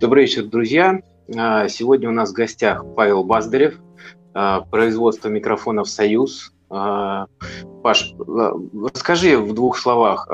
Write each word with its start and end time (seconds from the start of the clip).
Добрый 0.00 0.22
вечер, 0.22 0.44
друзья. 0.44 1.02
А, 1.36 1.68
сегодня 1.68 2.08
у 2.08 2.12
нас 2.12 2.30
в 2.30 2.32
гостях 2.32 2.86
Павел 2.96 3.22
Баздарев, 3.22 3.78
а, 4.32 4.62
производство 4.62 5.28
микрофонов 5.28 5.90
«Союз». 5.90 6.54
А, 6.70 7.26
Паш, 7.82 8.14
расскажи 8.18 9.36
в 9.36 9.52
двух 9.52 9.76
словах, 9.76 10.26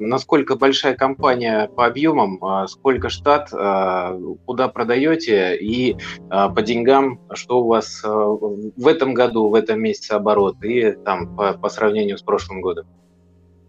насколько 0.00 0.56
большая 0.56 0.94
компания 0.94 1.68
по 1.68 1.86
объемам, 1.86 2.66
сколько 2.68 3.08
штат, 3.08 3.50
куда 3.50 4.68
продаете 4.68 5.56
и 5.56 5.96
по 6.28 6.62
деньгам, 6.62 7.20
что 7.32 7.62
у 7.62 7.68
вас 7.68 8.02
в 8.02 8.86
этом 8.86 9.14
году, 9.14 9.48
в 9.48 9.54
этом 9.54 9.80
месяце 9.80 10.12
оборот 10.12 10.62
и 10.62 10.92
там 10.92 11.36
по, 11.36 11.52
по 11.54 11.68
сравнению 11.68 12.18
с 12.18 12.22
прошлым 12.22 12.60
годом. 12.60 12.86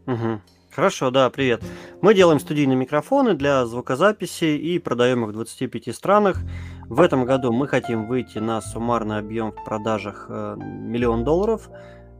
Угу. 0.08 0.42
Хорошо, 0.80 1.12
да, 1.12 1.30
привет. 1.30 1.62
Мы 2.00 2.14
делаем 2.14 2.40
студийные 2.40 2.78
микрофоны 2.78 3.34
для 3.34 3.66
звукозаписи 3.66 4.46
и 4.46 4.80
продаем 4.80 5.26
их 5.26 5.32
в 5.32 5.34
25 5.34 5.94
странах. 5.94 6.38
В 6.88 7.02
этом 7.02 7.26
году 7.26 7.52
мы 7.52 7.68
хотим 7.68 8.08
выйти 8.08 8.38
на 8.38 8.62
суммарный 8.62 9.18
объем 9.18 9.52
в 9.52 9.62
продажах 9.66 10.28
э, 10.30 10.56
миллион 10.58 11.26
долларов. 11.26 11.70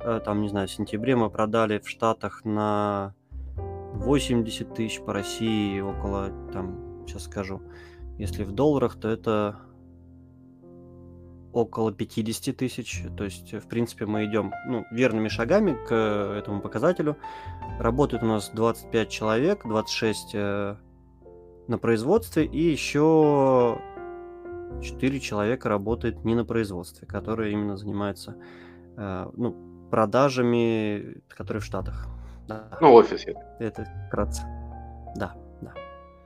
Э, 0.02 0.20
там, 0.26 0.42
не 0.42 0.50
знаю, 0.50 0.68
в 0.68 0.72
сентябре 0.72 1.16
мы 1.16 1.30
продали 1.30 1.80
в 1.80 1.88
Штатах 1.88 2.44
на 2.44 3.16
80 3.56 4.74
тысяч, 4.74 5.00
по 5.00 5.14
России 5.14 5.80
около, 5.80 6.30
там, 6.52 7.06
сейчас 7.08 7.24
скажу, 7.24 7.62
если 8.18 8.44
в 8.44 8.52
долларах, 8.52 9.00
то 9.00 9.08
это 9.08 9.56
около 11.54 11.92
50 11.92 12.56
тысяч. 12.56 13.04
То 13.18 13.24
есть, 13.24 13.54
в 13.54 13.68
принципе, 13.68 14.06
мы 14.06 14.26
идем 14.26 14.54
ну, 14.68 14.86
верными 14.92 15.28
шагами 15.28 15.78
к 15.88 15.94
этому 16.38 16.62
показателю. 16.62 17.18
Работает 17.80 18.24
у 18.24 18.28
нас 18.28 18.50
25 18.54 19.10
человек, 19.10 19.62
26 19.66 20.32
э, 20.34 20.76
на 21.68 21.78
производстве, 21.78 22.46
и 22.46 22.62
еще 22.62 23.80
4 24.82 25.20
человека 25.20 25.70
работает 25.70 26.24
не 26.24 26.36
на 26.36 26.46
производстве, 26.46 27.08
которые 27.08 27.54
именно 27.54 27.78
занимаются 27.78 28.36
э, 28.98 29.30
ну, 29.36 29.56
продажами, 29.90 31.22
которые 31.30 31.62
в 31.62 31.66
Штатах. 31.66 32.08
Да. 32.48 32.68
Ну, 32.82 32.94
офис. 32.94 33.26
Это 33.60 33.88
вкратце. 34.08 34.44
Да, 35.16 35.36
да. 35.62 35.74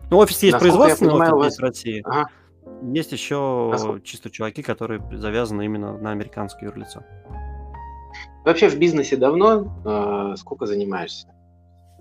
Ну, 0.10 0.18
офис 0.18 0.42
есть 0.44 0.58
производственный, 0.58 1.14
офис 1.14 1.46
есть 1.46 1.58
в 1.58 1.62
России. 1.62 2.02
Ага. 2.06 2.30
Есть 2.92 3.12
еще 3.12 3.72
а 3.74 4.00
чисто 4.02 4.30
чуваки, 4.30 4.62
которые 4.62 5.02
завязаны 5.14 5.66
именно 5.66 5.98
на 5.98 6.12
американское 6.12 6.70
юрлицо. 6.70 7.04
Вообще 8.44 8.68
в 8.68 8.78
бизнесе 8.78 9.16
давно? 9.16 9.82
Э, 9.86 10.36
сколько 10.36 10.66
занимаешься 10.66 11.28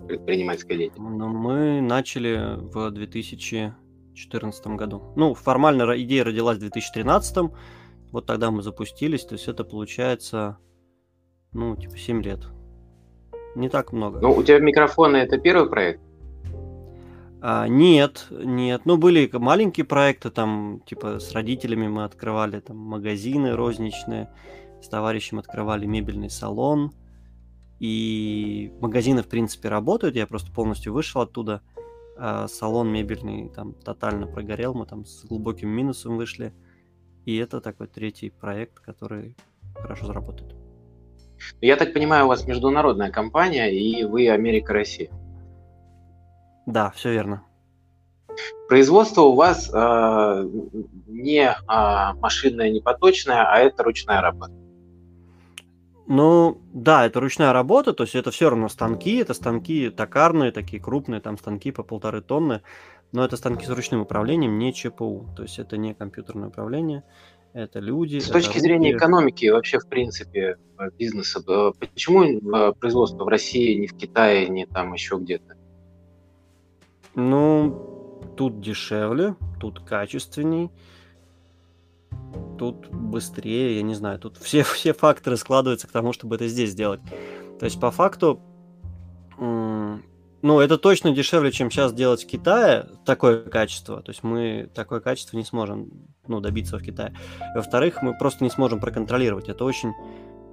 предпринимательской 0.07 0.77
деятельностью? 0.77 1.17
Ну, 1.17 1.27
мы 1.29 1.81
начали 1.81 2.57
в 2.57 2.91
2014 2.91 4.67
году. 4.67 5.13
Ну, 5.15 5.33
формально 5.33 5.83
идея 6.01 6.25
родилась 6.25 6.57
в 6.57 6.61
2013. 6.61 7.51
Вот 8.11 8.25
тогда 8.25 8.51
мы 8.51 8.61
запустились. 8.61 9.23
То 9.25 9.33
есть 9.33 9.47
это 9.47 9.63
получается, 9.63 10.57
ну, 11.53 11.75
типа 11.77 11.97
7 11.97 12.21
лет. 12.21 12.41
Не 13.55 13.69
так 13.69 13.93
много. 13.93 14.19
Ну, 14.19 14.31
у 14.33 14.43
тебя 14.43 14.59
микрофоны 14.59 15.17
это 15.17 15.37
первый 15.37 15.69
проект? 15.69 16.01
А, 17.45 17.67
нет, 17.67 18.27
нет. 18.31 18.85
Ну, 18.85 18.95
были 18.95 19.29
маленькие 19.33 19.85
проекты, 19.85 20.29
там, 20.29 20.81
типа, 20.85 21.19
с 21.19 21.33
родителями 21.33 21.89
мы 21.89 22.05
открывали 22.05 22.61
там 22.61 22.77
магазины 22.77 23.53
розничные, 23.53 24.29
с 24.81 24.87
товарищем 24.87 25.39
открывали 25.39 25.85
мебельный 25.85 26.29
салон. 26.29 26.93
И 27.81 28.71
магазины, 28.79 29.23
в 29.23 29.27
принципе, 29.27 29.67
работают. 29.67 30.15
Я 30.15 30.25
просто 30.25 30.53
полностью 30.53 30.93
вышел 30.93 31.19
оттуда. 31.19 31.61
А 32.17 32.47
салон 32.47 32.87
мебельный 32.93 33.49
там 33.49 33.73
тотально 33.73 34.25
прогорел. 34.25 34.73
Мы 34.73 34.85
там 34.85 35.05
с 35.05 35.25
глубоким 35.25 35.67
минусом 35.67 36.15
вышли. 36.15 36.53
И 37.25 37.35
это 37.35 37.59
такой 37.59 37.87
третий 37.87 38.29
проект, 38.29 38.79
который 38.79 39.35
хорошо 39.75 40.05
заработает. 40.05 40.55
Я 41.59 41.75
так 41.75 41.93
понимаю, 41.93 42.23
у 42.23 42.27
вас 42.29 42.47
международная 42.47 43.11
компания, 43.11 43.69
и 43.69 44.05
вы 44.05 44.29
Америка-Россия. 44.29 45.11
Да, 46.65 46.91
все 46.91 47.11
верно. 47.11 47.43
Производство 48.67 49.21
у 49.21 49.35
вас 49.35 49.69
э, 49.71 50.49
не 51.07 51.45
э, 51.45 52.13
машинное, 52.19 52.71
не 52.71 52.81
поточное, 52.81 53.43
а 53.43 53.59
это 53.59 53.83
ручная 53.83 54.21
работа. 54.21 54.53
Ну, 56.07 56.61
да, 56.73 57.05
это 57.05 57.19
ручная 57.19 57.53
работа, 57.53 57.93
то 57.93 58.03
есть 58.03 58.15
это 58.15 58.31
все 58.31 58.49
равно 58.49 58.67
станки, 58.69 59.17
это 59.17 59.33
станки 59.33 59.89
токарные, 59.89 60.51
такие 60.51 60.81
крупные, 60.81 61.21
там 61.21 61.37
станки 61.37 61.71
по 61.71 61.83
полторы 61.83 62.21
тонны, 62.21 62.61
но 63.13 63.23
это 63.23 63.37
станки 63.37 63.65
с 63.65 63.69
ручным 63.69 64.01
управлением, 64.01 64.57
не 64.57 64.73
ЧПУ, 64.73 65.29
то 65.35 65.43
есть 65.43 65.59
это 65.59 65.77
не 65.77 65.93
компьютерное 65.93 66.49
управление, 66.49 67.03
это 67.53 67.79
люди. 67.79 68.19
С 68.19 68.29
точки 68.29 68.57
зрения 68.57 68.91
руки. 68.91 68.97
экономики, 68.97 69.45
вообще, 69.45 69.79
в 69.79 69.87
принципе, 69.87 70.57
э, 70.77 70.89
бизнеса, 70.97 71.41
э, 71.47 71.71
почему 71.79 72.23
э, 72.23 72.73
производство 72.73 73.23
в 73.23 73.27
России, 73.27 73.75
не 73.75 73.87
в 73.87 73.95
Китае, 73.95 74.49
не 74.49 74.65
там 74.65 74.93
еще 74.93 75.17
где-то? 75.17 75.55
Ну, 77.15 78.23
тут 78.35 78.59
дешевле, 78.61 79.35
тут 79.59 79.79
качественней, 79.81 80.71
тут 82.57 82.87
быстрее, 82.89 83.77
я 83.77 83.81
не 83.81 83.93
знаю, 83.93 84.19
тут 84.19 84.37
все, 84.37 84.63
все 84.63 84.93
факторы 84.93 85.37
складываются 85.37 85.87
к 85.87 85.91
тому, 85.91 86.13
чтобы 86.13 86.35
это 86.35 86.47
здесь 86.47 86.71
сделать. 86.71 87.01
То 87.59 87.65
есть, 87.65 87.79
по 87.79 87.91
факту, 87.91 88.41
ну, 89.37 90.59
это 90.59 90.77
точно 90.77 91.11
дешевле, 91.11 91.51
чем 91.51 91.71
сейчас 91.71 91.93
делать 91.93 92.23
в 92.23 92.27
Китае 92.27 92.87
такое 93.05 93.43
качество. 93.43 94.01
То 94.01 94.11
есть 94.11 94.23
мы 94.23 94.69
такое 94.73 94.99
качество 94.99 95.37
не 95.37 95.45
сможем 95.45 95.89
ну, 96.27 96.41
добиться 96.41 96.77
в 96.77 96.83
Китае. 96.83 97.15
Во-вторых, 97.55 98.01
мы 98.01 98.17
просто 98.17 98.43
не 98.43 98.49
сможем 98.49 98.81
проконтролировать. 98.81 99.47
Это 99.47 99.63
очень 99.63 99.93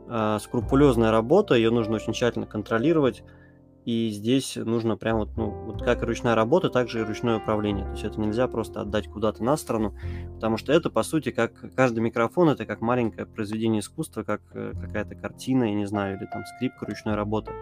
э, 0.08 0.38
скрупулезная 0.40 1.10
работа, 1.10 1.54
ее 1.54 1.70
нужно 1.70 1.96
очень 1.96 2.12
тщательно 2.12 2.46
контролировать. 2.46 3.24
И 3.84 4.10
здесь 4.10 4.56
нужно 4.56 4.96
прям 4.96 5.18
вот, 5.18 5.30
ну, 5.36 5.50
вот 5.50 5.82
как 5.82 6.02
и 6.02 6.06
ручная 6.06 6.34
работа, 6.34 6.68
так 6.68 6.88
же 6.88 7.00
и 7.00 7.02
ручное 7.02 7.38
управление. 7.38 7.86
То 7.86 7.92
есть 7.92 8.04
это 8.04 8.20
нельзя 8.20 8.46
просто 8.46 8.82
отдать 8.82 9.08
куда-то 9.08 9.42
на 9.42 9.56
сторону, 9.56 9.94
потому 10.34 10.58
что 10.58 10.72
это, 10.72 10.90
по 10.90 11.02
сути, 11.02 11.30
как 11.30 11.52
каждый 11.74 12.00
микрофон, 12.00 12.50
это 12.50 12.66
как 12.66 12.82
маленькое 12.82 13.26
произведение 13.26 13.80
искусства, 13.80 14.22
как 14.22 14.42
э, 14.54 14.74
какая-то 14.80 15.14
картина, 15.14 15.64
я 15.64 15.74
не 15.74 15.86
знаю, 15.86 16.18
или 16.18 16.26
там 16.26 16.44
скрипка 16.44 16.86
ручной 16.86 17.14
работы. 17.14 17.52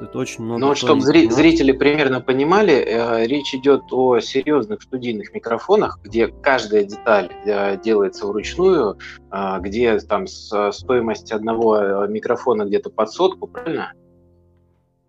Это 0.00 0.18
очень 0.18 0.44
много. 0.44 0.60
Ну, 0.60 0.74
чтобы 0.74 1.02
зри- 1.02 1.30
зрители 1.30 1.72
примерно 1.72 2.20
понимали, 2.20 2.72
э, 2.72 3.26
речь 3.26 3.54
идет 3.54 3.82
о 3.92 4.18
серьезных 4.20 4.82
студийных 4.82 5.34
микрофонах, 5.34 6.00
где 6.02 6.28
каждая 6.28 6.84
деталь 6.84 7.30
э, 7.44 7.78
делается 7.80 8.26
вручную, 8.26 8.98
э, 9.30 9.58
где 9.60 9.98
там 10.00 10.26
с, 10.26 10.72
стоимость 10.72 11.32
одного 11.32 11.76
э, 11.76 12.08
микрофона 12.08 12.64
где-то 12.64 12.90
под 12.90 13.10
сотку, 13.10 13.46
правильно? 13.46 13.92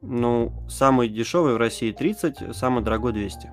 Ну, 0.02 0.52
самый 0.68 1.10
дешевый 1.10 1.54
в 1.54 1.58
России 1.58 1.92
30, 1.92 2.56
самый 2.56 2.84
дорогой 2.84 3.14
200. 3.14 3.48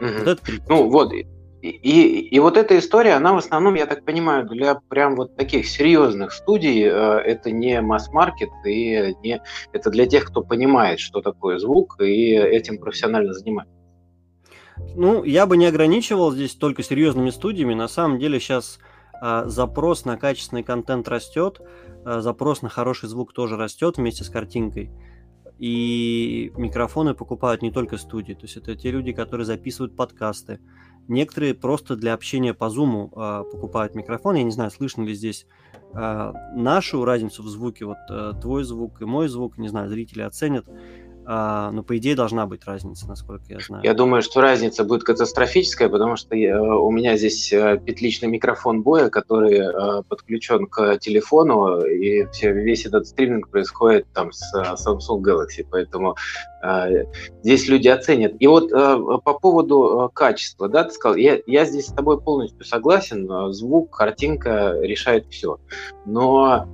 Угу. 0.00 0.18
Вот 0.18 0.28
это 0.28 0.44
30. 0.44 0.68
Ну, 0.68 0.90
вот. 0.90 1.12
И, 1.12 1.26
и, 1.62 2.28
и 2.28 2.38
вот 2.38 2.56
эта 2.56 2.78
история, 2.78 3.14
она 3.14 3.32
в 3.32 3.38
основном, 3.38 3.74
я 3.74 3.86
так 3.86 4.04
понимаю, 4.04 4.46
для 4.46 4.74
прям 4.74 5.16
вот 5.16 5.36
таких 5.36 5.66
серьезных 5.66 6.32
студий, 6.32 6.82
э, 6.82 6.90
это 6.90 7.50
не 7.50 7.80
масс-маркет, 7.80 8.50
и 8.66 9.14
не, 9.22 9.42
это 9.72 9.90
для 9.90 10.06
тех, 10.06 10.26
кто 10.26 10.42
понимает, 10.42 11.00
что 11.00 11.22
такое 11.22 11.58
звук, 11.58 12.00
и 12.00 12.32
этим 12.32 12.78
профессионально 12.78 13.32
занимается. 13.32 13.72
Ну, 14.94 15.24
я 15.24 15.46
бы 15.46 15.56
не 15.56 15.66
ограничивал 15.66 16.32
здесь 16.32 16.54
только 16.54 16.82
серьезными 16.82 17.30
студиями. 17.30 17.74
На 17.74 17.88
самом 17.88 18.18
деле 18.18 18.38
сейчас 18.38 18.78
а, 19.20 19.46
запрос 19.46 20.04
на 20.04 20.16
качественный 20.18 20.62
контент 20.62 21.08
растет, 21.08 21.60
а, 22.04 22.20
запрос 22.20 22.62
на 22.62 22.68
хороший 22.68 23.08
звук 23.08 23.32
тоже 23.32 23.56
растет 23.56 23.96
вместе 23.96 24.24
с 24.24 24.28
картинкой. 24.28 24.90
И 25.58 26.52
микрофоны 26.56 27.14
покупают 27.14 27.62
не 27.62 27.70
только 27.70 27.96
студии, 27.96 28.34
то 28.34 28.42
есть 28.42 28.56
это 28.58 28.76
те 28.76 28.90
люди, 28.90 29.12
которые 29.12 29.46
записывают 29.46 29.96
подкасты. 29.96 30.60
Некоторые 31.08 31.54
просто 31.54 31.96
для 31.96 32.14
общения 32.14 32.52
по 32.52 32.64
Zoom 32.64 33.08
э, 33.10 33.44
покупают 33.50 33.94
микрофон. 33.94 34.34
Я 34.34 34.42
не 34.42 34.50
знаю, 34.50 34.70
слышно 34.70 35.02
ли 35.02 35.14
здесь 35.14 35.46
э, 35.94 36.32
нашу 36.54 37.04
разницу 37.04 37.42
в 37.42 37.48
звуке, 37.48 37.86
вот 37.86 37.96
э, 38.10 38.32
твой 38.42 38.64
звук 38.64 39.00
и 39.00 39.04
мой 39.04 39.28
звук, 39.28 39.56
не 39.56 39.68
знаю, 39.68 39.88
зрители 39.88 40.22
оценят. 40.22 40.66
А, 41.28 41.72
но 41.72 41.82
по 41.82 41.96
идее 41.96 42.14
должна 42.14 42.46
быть 42.46 42.64
разница, 42.66 43.08
насколько 43.08 43.44
я 43.48 43.58
знаю. 43.58 43.82
Я 43.82 43.94
думаю, 43.94 44.22
что 44.22 44.40
разница 44.40 44.84
будет 44.84 45.02
катастрофическая, 45.02 45.88
потому 45.88 46.14
что 46.14 46.36
я, 46.36 46.62
у 46.62 46.90
меня 46.92 47.16
здесь 47.16 47.52
э, 47.52 47.80
петличный 47.84 48.28
микрофон 48.28 48.82
боя, 48.82 49.10
который 49.10 49.58
э, 49.58 50.02
подключен 50.04 50.66
к 50.66 50.98
телефону, 50.98 51.80
и 51.80 52.26
все, 52.26 52.52
весь 52.52 52.86
этот 52.86 53.08
стриминг 53.08 53.48
происходит 53.48 54.06
там 54.12 54.30
с 54.30 54.54
э, 54.54 54.74
Samsung 54.74 55.20
Galaxy, 55.20 55.66
поэтому 55.68 56.14
э, 56.62 57.06
здесь 57.42 57.68
люди 57.68 57.88
оценят. 57.88 58.34
И 58.38 58.46
вот 58.46 58.70
э, 58.70 58.98
по 59.24 59.34
поводу 59.34 60.06
э, 60.06 60.14
качества, 60.14 60.68
да, 60.68 60.84
ты 60.84 60.92
сказал, 60.92 61.16
я, 61.16 61.40
я 61.48 61.64
здесь 61.64 61.86
с 61.86 61.92
тобой 61.92 62.20
полностью 62.20 62.64
согласен, 62.64 63.52
звук, 63.52 63.96
картинка 63.96 64.76
решает 64.80 65.26
все, 65.26 65.58
но 66.04 66.68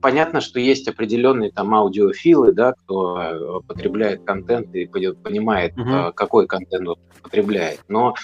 понятно, 0.00 0.40
что 0.40 0.60
есть 0.60 0.88
определенные 0.88 1.50
там 1.50 1.74
аудиофилы, 1.74 2.52
да, 2.52 2.72
кто 2.72 3.20
э, 3.20 3.60
потребляет 3.66 4.24
контент 4.24 4.74
и 4.74 4.86
понимает, 4.86 5.76
угу. 5.76 6.12
какой 6.14 6.46
контент 6.46 6.88
он 6.88 6.96
потребляет. 7.22 7.80
Но 7.88 8.14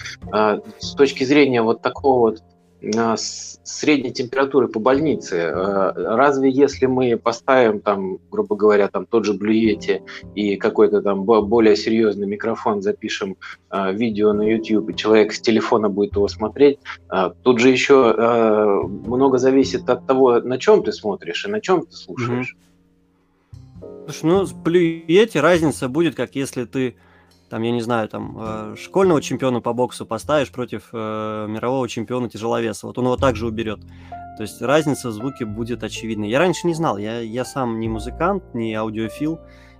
с 0.79 0.93
точки 0.95 1.23
зрения 1.23 1.61
вот 1.61 1.81
такого 1.81 2.31
вот 2.31 2.43
средней 2.81 4.11
температуры 4.11 4.67
по 4.67 4.79
больнице. 4.79 5.51
А, 5.53 5.93
разве 5.95 6.49
если 6.49 6.85
мы 6.85 7.17
поставим 7.17 7.79
там, 7.79 8.19
грубо 8.29 8.55
говоря, 8.55 8.87
там 8.87 9.05
тот 9.05 9.25
же 9.25 9.33
блюете 9.33 10.03
и 10.35 10.55
какой-то 10.55 11.01
там 11.01 11.23
более 11.23 11.75
серьезный 11.75 12.27
микрофон, 12.27 12.81
запишем 12.81 13.37
а, 13.69 13.91
видео 13.91 14.33
на 14.33 14.43
YouTube, 14.43 14.89
и 14.89 14.95
человек 14.95 15.33
с 15.33 15.41
телефона 15.41 15.89
будет 15.89 16.15
его 16.15 16.27
смотреть, 16.27 16.79
тут 17.43 17.59
же 17.59 17.69
еще 17.69 18.83
много 18.83 19.37
зависит 19.37 19.89
от 19.89 20.05
того, 20.05 20.39
на 20.39 20.57
чем 20.57 20.83
ты 20.83 20.91
смотришь 20.91 21.45
и 21.45 21.49
на 21.49 21.61
чем 21.61 21.85
ты 21.85 21.95
слушаешь. 21.95 22.55
Слушай, 24.05 24.25
ну, 24.25 24.45
с 24.45 24.53
блюете 24.53 25.39
разница 25.39 25.89
будет, 25.89 26.15
как 26.15 26.35
если 26.35 26.65
ты 26.65 26.95
там, 27.55 27.61
я 27.61 27.71
не 27.71 27.79
знаю, 27.79 28.09
там, 28.09 28.37
э, 28.37 28.75
школьного 28.75 29.21
чемпиона 29.21 29.61
по 29.61 29.71
боксу 29.71 30.05
поставишь 30.05 30.51
против 30.51 30.89
э, 30.91 31.47
мирового 31.47 31.87
чемпиона 31.87 32.27
тяжеловеса, 32.27 32.85
вот 32.85 32.97
он 32.97 33.05
его 33.05 33.15
также 33.15 33.47
уберет. 33.47 33.79
То 34.35 34.43
есть 34.43 34.61
разница 34.61 35.07
в 35.07 35.13
звуке 35.13 35.45
будет 35.45 35.81
очевидной. 35.81 36.27
Я 36.27 36.39
раньше 36.39 36.67
не 36.67 36.73
знал, 36.73 36.97
я, 36.97 37.21
я 37.21 37.45
сам 37.45 37.79
не 37.79 37.87
музыкант, 37.87 38.43
не 38.53 38.75
аудиофил, 38.75 39.39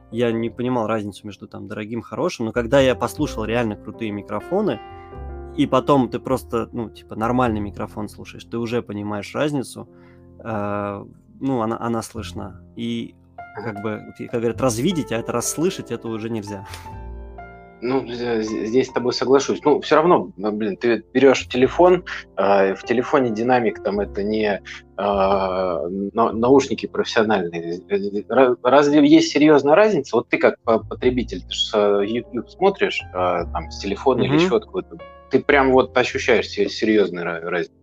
я 0.10 0.32
не 0.32 0.50
понимал 0.50 0.88
разницу 0.88 1.28
между 1.28 1.50
там 1.50 1.68
дорогим 1.68 2.00
и 2.00 2.02
хорошим, 2.02 2.46
но 2.46 2.54
когда 2.54 2.80
я 2.80 2.96
послушал 2.96 3.44
реально 3.44 3.76
крутые 3.76 4.12
микрофоны, 4.12 4.80
и 5.58 5.68
потом 5.68 6.08
ты 6.08 6.20
просто, 6.20 6.70
ну, 6.72 6.90
типа, 6.90 7.18
нормальный 7.18 7.60
микрофон 7.60 8.08
слушаешь, 8.08 8.46
ты 8.46 8.58
уже 8.58 8.84
понимаешь 8.84 9.36
разницу, 9.36 9.90
э, 10.40 11.06
ну, 11.42 11.62
она, 11.62 11.78
она 11.78 12.02
слышна. 12.02 12.62
И, 12.78 13.16
как 13.54 13.82
бы, 13.82 14.02
как 14.18 14.40
говорят, 14.40 14.62
развидеть, 14.62 15.12
а 15.12 15.18
это 15.18 15.34
расслышать, 15.34 15.92
это 15.92 16.08
уже 16.08 16.30
нельзя. 16.30 16.66
Ну, 17.82 18.06
здесь 18.08 18.88
с 18.88 18.94
тобой 18.94 19.14
соглашусь. 19.14 19.60
Ну, 19.64 19.82
все 19.82 19.96
равно, 19.96 20.32
ну, 20.38 20.52
блин, 20.52 20.78
ты 20.78 21.04
берешь 21.14 21.48
телефон, 21.48 22.06
э, 22.38 22.74
в 22.74 22.84
телефоне 22.84 23.32
динамик 23.32 23.84
там 23.84 24.00
это 24.00 24.24
не 24.24 24.62
э, 24.98 25.90
наушники 26.14 26.86
профессиональные. 26.86 27.82
Разве 28.64 29.08
есть 29.08 29.32
серьезная 29.32 29.76
разница? 29.76 30.16
Вот 30.16 30.30
ты 30.30 30.38
как 30.38 30.58
потребитель, 30.64 31.42
ты 31.42 31.54
же 31.54 31.66
э, 31.74 32.06
YouTube 32.08 32.50
смотришь, 32.50 33.02
э, 33.14 33.14
там, 33.14 33.70
с 33.70 33.80
телефона 33.80 34.22
mm-hmm. 34.22 34.26
или 34.26 34.36
еще 34.36 34.56
откуда-то, 34.56 34.98
ты 35.30 35.40
прям 35.42 35.72
вот 35.72 35.96
ощущаешь 35.98 36.48
серьезную 36.48 37.26
разницу. 37.26 37.74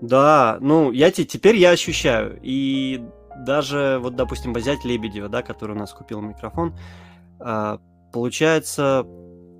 Да, 0.00 0.58
ну, 0.60 0.90
я 0.90 1.10
теперь 1.10 1.56
я 1.56 1.70
ощущаю. 1.70 2.38
И 2.42 3.02
даже, 3.38 3.98
вот, 4.02 4.16
допустим, 4.16 4.52
взять 4.52 4.84
Лебедева, 4.84 5.28
да, 5.28 5.42
который 5.42 5.72
у 5.72 5.78
нас 5.78 5.92
купил 5.92 6.20
микрофон, 6.20 6.76
а, 7.40 7.78
Получается, 8.14 9.04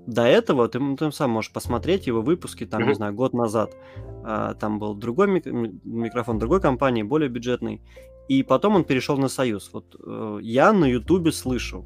до 0.07 0.21
этого 0.21 0.69
ты, 0.69 0.79
ты 0.95 1.11
сам 1.11 1.31
можешь 1.31 1.51
посмотреть 1.51 2.07
его 2.07 2.21
выпуски, 2.21 2.65
там, 2.65 2.83
mm-hmm. 2.83 2.87
не 2.87 2.93
знаю, 2.93 3.13
год 3.13 3.33
назад. 3.33 3.75
А, 4.23 4.53
там 4.53 4.79
был 4.79 4.93
другой 4.95 5.27
мик- 5.27 5.45
микрофон 5.83 6.39
другой 6.39 6.61
компании, 6.61 7.03
более 7.03 7.27
бюджетный. 7.27 7.81
И 8.29 8.43
потом 8.43 8.77
он 8.77 8.85
перешел 8.85 9.17
на 9.17 9.27
Союз. 9.27 9.69
Вот 9.73 9.97
э, 10.01 10.39
я 10.41 10.71
на 10.71 10.85
Ютубе 10.85 11.33
слышал. 11.33 11.83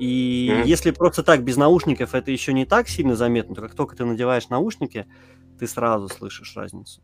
И 0.00 0.50
mm-hmm. 0.50 0.66
если 0.66 0.90
просто 0.90 1.22
так, 1.22 1.44
без 1.44 1.56
наушников, 1.56 2.16
это 2.16 2.32
еще 2.32 2.52
не 2.52 2.64
так 2.64 2.88
сильно 2.88 3.14
заметно, 3.14 3.54
то 3.54 3.62
как 3.62 3.76
только 3.76 3.94
ты 3.94 4.04
надеваешь 4.04 4.48
наушники, 4.48 5.06
ты 5.60 5.68
сразу 5.68 6.08
слышишь 6.08 6.56
разницу. 6.56 7.00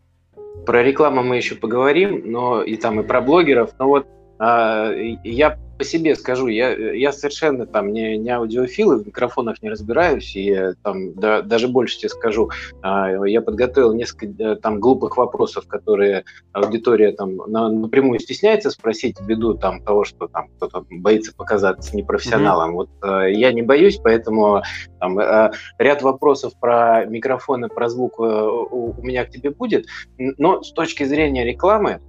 Про 0.67 0.83
рекламу 0.83 1.23
мы 1.23 1.37
еще 1.37 1.55
поговорим, 1.55 2.33
но 2.33 2.65
и 2.65 2.75
там 2.77 2.99
и 2.99 3.07
про 3.07 3.21
блогеров. 3.21 3.79
Но 3.79 3.87
вот 3.87 4.09
я 4.39 5.59
по 5.79 5.85
себе 5.85 6.15
скажу, 6.15 6.47
я, 6.49 6.71
я 6.71 7.13
совершенно 7.13 7.67
там 7.67 7.93
не, 7.93 8.17
не 8.17 8.31
аудиофил 8.31 8.93
и 8.93 9.03
в 9.03 9.07
микрофонах 9.07 9.63
не 9.63 9.71
разбираюсь, 9.71 10.35
и 10.35 10.73
там 10.83 11.15
да, 11.15 11.43
даже 11.43 11.69
больше 11.69 11.99
тебе 11.99 12.09
скажу, 12.09 12.51
а, 12.83 13.27
я 13.27 13.41
подготовил 13.43 13.93
несколько 13.93 14.43
э, 14.43 14.57
там 14.57 14.81
глупых 14.81 15.17
вопросов, 15.17 15.67
которые 15.69 16.25
аудитория 16.53 17.13
там 17.13 17.37
на, 17.37 17.69
напрямую 17.69 18.19
стесняется 18.21 18.71
спросить 18.71 19.17
ввиду 19.21 19.55
там 19.55 19.83
того, 19.83 20.05
что 20.05 20.29
там 20.29 20.49
кто-то 20.57 20.87
боится 20.91 21.35
показаться 21.35 21.97
непрофессионалом. 21.97 22.71
Mm-hmm. 22.71 22.75
Вот 22.75 22.89
э, 23.03 23.33
я 23.33 23.53
не 23.53 23.63
боюсь, 23.63 23.99
поэтому 24.03 24.63
там, 24.99 25.19
э, 25.19 25.53
ряд 25.79 26.03
вопросов 26.03 26.55
про 26.59 27.05
микрофоны, 27.05 27.69
про 27.69 27.89
звук 27.89 28.19
у, 28.19 28.95
у 28.97 29.03
меня 29.03 29.25
к 29.25 29.31
тебе 29.31 29.51
будет, 29.51 29.87
но 30.17 30.63
с 30.63 30.73
точки 30.73 31.05
зрения 31.05 31.45
рекламы, 31.45 32.01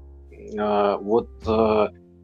вот 1.01 1.29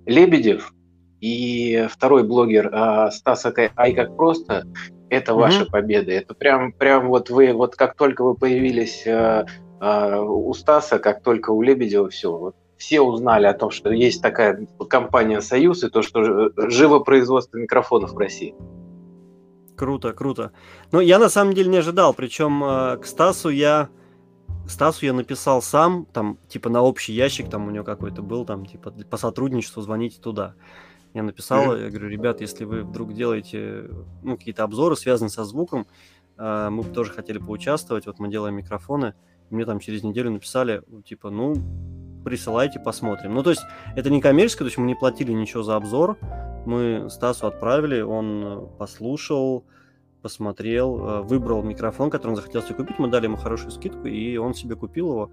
Лебедев 0.06 0.74
и 1.22 1.88
второй 1.90 2.24
блогер 2.24 2.70
э, 2.74 3.12
Стас 3.12 3.46
Ай 3.78 3.94
как 3.94 4.16
просто, 4.18 4.66
это 5.10 5.32
mm-hmm. 5.32 5.36
ваша 5.36 5.66
победа. 5.66 6.12
Это 6.12 6.34
прям, 6.34 6.74
прям 6.74 7.08
вот 7.08 7.30
вы, 7.30 7.54
вот 7.54 7.76
как 7.76 7.96
только 7.96 8.24
вы 8.24 8.36
появились 8.36 9.04
э, 9.06 9.46
э, 9.80 10.20
у 10.20 10.54
Стаса, 10.54 11.00
как 11.00 11.24
только 11.24 11.52
у 11.52 11.62
Лебедева, 11.62 12.10
все, 12.10 12.36
вот 12.36 12.56
все 12.78 13.00
узнали 13.00 13.46
о 13.46 13.54
том, 13.54 13.72
что 13.72 13.92
есть 13.92 14.22
такая 14.22 14.68
компания 14.90 15.40
«Союз» 15.40 15.84
и 15.84 15.90
то, 15.90 16.02
что 16.02 16.52
живо 16.70 17.00
производство 17.00 17.58
микрофонов 17.58 18.12
в 18.12 18.18
России. 18.18 18.54
Круто, 19.78 20.12
круто. 20.12 20.52
Ну, 20.92 21.00
я 21.00 21.18
на 21.20 21.30
самом 21.30 21.54
деле 21.54 21.70
не 21.70 21.78
ожидал, 21.78 22.14
причем 22.14 22.64
э, 22.64 22.98
к 22.98 23.06
Стасу 23.06 23.50
я... 23.50 23.90
Стасу 24.68 25.06
я 25.06 25.14
написал 25.14 25.62
сам, 25.62 26.06
там, 26.06 26.38
типа, 26.48 26.70
на 26.70 26.82
общий 26.82 27.14
ящик, 27.14 27.50
там 27.50 27.68
у 27.68 27.72
него 27.72 27.84
какой-то 27.84 28.22
был, 28.22 28.46
там, 28.46 28.66
типа, 28.66 28.92
по 28.92 29.18
сотрудничеству 29.18 29.82
звоните 29.82 30.22
туда. 30.22 30.56
Я 31.14 31.24
написал, 31.24 31.78
я 31.78 31.90
говорю, 31.90 32.10
ребят, 32.10 32.42
если 32.42 32.64
вы 32.64 32.84
вдруг 32.84 33.14
делаете 33.14 33.90
ну, 34.24 34.38
какие-то 34.38 34.64
обзоры, 34.64 34.96
связанные 34.96 35.30
со 35.30 35.44
звуком, 35.44 35.86
э, 36.38 36.70
мы 36.72 36.84
бы 36.84 36.90
тоже 36.90 37.12
хотели 37.12 37.38
поучаствовать, 37.38 38.08
вот 38.08 38.20
мы 38.20 38.30
делаем 38.30 38.56
микрофоны, 38.56 39.14
мне 39.50 39.66
там 39.66 39.80
через 39.80 40.04
неделю 40.04 40.32
написали, 40.32 40.82
типа, 41.06 41.30
ну, 41.30 41.56
присылайте, 42.24 42.80
посмотрим. 42.80 43.34
Ну, 43.36 43.44
то 43.44 43.52
есть, 43.52 43.62
это 43.96 44.10
не 44.10 44.22
коммерческое, 44.22 44.66
то 44.66 44.70
есть 44.70 44.78
мы 44.78 44.88
не 44.88 44.96
платили 44.96 45.32
ничего 45.34 45.62
за 45.62 45.76
обзор, 45.76 46.18
мы 46.66 47.10
Стасу 47.10 47.46
отправили, 47.46 48.02
он 48.02 48.70
послушал, 48.80 49.66
посмотрел, 50.24 50.98
э, 50.98 51.22
выбрал 51.22 51.62
микрофон, 51.62 52.10
который 52.10 52.32
он 52.32 52.36
захотел 52.38 52.64
себе 52.64 52.76
купить, 52.76 52.98
мы 52.98 53.10
дали 53.10 53.26
ему 53.26 53.38
хорошую 53.38 53.72
скидку, 53.72 54.08
и 54.08 54.38
он 54.38 54.56
себе 54.56 54.76
купил 54.76 55.10
его, 55.10 55.32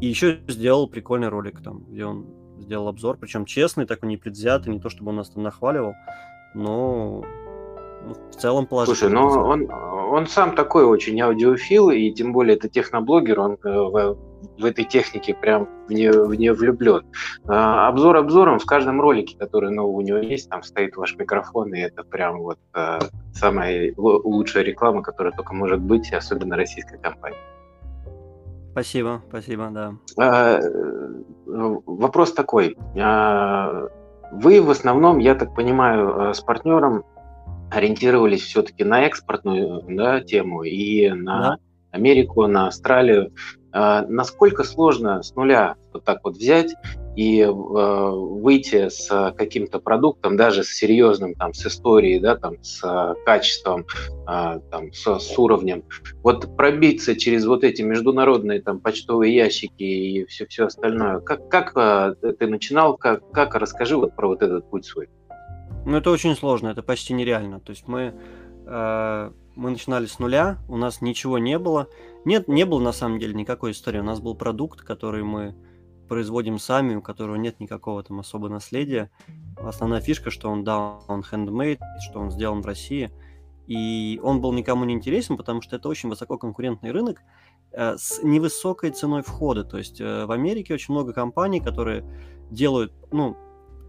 и 0.00 0.06
еще 0.06 0.40
сделал 0.46 0.88
прикольный 0.88 1.28
ролик 1.28 1.60
там, 1.62 1.84
где 1.90 2.06
он 2.06 2.26
сделал 2.58 2.88
обзор, 2.88 3.18
причем 3.18 3.44
честный, 3.44 3.84
такой 3.84 4.08
непредвзятый, 4.08 4.72
не 4.72 4.80
то 4.80 4.88
чтобы 4.88 5.10
он 5.10 5.16
нас 5.16 5.28
там 5.28 5.42
нахваливал, 5.42 5.94
но 6.54 7.24
ну, 8.04 8.14
в 8.30 8.36
целом 8.36 8.66
положительно. 8.66 9.28
Слушай, 9.28 9.66
ну 9.66 9.66
он, 9.68 9.70
он 9.70 10.26
сам 10.26 10.54
такой 10.54 10.84
очень 10.84 11.20
аудиофил, 11.20 11.90
и 11.90 12.10
тем 12.12 12.32
более 12.32 12.56
это 12.56 12.68
техноблогер, 12.68 13.40
он 13.40 13.58
э, 13.64 14.14
в, 14.58 14.64
этой 14.64 14.84
технике 14.84 15.34
прям 15.34 15.68
в 15.88 15.92
нее, 15.92 16.24
в 16.24 16.34
нее 16.34 16.52
влюблен. 16.52 17.04
А, 17.46 17.88
обзор 17.88 18.16
обзором 18.16 18.58
в 18.58 18.66
каждом 18.66 19.00
ролике, 19.00 19.36
который 19.38 19.70
ну, 19.70 19.88
у 19.88 20.00
него 20.00 20.18
есть, 20.18 20.48
там 20.48 20.62
стоит 20.62 20.96
ваш 20.96 21.16
микрофон, 21.16 21.74
и 21.74 21.80
это 21.80 22.04
прям 22.04 22.40
вот 22.40 22.58
а, 22.72 23.00
самая 23.32 23.92
лучшая 23.96 24.64
реклама, 24.64 25.02
которая 25.02 25.32
только 25.32 25.54
может 25.54 25.80
быть, 25.80 26.12
особенно 26.12 26.56
российской 26.56 26.98
компании. 26.98 27.38
Спасибо, 28.72 29.22
спасибо, 29.28 29.68
да. 29.70 29.94
А, 30.18 30.60
вопрос 31.46 32.32
такой. 32.32 32.76
А, 32.96 33.88
вы 34.30 34.60
в 34.62 34.70
основном, 34.70 35.18
я 35.18 35.34
так 35.34 35.54
понимаю, 35.54 36.34
с 36.34 36.40
партнером 36.40 37.04
ориентировались 37.70 38.42
все-таки 38.42 38.84
на 38.84 39.02
экспортную 39.02 39.84
да, 39.88 40.20
тему 40.20 40.62
и 40.62 41.10
на 41.10 41.40
да. 41.40 41.58
Америку, 41.90 42.46
на 42.46 42.68
Австралию. 42.68 43.32
А, 43.70 44.02
насколько 44.08 44.64
сложно 44.64 45.22
с 45.22 45.34
нуля 45.34 45.76
вот 45.92 46.04
так 46.04 46.20
вот 46.24 46.36
взять 46.36 46.74
и 47.16 47.40
э, 47.40 47.50
выйти 47.50 48.88
с 48.88 49.34
каким-то 49.36 49.80
продуктом, 49.80 50.36
даже 50.36 50.62
с 50.62 50.68
серьезным, 50.68 51.34
там, 51.34 51.52
с 51.52 51.66
историей, 51.66 52.20
да, 52.20 52.36
там, 52.36 52.62
с 52.62 53.14
качеством, 53.26 53.86
э, 54.26 54.60
там, 54.70 54.92
с, 54.92 55.18
с 55.18 55.38
уровнем, 55.38 55.82
вот 56.22 56.56
пробиться 56.56 57.16
через 57.16 57.44
вот 57.44 57.64
эти 57.64 57.82
международные 57.82 58.62
там 58.62 58.78
почтовые 58.78 59.34
ящики 59.34 59.82
и 59.82 60.24
все, 60.26 60.46
все 60.46 60.66
остальное. 60.66 61.20
Как, 61.20 61.48
как 61.48 61.74
ты 62.20 62.46
начинал, 62.46 62.96
как, 62.96 63.28
как 63.32 63.54
расскажи 63.56 63.96
вот 63.96 64.14
про 64.14 64.28
вот 64.28 64.42
этот 64.42 64.70
путь 64.70 64.86
свой. 64.86 65.08
Ну, 65.84 65.96
это 65.96 66.10
очень 66.10 66.36
сложно, 66.36 66.68
это 66.68 66.82
почти 66.82 67.14
нереально. 67.14 67.60
То 67.60 67.70
есть 67.70 67.88
мы, 67.88 68.14
э, 68.66 69.30
мы 69.58 69.70
начинали 69.70 70.06
с 70.06 70.20
нуля, 70.20 70.58
у 70.68 70.76
нас 70.76 71.00
ничего 71.00 71.36
не 71.36 71.58
было. 71.58 71.88
Нет, 72.24 72.46
не 72.46 72.64
было 72.64 72.78
на 72.78 72.92
самом 72.92 73.18
деле 73.18 73.34
никакой 73.34 73.72
истории. 73.72 73.98
У 73.98 74.04
нас 74.04 74.20
был 74.20 74.36
продукт, 74.36 74.82
который 74.82 75.24
мы 75.24 75.56
производим 76.08 76.60
сами, 76.60 76.94
у 76.94 77.02
которого 77.02 77.34
нет 77.34 77.58
никакого 77.58 78.02
там 78.04 78.20
особого 78.20 78.50
наследия. 78.50 79.10
Основная 79.56 80.00
фишка, 80.00 80.30
что 80.30 80.48
он, 80.48 80.62
да, 80.62 81.00
он 81.08 81.20
handmade, 81.20 81.80
что 82.08 82.20
он 82.20 82.30
сделан 82.30 82.62
в 82.62 82.66
России. 82.66 83.10
И 83.66 84.20
он 84.22 84.40
был 84.40 84.52
никому 84.52 84.84
не 84.84 84.94
интересен, 84.94 85.36
потому 85.36 85.60
что 85.60 85.74
это 85.74 85.88
очень 85.88 86.08
высококонкурентный 86.08 86.92
рынок, 86.92 87.20
э, 87.72 87.96
с 87.98 88.22
невысокой 88.22 88.90
ценой 88.90 89.22
входа. 89.22 89.64
То 89.64 89.76
есть 89.76 90.00
э, 90.00 90.24
в 90.24 90.30
Америке 90.30 90.72
очень 90.72 90.94
много 90.94 91.12
компаний, 91.12 91.60
которые 91.60 92.04
делают, 92.50 92.92
ну, 93.10 93.36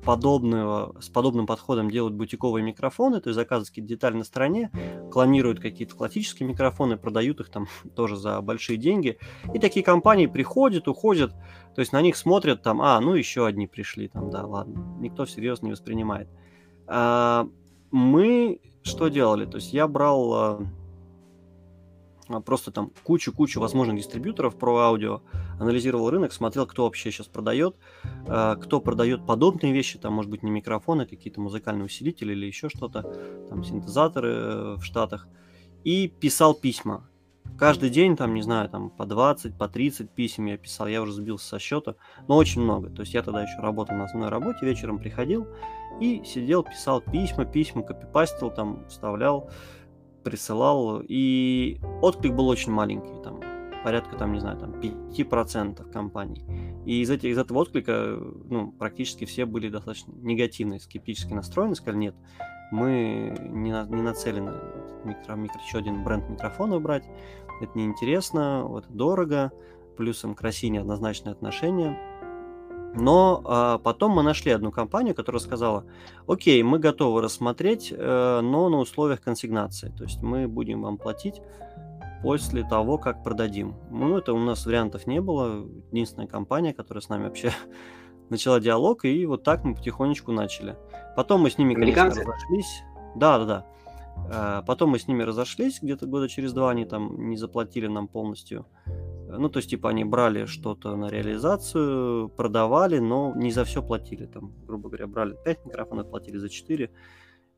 подобного, 0.03 0.96
с 1.00 1.10
подобным 1.10 1.46
подходом 1.46 1.89
делают 1.89 2.15
бутиковые 2.15 2.63
микрофоны, 2.63 3.22
то 3.22 3.29
есть 3.29 3.36
заказывают 3.36 3.70
какие-то 3.70 3.89
детали 3.89 4.15
на 4.15 4.24
стороне, 4.24 4.72
клонируют 5.12 5.60
какие-то 5.60 5.96
классические 5.96 6.48
микрофоны, 6.48 6.98
продают 6.98 7.39
их 7.39 7.50
там 7.50 7.68
тоже 7.96 8.15
за 8.15 8.41
большие 8.41 8.77
деньги. 8.77 9.18
И 9.53 9.60
такие 9.60 9.84
компании 9.84 10.27
приходят, 10.27 10.88
уходят, 10.88 11.32
то 11.75 11.82
есть 11.82 11.94
на 11.94 12.01
них 12.01 12.15
смотрят 12.15 12.63
там, 12.63 12.82
а, 12.82 13.00
ну 13.00 13.13
еще 13.13 13.46
одни 13.46 13.68
пришли, 13.68 14.08
там, 14.08 14.29
да, 14.29 14.46
ладно, 14.46 14.98
никто 15.00 15.25
всерьез 15.25 15.62
не 15.62 15.72
воспринимает. 15.72 16.29
А, 16.88 17.48
мы 17.91 18.62
что 18.84 19.10
делали? 19.10 19.46
То 19.46 19.58
есть 19.58 19.74
я 19.74 19.88
брал 19.88 20.34
а, 20.34 20.60
просто 22.45 22.71
там 22.71 22.91
кучу-кучу 23.03 23.59
возможных 23.59 23.98
дистрибьюторов 23.98 24.55
про 24.55 24.77
аудио, 24.77 25.21
анализировал 25.59 26.09
рынок, 26.09 26.31
смотрел, 26.31 26.65
кто 26.67 26.83
вообще 26.83 27.12
сейчас 27.12 27.27
продает, 27.27 27.75
а, 28.27 28.55
кто 28.55 28.79
продает 28.79 29.25
подобные 29.25 29.74
вещи, 29.74 29.98
там, 29.98 30.13
может 30.13 30.29
быть, 30.29 30.43
не 30.43 30.51
микрофоны, 30.51 31.05
какие-то 31.05 31.41
музыкальные 31.41 31.86
усилители 31.86 32.33
или 32.33 32.45
еще 32.45 32.69
что-то, 32.69 33.01
там, 33.50 33.63
синтезаторы 33.63 34.29
э, 34.29 34.75
в 34.75 34.83
Штатах, 34.83 35.27
и 35.83 36.07
писал 36.07 36.53
письма. 36.53 37.09
Каждый 37.57 37.89
день, 37.89 38.15
там, 38.15 38.33
не 38.33 38.41
знаю, 38.41 38.69
там, 38.69 38.89
по 38.89 39.05
20, 39.05 39.57
по 39.57 39.67
30 39.67 40.09
писем 40.12 40.45
я 40.45 40.57
писал, 40.57 40.88
я 40.88 41.01
уже 41.01 41.12
сбился 41.12 41.45
со 41.45 41.59
счета, 41.59 41.95
но 42.27 42.38
очень 42.38 42.62
много. 42.62 42.89
То 42.89 43.01
есть 43.01 43.13
я 43.13 43.21
тогда 43.21 43.43
еще 43.43 43.59
работал 43.59 43.98
на 43.98 44.05
основной 44.05 44.29
работе, 44.29 44.65
вечером 44.65 44.98
приходил 44.98 45.45
и 46.00 46.24
сидел, 46.24 46.63
писал 46.63 47.01
письма, 47.01 47.45
письма, 47.45 47.83
копипастил, 47.83 48.50
там, 48.50 48.88
вставлял, 48.88 49.50
присылал, 50.23 51.01
и 51.07 51.79
отклик 52.01 52.33
был 52.33 52.47
очень 52.47 52.71
маленький, 52.71 53.21
там, 53.23 53.39
порядка, 53.83 54.15
там, 54.17 54.33
не 54.33 54.39
знаю, 54.39 54.57
там, 54.57 54.71
5% 54.71 55.91
компаний. 55.91 56.43
И 56.85 57.01
из, 57.01 57.09
этих, 57.09 57.29
из 57.29 57.38
этого 57.38 57.59
отклика, 57.59 58.17
ну, 58.49 58.71
практически 58.71 59.25
все 59.25 59.45
были 59.45 59.69
достаточно 59.69 60.13
негативные, 60.15 60.79
скептически 60.79 61.33
настроены, 61.33 61.75
сказали, 61.75 61.99
нет, 61.99 62.15
мы 62.71 63.35
не, 63.49 63.71
на, 63.71 63.85
не 63.85 64.01
нацелены 64.01 64.53
микро, 65.03 65.35
микро, 65.35 65.59
еще 65.65 65.79
один 65.79 66.03
бренд 66.03 66.29
микрофона 66.29 66.79
брать, 66.79 67.05
это 67.61 67.77
неинтересно, 67.77 68.63
вот 68.65 68.85
дорого, 68.89 69.51
плюсом 69.97 70.33
к 70.33 70.41
России 70.41 70.67
неоднозначные 70.67 71.33
отношения, 71.33 71.97
но 72.96 73.41
а, 73.46 73.77
потом 73.77 74.12
мы 74.12 74.24
нашли 74.24 74.51
одну 74.51 74.72
компанию, 74.72 75.13
которая 75.13 75.39
сказала, 75.39 75.86
окей, 76.27 76.62
мы 76.63 76.79
готовы 76.79 77.22
рассмотреть, 77.22 77.93
э, 77.96 78.39
но 78.41 78.69
на 78.69 78.77
условиях 78.77 79.22
консигнации. 79.22 79.93
То 79.96 80.03
есть 80.03 80.22
мы 80.22 80.48
будем 80.48 80.81
вам 80.81 80.98
платить 80.98 81.41
после 82.24 82.63
того, 82.63 82.98
как 82.98 83.24
продадим. 83.24 83.75
Ну, 83.91 84.17
это 84.17 84.34
у 84.34 84.39
нас 84.39 84.65
вариантов 84.65 85.08
не 85.08 85.22
было. 85.22 85.65
Единственная 85.91 86.27
компания, 86.27 86.74
которая 86.74 87.01
с 87.01 87.10
нами 87.10 87.25
вообще 87.25 87.51
начала 88.29 88.60
диалог, 88.60 89.05
и 89.05 89.25
вот 89.25 89.43
так 89.43 89.63
мы 89.63 89.75
потихонечку 89.75 90.31
начали. 90.31 90.75
Потом 91.15 91.41
мы 91.41 91.51
с 91.51 91.58
ними, 91.58 91.75
конечно, 91.75 92.05
разошлись. 92.10 92.84
Да, 93.15 93.39
да, 93.39 93.46
да. 93.46 93.65
Потом 94.67 94.89
мы 94.89 95.00
с 95.00 95.08
ними 95.08 95.24
разошлись, 95.24 95.79
где-то 95.81 96.05
года 96.05 96.27
через 96.27 96.51
два 96.51 96.72
они 96.72 96.86
там 96.86 97.29
не 97.29 97.38
заплатили 97.38 97.88
нам 97.88 98.08
полностью 98.08 98.65
ну, 99.38 99.50
то 99.50 99.57
есть, 99.57 99.69
типа, 99.69 99.89
они 99.89 100.03
брали 100.03 100.45
что-то 100.45 100.95
на 100.95 101.09
реализацию, 101.09 102.29
продавали, 102.29 103.00
но 103.00 103.33
не 103.36 103.51
за 103.51 103.63
все 103.63 103.83
платили. 103.83 104.25
Там, 104.25 104.53
грубо 104.65 104.89
говоря, 104.89 105.07
брали 105.07 105.38
5 105.45 105.65
микрофонов, 105.65 106.09
платили 106.09 106.38
за 106.38 106.50
4 106.50 106.89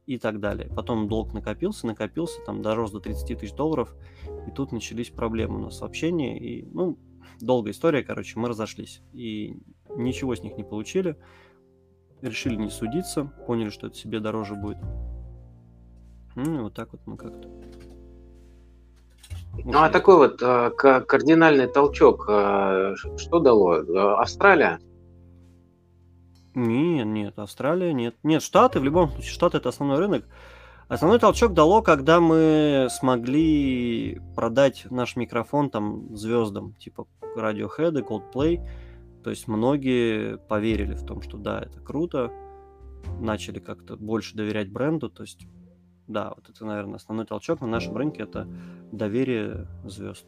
и 0.06 0.18
так 0.18 0.40
далее. 0.40 0.70
Потом 0.76 1.08
долг 1.08 1.34
накопился, 1.34 1.88
накопился, 1.88 2.42
там 2.46 2.62
дорос 2.62 2.92
до 2.92 3.00
30 3.00 3.40
тысяч 3.40 3.54
долларов, 3.54 3.96
и 4.48 4.52
тут 4.52 4.72
начались 4.72 5.10
проблемы 5.10 5.60
у 5.60 5.62
нас 5.64 5.80
в 5.80 5.86
общении, 5.86 6.38
и, 6.38 6.66
ну, 6.72 6.98
долгая 7.40 7.74
история, 7.74 8.04
короче, 8.04 8.40
мы 8.40 8.50
разошлись, 8.50 9.02
и 9.14 9.58
ничего 9.96 10.36
с 10.36 10.44
них 10.44 10.58
не 10.58 10.64
получили, 10.64 11.18
решили 12.22 12.56
не 12.56 12.70
судиться, 12.70 13.26
поняли, 13.48 13.70
что 13.70 13.88
это 13.88 13.96
себе 13.96 14.20
дороже 14.20 14.56
будет. 14.56 14.78
Ну, 16.36 16.60
и 16.60 16.62
вот 16.62 16.74
так 16.74 16.92
вот 16.94 17.02
мы 17.06 17.18
как-то 17.18 17.50
ну 19.64 19.80
а 19.80 19.90
такой 19.90 20.18
вот 20.18 20.42
э, 20.42 20.72
кардинальный 20.72 21.68
толчок, 21.68 22.26
э, 22.30 22.96
что 23.18 23.40
дало? 23.40 23.78
Э, 23.78 24.16
Австралия? 24.20 24.80
Нет, 26.54 27.06
нет, 27.06 27.40
Австралия 27.40 27.94
нет. 27.94 28.16
Нет, 28.24 28.42
Штаты, 28.42 28.80
в 28.80 28.84
любом 28.84 29.10
случае, 29.12 29.32
Штаты 29.32 29.58
это 29.58 29.70
основной 29.70 30.00
рынок. 30.00 30.26
Основной 30.90 31.20
толчок 31.20 31.54
дало, 31.54 31.82
когда 31.82 32.20
мы 32.20 32.88
смогли 32.90 34.20
продать 34.36 34.86
наш 34.90 35.16
микрофон 35.16 35.70
там 35.70 36.16
звездам, 36.18 36.74
типа 36.74 37.08
Radiohead 37.38 38.00
и 38.00 38.04
Coldplay. 38.04 38.68
То 39.24 39.30
есть 39.30 39.48
многие 39.48 40.38
поверили 40.38 40.96
в 40.96 41.06
том, 41.06 41.22
что 41.22 41.38
да, 41.38 41.62
это 41.62 41.80
круто, 41.80 42.32
начали 43.22 43.60
как-то 43.60 43.96
больше 43.96 44.36
доверять 44.36 44.70
бренду. 44.70 45.10
То 45.10 45.24
есть 45.24 45.48
да, 46.12 46.34
вот 46.36 46.50
это, 46.50 46.66
наверное, 46.66 46.96
основной 46.96 47.26
толчок 47.26 47.62
на 47.62 47.68
нашем 47.68 47.96
рынке 47.96 48.24
это 48.24 48.48
доверие 48.92 49.68
звезд. 49.86 50.26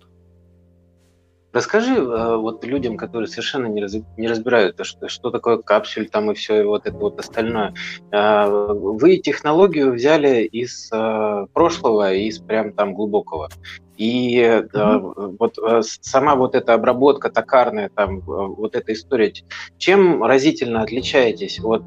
Расскажи 1.53 1.93
э, 1.93 2.35
вот 2.35 2.65
людям, 2.65 2.97
которые 2.97 3.27
совершенно 3.27 3.67
не, 3.67 3.79
раз, 3.79 3.93
не 4.17 4.27
разбирают, 4.27 4.83
что, 4.83 5.07
что 5.07 5.29
такое 5.29 5.57
капсуль 5.57 6.09
там 6.09 6.31
и 6.31 6.33
все 6.33 6.61
и 6.61 6.63
вот 6.63 6.87
это 6.87 6.97
вот 6.97 7.19
остальное. 7.19 7.75
Э, 8.11 8.47
вы 8.47 9.17
технологию 9.17 9.93
взяли 9.93 10.45
из 10.45 10.89
э, 10.91 11.45
прошлого, 11.53 12.11
из 12.11 12.39
прям 12.39 12.73
там 12.73 12.95
глубокого. 12.95 13.49
И 13.95 14.39
mm-hmm. 14.39 15.37
вот 15.37 15.55
сама 15.83 16.33
вот 16.33 16.55
эта 16.55 16.73
обработка 16.73 17.29
токарная, 17.29 17.91
там 17.93 18.21
вот 18.21 18.75
эта 18.75 18.91
история, 18.91 19.31
чем 19.77 20.23
разительно 20.23 20.81
отличаетесь 20.81 21.59
от 21.63 21.83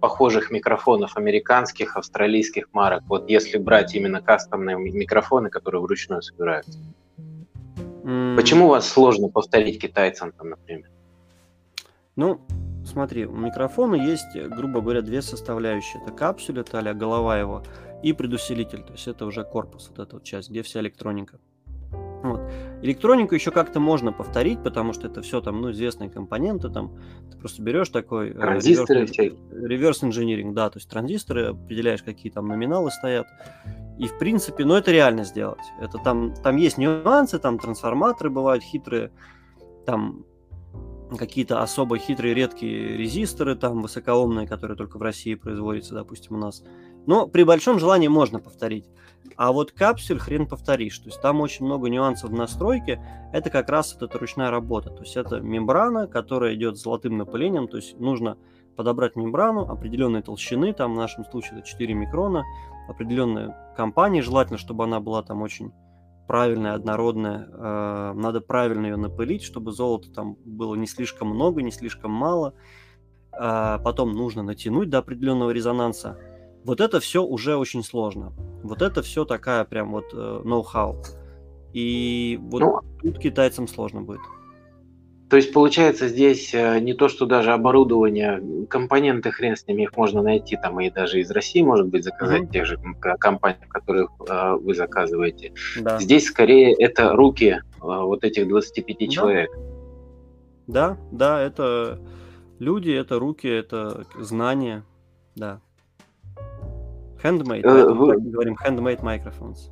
похожих 0.00 0.50
микрофонов 0.50 1.16
американских, 1.16 1.96
австралийских 1.96 2.66
марок, 2.72 3.04
вот 3.06 3.30
если 3.30 3.58
брать 3.58 3.94
именно 3.94 4.20
кастомные 4.20 4.76
микрофоны, 4.76 5.50
которые 5.50 5.80
вручную 5.80 6.20
собираются? 6.20 6.80
Почему 8.36 8.68
вас 8.68 8.88
сложно 8.88 9.28
повторить 9.28 9.80
китайцам, 9.80 10.32
там, 10.32 10.50
например? 10.50 10.90
Ну, 12.16 12.40
смотри, 12.84 13.26
у 13.26 13.36
микрофона 13.36 13.94
есть, 13.94 14.34
грубо 14.34 14.80
говоря, 14.80 15.02
две 15.02 15.22
составляющие. 15.22 16.02
Это 16.02 16.12
капсуля, 16.12 16.62
это 16.62 16.78
а 16.78 16.94
голова 16.94 17.38
его, 17.38 17.62
и 18.02 18.12
предусилитель, 18.12 18.82
то 18.82 18.92
есть 18.92 19.06
это 19.06 19.26
уже 19.26 19.44
корпус, 19.44 19.90
вот 19.90 19.98
эта 19.98 20.16
вот 20.16 20.24
часть, 20.24 20.50
где 20.50 20.62
вся 20.62 20.80
электроника. 20.80 21.38
Вот. 22.22 22.40
Электронику 22.82 23.34
еще 23.34 23.50
как-то 23.50 23.80
можно 23.80 24.12
повторить, 24.12 24.62
потому 24.62 24.92
что 24.92 25.06
это 25.06 25.22
все 25.22 25.40
там, 25.40 25.60
ну, 25.60 25.70
известные 25.70 26.10
компоненты, 26.10 26.68
там, 26.68 26.96
ты 27.30 27.38
просто 27.38 27.62
берешь 27.62 27.88
такой... 27.88 28.30
Э, 28.30 28.34
транзисторы 28.34 29.06
реверс, 29.06 29.38
реверс 29.50 30.04
инжиниринг, 30.04 30.54
да, 30.54 30.68
то 30.70 30.78
есть 30.78 30.88
транзисторы, 30.88 31.48
определяешь, 31.48 32.02
какие 32.02 32.30
там 32.30 32.48
номиналы 32.48 32.90
стоят, 32.90 33.26
и, 33.98 34.06
в 34.06 34.18
принципе, 34.18 34.64
ну, 34.64 34.74
это 34.74 34.90
реально 34.90 35.24
сделать. 35.24 35.64
Это 35.80 35.98
там, 35.98 36.34
там 36.42 36.56
есть 36.56 36.78
нюансы, 36.78 37.38
там 37.38 37.58
трансформаторы 37.58 38.30
бывают 38.30 38.62
хитрые, 38.62 39.12
там 39.86 40.24
какие-то 41.18 41.62
особо 41.62 41.98
хитрые, 41.98 42.34
редкие 42.34 42.96
резисторы, 42.96 43.56
там 43.56 43.82
высокоумные, 43.82 44.46
которые 44.46 44.76
только 44.76 44.98
в 44.98 45.02
России 45.02 45.34
производятся, 45.34 45.94
допустим, 45.94 46.36
у 46.36 46.38
нас. 46.38 46.62
Но 47.06 47.26
при 47.26 47.42
большом 47.42 47.78
желании 47.78 48.08
можно 48.08 48.38
повторить. 48.38 48.86
А 49.40 49.52
вот 49.52 49.72
капсуль 49.72 50.18
хрен 50.18 50.46
повторишь. 50.46 50.98
То 50.98 51.06
есть 51.06 51.22
там 51.22 51.40
очень 51.40 51.64
много 51.64 51.88
нюансов 51.88 52.28
в 52.28 52.34
настройке. 52.34 53.02
Это 53.32 53.48
как 53.48 53.70
раз 53.70 53.94
вот 53.94 54.02
эта 54.02 54.18
ручная 54.18 54.50
работа. 54.50 54.90
То 54.90 55.00
есть 55.00 55.16
это 55.16 55.40
мембрана, 55.40 56.06
которая 56.06 56.54
идет 56.54 56.76
с 56.76 56.82
золотым 56.82 57.16
напылением. 57.16 57.66
То 57.66 57.78
есть 57.78 57.98
нужно 57.98 58.36
подобрать 58.76 59.16
мембрану 59.16 59.62
определенной 59.62 60.20
толщины, 60.20 60.74
там 60.74 60.92
в 60.92 60.98
нашем 60.98 61.24
случае 61.24 61.60
это 61.60 61.66
4 61.66 61.94
микрона, 61.94 62.44
определенной 62.86 63.54
компании, 63.78 64.20
желательно, 64.20 64.58
чтобы 64.58 64.84
она 64.84 65.00
была 65.00 65.22
там 65.22 65.40
очень 65.40 65.72
правильная, 66.28 66.74
однородная. 66.74 67.48
Э, 67.50 68.12
надо 68.12 68.42
правильно 68.42 68.88
ее 68.88 68.96
напылить, 68.96 69.42
чтобы 69.42 69.72
золота 69.72 70.12
там 70.12 70.36
было 70.44 70.74
не 70.74 70.86
слишком 70.86 71.28
много, 71.28 71.62
не 71.62 71.72
слишком 71.72 72.10
мало. 72.10 72.52
Э, 73.32 73.78
потом 73.82 74.12
нужно 74.12 74.42
натянуть 74.42 74.90
до 74.90 74.98
определенного 74.98 75.50
резонанса. 75.50 76.18
Вот 76.64 76.80
это 76.80 77.00
все 77.00 77.22
уже 77.22 77.56
очень 77.56 77.82
сложно. 77.82 78.32
Вот 78.62 78.82
это 78.82 79.02
все 79.02 79.24
такая 79.24 79.64
прям 79.64 79.92
вот 79.92 80.06
э, 80.12 80.40
ноу-хау. 80.44 81.02
И 81.72 82.38
вот 82.42 82.60
ну, 82.60 82.80
тут 83.02 83.18
китайцам 83.18 83.66
сложно 83.66 84.02
будет. 84.02 84.20
То 85.30 85.36
есть, 85.36 85.52
получается, 85.52 86.08
здесь 86.08 86.52
э, 86.52 86.80
не 86.80 86.92
то, 86.92 87.08
что 87.08 87.24
даже 87.24 87.52
оборудование, 87.52 88.66
компоненты, 88.68 89.30
хрен 89.30 89.56
с 89.56 89.64
ними, 89.68 89.84
их 89.84 89.96
можно 89.96 90.22
найти 90.22 90.56
там 90.60 90.80
и 90.80 90.90
даже 90.90 91.20
из 91.20 91.30
России, 91.30 91.62
может 91.62 91.86
быть, 91.86 92.02
заказать 92.02 92.42
mm-hmm. 92.42 92.52
тех 92.52 92.66
же 92.66 92.78
компаний, 93.20 93.64
которых 93.68 94.10
э, 94.28 94.56
вы 94.60 94.74
заказываете. 94.74 95.52
Да. 95.80 96.00
Здесь 96.00 96.26
скорее 96.26 96.74
это 96.74 97.14
руки 97.14 97.60
э, 97.60 97.60
вот 97.80 98.24
этих 98.24 98.48
25 98.48 98.98
да. 98.98 99.06
человек. 99.06 99.50
Да, 100.66 100.98
да, 101.12 101.40
это 101.40 102.00
люди, 102.58 102.90
это 102.90 103.20
руки, 103.20 103.46
это 103.46 104.06
знания, 104.18 104.84
да. 105.36 105.60
Handmade, 107.22 107.62
э, 107.62 107.92
вы... 107.92 108.18
говорим 108.18 108.56
handmade 108.56 109.02
microphones. 109.02 109.70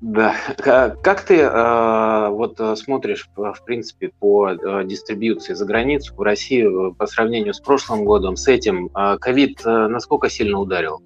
Да. 0.00 0.36
Как 0.56 1.22
ты 1.22 1.40
э, 1.40 2.28
вот 2.28 2.60
э, 2.60 2.76
смотришь, 2.76 3.28
в 3.34 3.64
принципе, 3.64 4.12
по 4.20 4.50
э, 4.50 4.84
дистрибьюции 4.84 5.54
за 5.54 5.64
границу 5.64 6.14
в 6.14 6.20
России 6.20 6.92
по 6.92 7.06
сравнению 7.06 7.52
с 7.52 7.60
прошлым 7.60 8.04
годом, 8.04 8.36
с 8.36 8.46
этим? 8.46 8.90
Ковид 8.90 9.64
насколько 9.64 10.28
сильно 10.28 10.58
ударил? 10.58 11.02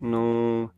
Ну, 0.00 0.70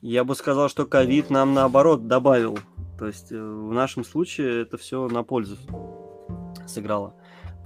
я 0.00 0.24
бы 0.24 0.34
сказал, 0.34 0.68
что 0.68 0.86
ковид 0.86 1.30
нам 1.30 1.54
наоборот 1.54 2.08
добавил. 2.08 2.58
То 2.98 3.06
есть 3.06 3.30
в 3.30 3.72
нашем 3.72 4.04
случае 4.04 4.62
это 4.62 4.78
все 4.78 5.06
на 5.06 5.22
пользу 5.22 5.56
сыграло 6.66 7.14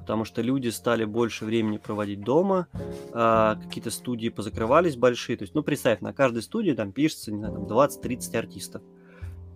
потому 0.01 0.25
что 0.25 0.43
люди 0.43 0.69
стали 0.69 1.05
больше 1.05 1.45
времени 1.45 1.77
проводить 1.77 2.23
дома, 2.23 2.67
а, 3.13 3.57
какие-то 3.57 3.91
студии 3.91 4.29
позакрывались 4.29 4.97
большие. 4.97 5.37
То 5.37 5.45
есть, 5.45 5.55
ну, 5.55 5.63
представь, 5.63 6.01
на 6.01 6.13
каждой 6.13 6.43
студии 6.43 6.73
там 6.73 6.91
пишется, 6.91 7.31
не 7.31 7.39
знаю, 7.39 7.55
там 7.55 7.67
20-30 7.67 8.37
артистов. 8.37 8.83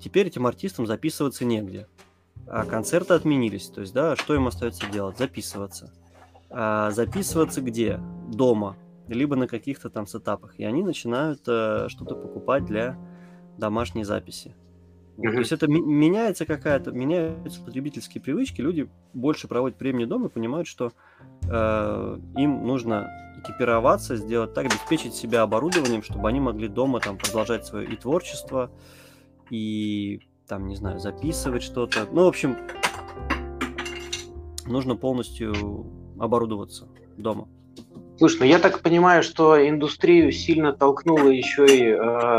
Теперь 0.00 0.26
этим 0.26 0.46
артистам 0.46 0.86
записываться 0.86 1.44
негде. 1.44 1.88
А 2.46 2.64
концерты 2.64 3.14
отменились. 3.14 3.68
То 3.68 3.80
есть, 3.80 3.94
да, 3.94 4.16
что 4.16 4.34
им 4.34 4.46
остается 4.46 4.86
делать? 4.90 5.18
Записываться. 5.18 5.92
А 6.50 6.90
записываться 6.90 7.62
где? 7.62 8.00
Дома. 8.30 8.76
Либо 9.08 9.36
на 9.36 9.48
каких-то 9.48 9.88
там 9.88 10.06
сетапах. 10.06 10.58
И 10.58 10.64
они 10.64 10.82
начинают 10.82 11.40
а, 11.48 11.88
что-то 11.88 12.14
покупать 12.14 12.66
для 12.66 12.98
домашней 13.56 14.04
записи. 14.04 14.54
Mm-hmm. 15.16 15.32
То 15.32 15.38
есть 15.38 15.52
это 15.52 15.68
меняется 15.68 16.44
какая-то, 16.44 16.90
меняются 16.90 17.62
потребительские 17.62 18.20
привычки, 18.20 18.60
люди 18.60 18.88
больше 19.12 19.46
проводят 19.46 19.78
времени 19.78 20.06
дома 20.06 20.26
и 20.26 20.30
понимают, 20.30 20.66
что 20.66 20.92
э, 21.48 22.18
им 22.36 22.66
нужно 22.66 23.08
экипироваться, 23.38 24.16
сделать 24.16 24.54
так, 24.54 24.66
обеспечить 24.66 25.14
себя 25.14 25.42
оборудованием, 25.42 26.02
чтобы 26.02 26.28
они 26.28 26.40
могли 26.40 26.68
дома 26.68 26.98
там 27.00 27.16
продолжать 27.16 27.64
свое 27.64 27.88
и 27.88 27.96
творчество, 27.96 28.70
и 29.50 30.20
там, 30.48 30.66
не 30.66 30.76
знаю, 30.76 30.98
записывать 30.98 31.62
что-то. 31.62 32.06
Ну, 32.10 32.24
в 32.24 32.28
общем, 32.28 32.56
нужно 34.66 34.96
полностью 34.96 35.86
оборудоваться 36.18 36.88
дома. 37.16 37.48
Слушай, 38.24 38.38
ну 38.40 38.46
я 38.46 38.58
так 38.58 38.80
понимаю, 38.80 39.22
что 39.22 39.68
индустрию 39.68 40.32
сильно 40.32 40.72
толкнуло 40.72 41.28
еще 41.28 41.66
и 41.66 41.90
э, 41.90 41.98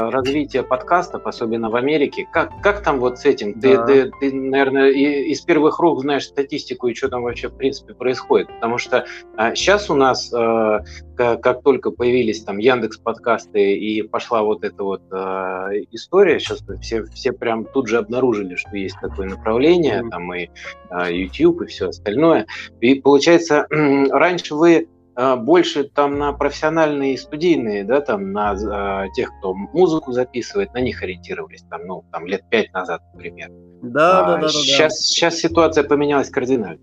развитие 0.10 0.64
подкастов, 0.64 1.28
особенно 1.28 1.70
в 1.70 1.76
Америке. 1.76 2.28
Как, 2.34 2.60
как 2.64 2.82
там 2.82 3.00
вот 3.00 3.20
с 3.20 3.26
этим? 3.26 3.60
Да. 3.60 3.86
Ты, 3.86 4.06
ты, 4.06 4.12
ты, 4.20 4.36
наверное, 4.36 4.90
из 4.90 5.42
первых 5.42 5.78
рук 5.78 6.02
знаешь 6.02 6.26
статистику 6.26 6.88
и 6.88 6.96
что 6.96 7.10
там 7.10 7.22
вообще 7.22 7.50
в 7.50 7.56
принципе 7.56 7.94
происходит. 7.94 8.48
Потому 8.48 8.80
что 8.80 9.06
э, 9.38 9.54
сейчас 9.54 9.92
у 9.92 9.94
нас, 9.94 10.34
э, 10.34 10.80
как, 11.16 11.44
как 11.44 11.62
только 11.62 11.92
появились 11.92 12.44
там 12.44 12.58
Яндекс 12.58 12.98
подкасты 12.98 13.76
и 13.76 14.02
пошла 14.02 14.42
вот 14.42 14.64
эта 14.64 14.84
вот 14.84 15.04
э, 15.12 15.84
история, 15.92 16.40
сейчас 16.40 16.64
все, 16.82 17.04
все 17.14 17.32
прям 17.32 17.64
тут 17.64 17.90
же 17.90 18.00
обнаружили, 18.00 18.56
что 18.56 18.76
есть 18.76 18.98
такое 19.00 19.28
направление, 19.28 20.02
mm-hmm. 20.02 20.10
там 20.10 20.34
и 20.34 20.50
э, 20.90 21.14
YouTube 21.14 21.62
и 21.62 21.66
все 21.68 21.90
остальное. 21.90 22.48
И 22.82 22.96
получается, 22.96 23.68
раньше 23.70 24.56
вы 24.56 24.88
а, 24.88 24.95
больше 25.16 25.86
там 25.86 26.18
на 26.18 26.34
профессиональные 26.34 27.18
студийные, 27.18 27.84
да, 27.84 28.02
там 28.02 28.34
на 28.34 28.54
э, 28.54 29.10
тех, 29.14 29.32
кто 29.38 29.54
музыку 29.54 30.12
записывает, 30.12 30.74
на 30.74 30.80
них 30.80 31.02
ориентировались, 31.02 31.64
там, 31.70 31.86
ну, 31.86 32.04
там 32.12 32.26
лет 32.28 32.44
пять 32.50 32.74
назад, 32.74 33.02
например. 33.14 33.50
Да, 33.82 34.20
а, 34.20 34.26
да, 34.26 34.36
да, 34.36 34.42
да. 34.42 34.50
Сейчас, 34.50 34.94
да. 34.94 35.02
сейчас 35.02 35.36
ситуация 35.38 35.84
поменялась 35.84 36.30
кардинально. 36.30 36.82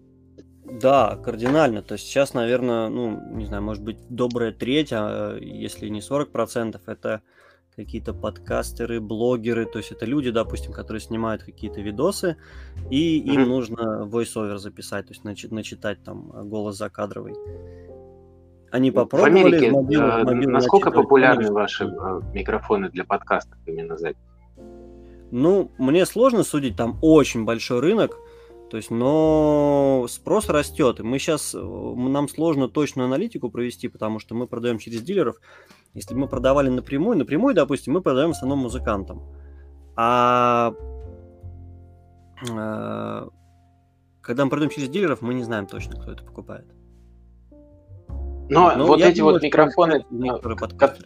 Да, 0.81 1.19
кардинально. 1.23 1.83
То 1.83 1.95
есть 1.95 2.07
сейчас, 2.07 2.33
наверное, 2.33 2.89
ну, 2.89 3.21
не 3.33 3.45
знаю, 3.45 3.63
может 3.63 3.83
быть, 3.83 3.99
добрая 4.09 4.53
треть, 4.53 4.93
а 4.93 5.37
если 5.39 5.89
не 5.89 6.01
40%, 6.01 6.81
это 6.87 7.21
какие-то 7.77 8.13
подкастеры, 8.15 9.01
блогеры, 9.01 9.67
то 9.67 9.79
есть 9.79 9.93
это 9.93 10.05
люди, 10.05 10.31
допустим, 10.31 10.73
которые 10.73 11.01
снимают 11.01 11.43
какие-то 11.43 11.81
видосы, 11.81 12.37
и 12.91 13.19
им 13.19 13.43
mm-hmm. 13.43 13.47
нужно 13.47 14.09
voice-over 14.11 14.59
записать, 14.59 15.07
то 15.07 15.13
есть 15.13 15.25
начи- 15.25 15.53
начитать 15.53 16.03
там 16.05 16.49
голос 16.49 16.77
закадровый. 16.77 17.35
Они 18.73 18.91
попробовали 18.91 19.31
в 19.31 19.47
Америке, 19.47 19.71
в 19.71 19.75
мобильных, 19.75 20.15
э, 20.15 20.25
мобильных 20.25 20.49
насколько 20.49 20.91
популярны 20.91 21.53
ваши 21.53 21.85
э, 21.85 22.21
микрофоны 22.33 22.89
для 22.89 23.05
подкастов 23.05 23.59
именно 23.67 23.99
за 23.99 24.15
Ну, 25.31 25.71
мне 25.77 26.07
сложно 26.07 26.43
судить, 26.43 26.75
там 26.75 26.99
очень 27.03 27.45
большой 27.45 27.81
рынок, 27.81 28.17
то 28.71 28.79
есть, 28.79 28.91
но 28.91 30.07
спрос 30.09 30.49
растет. 30.49 31.01
И 31.01 31.03
мы 31.03 31.19
сейчас, 31.19 31.55
э, 31.55 31.59
нам 31.59 32.31
сложно 32.31 32.67
точную 32.67 33.09
аналитику 33.09 33.51
провести, 33.51 33.89
потому 33.89 34.19
что 34.19 34.35
мы 34.35 34.47
продаем 34.47 34.79
через 34.79 35.03
дилеров. 35.03 35.37
Если 35.93 36.15
бы 36.15 36.21
мы 36.21 36.29
продавали 36.29 36.71
напрямую, 36.71 37.19
напрямую, 37.19 37.55
допустим, 37.55 37.93
мы 37.93 38.01
продаем 38.01 38.29
в 38.29 38.37
основном 38.37 38.61
музыкантам. 38.61 39.21
А 39.97 40.73
когда 44.23 44.45
мы 44.45 44.51
продаем 44.51 44.71
через 44.71 44.89
дилеров, 44.89 45.21
мы 45.21 45.35
не 45.35 45.43
знаем 45.43 45.67
точно, 45.67 46.01
кто 46.01 46.11
это 46.11 46.25
покупает. 46.25 46.65
Но 48.53 48.75
ну, 48.77 48.87
вот 48.87 49.01
эти 49.01 49.19
думаю, 49.19 49.35
вот 49.35 49.43
микрофоны, 49.43 50.05
как, 50.77 50.99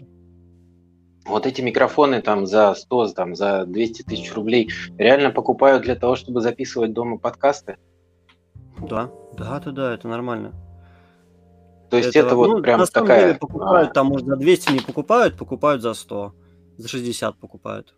вот 1.24 1.46
эти 1.46 1.60
микрофоны 1.60 2.20
там 2.20 2.44
за 2.44 2.74
100, 2.74 3.08
там, 3.12 3.36
за 3.36 3.64
200 3.66 4.02
тысяч 4.02 4.34
рублей 4.34 4.72
реально 4.98 5.30
покупают 5.30 5.84
для 5.84 5.94
того, 5.94 6.16
чтобы 6.16 6.40
записывать 6.40 6.92
дома 6.92 7.18
подкасты? 7.18 7.76
Да, 8.78 9.12
да, 9.38 9.60
да, 9.60 9.70
да, 9.70 9.94
это 9.94 10.08
нормально. 10.08 10.54
То 11.88 11.98
есть 11.98 12.16
это, 12.16 12.26
это 12.26 12.36
вот 12.36 12.48
ну, 12.48 12.62
прям 12.62 12.80
на 12.80 12.86
самом 12.86 13.06
такая... 13.06 13.26
Деле 13.26 13.38
покупают, 13.38 13.92
там, 13.92 14.08
может, 14.08 14.26
за 14.26 14.36
200 14.36 14.72
не 14.72 14.80
покупают, 14.80 15.38
покупают 15.38 15.82
за 15.82 15.94
100, 15.94 16.34
за 16.78 16.88
60 16.88 17.36
покупают. 17.36 17.94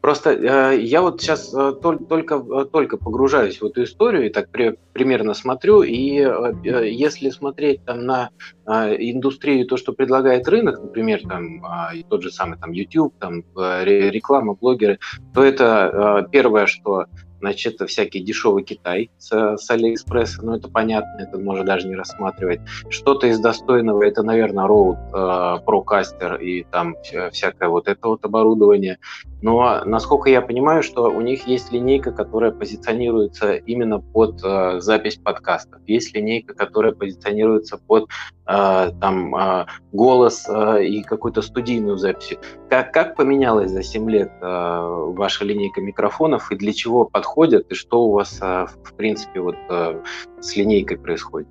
Просто 0.00 0.30
э, 0.30 0.80
я 0.80 1.02
вот 1.02 1.20
сейчас 1.20 1.52
э, 1.52 1.72
только, 1.80 2.36
э, 2.36 2.64
только 2.64 2.96
погружаюсь 2.96 3.60
в 3.60 3.66
эту 3.66 3.84
историю 3.84 4.26
и 4.26 4.30
так 4.30 4.48
при, 4.48 4.76
примерно 4.94 5.34
смотрю, 5.34 5.82
и 5.82 6.20
э, 6.20 6.52
э, 6.64 6.90
если 6.90 7.28
смотреть 7.28 7.84
там 7.84 8.06
на 8.06 8.30
э, 8.66 8.96
индустрию, 8.98 9.66
то, 9.66 9.76
что 9.76 9.92
предлагает 9.92 10.48
рынок, 10.48 10.80
например, 10.80 11.20
там 11.28 11.64
э, 11.64 12.02
тот 12.08 12.22
же 12.22 12.30
самый 12.30 12.58
там 12.58 12.72
YouTube, 12.72 13.14
там 13.18 13.44
э, 13.58 13.84
реклама, 13.84 14.54
блогеры, 14.54 14.98
то 15.34 15.44
это 15.44 16.24
э, 16.24 16.30
первое, 16.30 16.64
что 16.64 17.04
Значит, 17.40 17.80
всякий 17.86 18.20
дешевый 18.20 18.64
Китай 18.64 19.10
с, 19.18 19.56
с 19.56 19.70
Алиэкспресса, 19.70 20.44
ну 20.44 20.54
это 20.54 20.68
понятно, 20.68 21.20
это 21.20 21.38
можно 21.38 21.64
даже 21.64 21.88
не 21.88 21.96
рассматривать. 21.96 22.60
Что-то 22.88 23.26
из 23.26 23.40
достойного, 23.40 24.02
это, 24.02 24.22
наверное, 24.22 24.66
Rode 24.66 24.98
э, 25.12 25.64
Procaster 25.64 26.40
и 26.40 26.64
там 26.64 26.96
всякое 27.32 27.68
вот 27.68 27.88
это 27.88 28.08
вот 28.08 28.24
оборудование. 28.24 28.98
Но, 29.42 29.82
насколько 29.84 30.28
я 30.28 30.42
понимаю, 30.42 30.82
что 30.82 31.04
у 31.04 31.20
них 31.20 31.46
есть 31.46 31.72
линейка, 31.72 32.12
которая 32.12 32.50
позиционируется 32.50 33.54
именно 33.54 34.00
под 34.00 34.40
э, 34.44 34.80
запись 34.80 35.16
подкастов. 35.16 35.80
Есть 35.86 36.14
линейка, 36.14 36.54
которая 36.54 36.92
позиционируется 36.92 37.78
под 37.78 38.10
э, 38.46 38.90
там 39.00 39.34
э, 39.34 39.66
голос 39.92 40.46
э, 40.48 40.84
и 40.84 41.02
какую-то 41.02 41.40
студийную 41.40 41.96
запись. 41.96 42.36
Как, 42.70 42.92
как 42.92 43.16
поменялась 43.16 43.72
за 43.72 43.82
7 43.82 44.08
лет 44.08 44.30
э, 44.40 44.44
ваша 44.44 45.44
линейка 45.44 45.80
микрофонов 45.80 46.52
и 46.52 46.54
для 46.54 46.72
чего 46.72 47.04
подходят, 47.04 47.66
и 47.68 47.74
что 47.74 48.04
у 48.04 48.12
вас, 48.12 48.38
э, 48.40 48.66
в 48.84 48.94
принципе, 48.94 49.40
вот 49.40 49.56
э, 49.68 50.00
с 50.40 50.54
линейкой 50.54 50.96
происходит? 50.96 51.48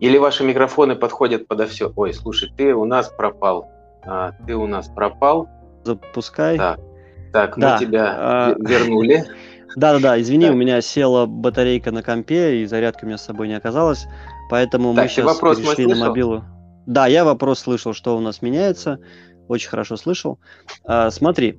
Или 0.00 0.16
ваши 0.16 0.44
микрофоны 0.44 0.96
подходят 0.96 1.46
подо 1.46 1.66
все? 1.66 1.92
Ой, 1.94 2.14
слушай, 2.14 2.50
ты 2.56 2.74
у 2.74 2.86
нас 2.86 3.10
пропал. 3.10 3.70
А, 4.06 4.32
ты 4.46 4.56
у 4.56 4.66
нас 4.66 4.88
пропал. 4.88 5.46
Запускай. 5.84 6.56
Да. 6.56 6.78
Так, 7.34 7.58
да. 7.58 7.74
мы 7.74 7.84
тебя 7.84 8.14
а... 8.16 8.54
вернули. 8.58 9.24
Да-да-да, 9.76 10.18
извини, 10.18 10.48
у 10.48 10.54
меня 10.54 10.80
села 10.80 11.26
батарейка 11.26 11.90
на 11.90 12.02
компе, 12.02 12.62
и 12.62 12.64
зарядка 12.64 13.04
у 13.04 13.08
меня 13.08 13.18
с 13.18 13.24
собой 13.24 13.48
не 13.48 13.54
оказалась, 13.54 14.06
поэтому 14.48 14.94
так, 14.94 15.04
мы 15.04 15.08
сейчас 15.10 15.26
вопрос 15.26 15.58
перешли 15.58 15.86
на 15.86 15.96
мобилу. 15.96 16.44
Да, 16.86 17.06
я 17.06 17.24
вопрос 17.24 17.60
слышал, 17.60 17.92
что 17.92 18.16
у 18.16 18.20
нас 18.20 18.42
меняется, 18.42 18.98
очень 19.48 19.68
хорошо 19.68 19.96
слышал. 19.96 20.38
А, 20.84 21.10
смотри, 21.10 21.58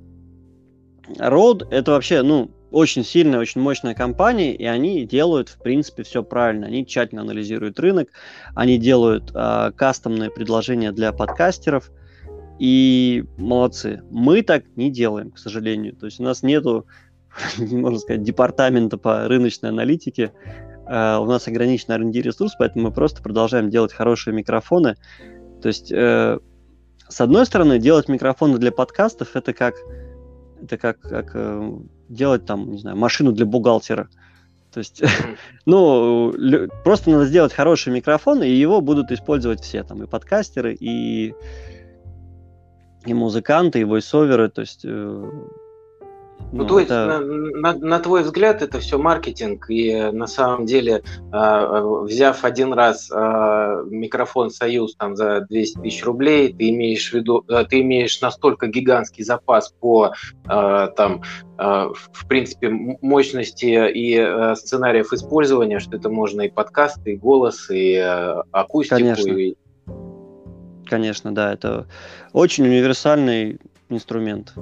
Rode 1.18 1.68
это 1.72 1.92
вообще, 1.92 2.22
ну, 2.22 2.52
очень 2.72 3.06
сильная, 3.06 3.40
очень 3.40 3.62
мощная 3.62 3.94
компания, 3.94 4.54
и 4.56 4.66
они 4.66 5.06
делают, 5.06 5.50
в 5.50 5.62
принципе, 5.62 6.04
все 6.04 6.24
правильно. 6.24 6.68
Они 6.68 6.86
тщательно 6.86 7.22
анализируют 7.22 7.80
рынок, 7.80 8.10
они 8.54 8.78
делают 8.78 9.32
э, 9.34 9.72
кастомные 9.76 10.30
предложения 10.30 10.92
для 10.92 11.14
подкастеров, 11.14 11.92
и 12.60 13.26
молодцы. 13.38 14.02
Мы 14.12 14.42
так 14.42 14.64
не 14.76 14.90
делаем, 14.90 15.32
к 15.32 15.38
сожалению. 15.38 15.96
То 15.96 16.06
есть 16.06 16.20
у 16.20 16.24
нас 16.24 16.42
нету 16.42 16.86
можно 17.58 18.00
сказать, 18.00 18.24
департамента 18.24 18.98
по 18.98 19.28
рыночной 19.28 19.70
аналитике. 19.70 20.32
Uh, 20.86 21.20
у 21.20 21.26
нас 21.26 21.48
ограничен 21.48 21.92
R&D 21.92 22.22
ресурс, 22.22 22.56
поэтому 22.60 22.86
мы 22.86 22.92
просто 22.92 23.24
продолжаем 23.24 23.72
делать 23.72 23.92
хорошие 23.92 24.36
микрофоны. 24.36 24.96
То 25.62 25.68
есть, 25.68 25.92
uh, 25.92 26.40
с 27.08 27.22
одной 27.22 27.48
стороны, 27.48 27.80
делать 27.80 28.08
микрофоны 28.08 28.60
для 28.60 28.72
подкастов 28.72 29.36
это 29.36 29.54
как 29.54 29.76
это 30.62 30.78
как, 30.78 31.00
как 31.00 31.36
uh, 31.36 31.88
делать 32.10 32.46
там, 32.46 32.72
не 32.72 32.78
знаю, 32.78 32.98
машину 32.98 33.32
для 33.32 33.46
бухгалтера. 33.46 34.10
То 34.76 34.80
есть, 34.80 35.02
ну, 35.66 36.34
просто 36.84 37.10
надо 37.10 37.26
сделать 37.26 37.54
хороший 37.54 37.94
микрофон, 37.94 38.44
и 38.44 38.50
его 38.50 38.82
будут 38.82 39.12
использовать 39.12 39.62
все, 39.62 39.84
там, 39.84 40.04
и 40.04 40.08
подкастеры, 40.08 40.76
и, 40.76 41.34
и 43.06 43.14
музыканты, 43.14 43.80
и 43.80 43.86
войсоверы, 43.86 44.50
то 44.50 44.62
есть 44.62 44.82
э, 44.84 45.32
ну, 46.56 46.64
ну, 46.64 46.70
то 46.70 46.80
есть, 46.80 46.92
это... 46.92 47.20
на, 47.20 47.74
на, 47.74 47.80
на 47.80 48.00
твой 48.00 48.24
взгляд, 48.24 48.62
это 48.62 48.80
все 48.80 48.98
маркетинг, 48.98 49.70
и 49.70 50.10
на 50.14 50.26
самом 50.26 50.66
деле, 50.66 51.04
э, 51.34 52.00
взяв 52.04 52.46
один 52.46 52.72
раз 52.72 53.12
э, 53.12 53.84
микрофон 53.90 54.50
Союз 54.50 54.96
там 54.96 55.16
за 55.16 55.42
200 55.42 55.80
тысяч 55.80 56.06
рублей, 56.06 56.54
ты 56.54 56.70
имеешь 56.70 57.10
в 57.10 57.14
виду, 57.14 57.44
э, 57.50 57.66
ты 57.66 57.82
имеешь 57.82 58.22
настолько 58.22 58.68
гигантский 58.68 59.24
запас 59.24 59.74
по 59.80 60.14
э, 60.48 60.88
там, 60.96 61.24
э, 61.58 61.90
в 61.94 62.28
принципе, 62.28 62.70
мощности 62.70 63.92
и 63.92 64.16
э, 64.18 64.56
сценариев 64.56 65.12
использования, 65.12 65.80
что 65.80 65.98
это 65.98 66.10
можно 66.10 66.44
и 66.44 66.50
подкасты, 66.50 67.14
и 67.14 67.18
голос, 67.18 67.70
и 67.70 67.96
э, 67.96 68.44
акустику. 68.52 69.00
Конечно. 69.00 69.30
И... 69.32 69.56
Конечно, 70.86 71.36
да, 71.36 71.52
это 71.52 71.88
очень 72.32 72.66
универсальный 72.66 73.60
инструмент 73.90 74.54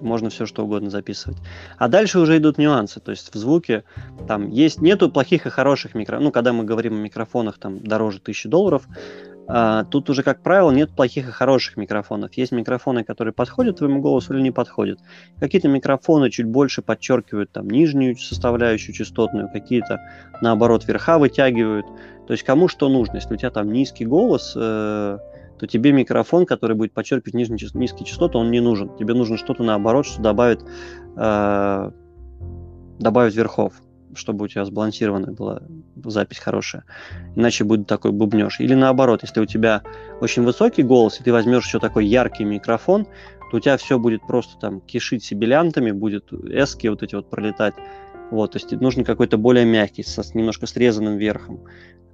можно 0.00 0.30
все 0.30 0.46
что 0.46 0.64
угодно 0.64 0.90
записывать. 0.90 1.38
А 1.78 1.88
дальше 1.88 2.18
уже 2.18 2.36
идут 2.36 2.58
нюансы, 2.58 3.00
то 3.00 3.10
есть 3.10 3.34
в 3.34 3.38
звуке 3.38 3.84
там 4.28 4.48
есть, 4.48 4.80
нету 4.80 5.10
плохих 5.10 5.46
и 5.46 5.50
хороших 5.50 5.94
микрофонов, 5.94 6.24
ну, 6.24 6.32
когда 6.32 6.52
мы 6.52 6.64
говорим 6.64 6.94
о 6.94 6.98
микрофонах 6.98 7.58
там 7.58 7.80
дороже 7.80 8.18
1000 8.18 8.48
долларов, 8.48 8.86
а, 9.48 9.84
тут 9.84 10.10
уже, 10.10 10.22
как 10.22 10.42
правило, 10.42 10.70
нет 10.70 10.90
плохих 10.90 11.28
и 11.28 11.32
хороших 11.32 11.76
микрофонов. 11.76 12.32
Есть 12.34 12.52
микрофоны, 12.52 13.04
которые 13.04 13.32
подходят 13.32 13.78
твоему 13.78 14.00
голосу 14.00 14.34
или 14.34 14.42
не 14.42 14.50
подходят. 14.50 14.98
Какие-то 15.38 15.68
микрофоны 15.68 16.30
чуть 16.30 16.46
больше 16.46 16.82
подчеркивают 16.82 17.52
там 17.52 17.68
нижнюю 17.68 18.16
составляющую 18.16 18.94
частотную, 18.94 19.48
какие-то, 19.48 20.00
наоборот, 20.40 20.86
верха 20.86 21.18
вытягивают. 21.18 21.86
То 22.26 22.32
есть 22.32 22.42
кому 22.42 22.66
что 22.66 22.88
нужно. 22.88 23.16
Если 23.16 23.34
у 23.34 23.36
тебя 23.36 23.50
там 23.50 23.72
низкий 23.72 24.04
голос, 24.04 24.54
э, 24.56 25.18
то 25.58 25.66
тебе 25.66 25.92
микрофон, 25.92 26.46
который 26.46 26.76
будет 26.76 26.92
подчеркивать 26.92 27.34
нижние, 27.34 27.58
низкие 27.74 28.06
частоты, 28.06 28.38
он 28.38 28.50
не 28.50 28.60
нужен. 28.60 28.96
Тебе 28.96 29.14
нужно 29.14 29.36
что-то 29.36 29.62
наоборот, 29.62 30.06
что 30.06 30.20
добавит, 30.20 30.62
э, 31.16 31.90
добавит 32.98 33.34
верхов, 33.34 33.74
чтобы 34.14 34.44
у 34.44 34.48
тебя 34.48 34.64
сбалансированная 34.64 35.32
была 35.32 35.62
запись 36.04 36.38
хорошая. 36.38 36.84
Иначе 37.34 37.64
будет 37.64 37.86
такой 37.86 38.12
бубнеж. 38.12 38.60
Или 38.60 38.74
наоборот, 38.74 39.22
если 39.22 39.40
у 39.40 39.46
тебя 39.46 39.82
очень 40.20 40.42
высокий 40.42 40.82
голос, 40.82 41.20
и 41.20 41.24
ты 41.24 41.32
возьмешь 41.32 41.66
еще 41.66 41.78
такой 41.78 42.06
яркий 42.06 42.44
микрофон, 42.44 43.06
то 43.50 43.58
у 43.58 43.60
тебя 43.60 43.76
все 43.76 43.98
будет 43.98 44.26
просто 44.26 44.58
там 44.58 44.80
кишить 44.80 45.24
сибилянтами, 45.24 45.92
будет 45.92 46.32
эски 46.32 46.88
вот 46.88 47.02
эти 47.02 47.14
вот 47.14 47.30
пролетать. 47.30 47.74
Вот, 48.30 48.52
то 48.52 48.58
есть 48.58 48.72
нужен 48.72 49.04
какой-то 49.04 49.38
более 49.38 49.64
мягкий, 49.64 50.02
со 50.02 50.22
немножко 50.36 50.66
срезанным 50.66 51.16
верхом. 51.16 51.60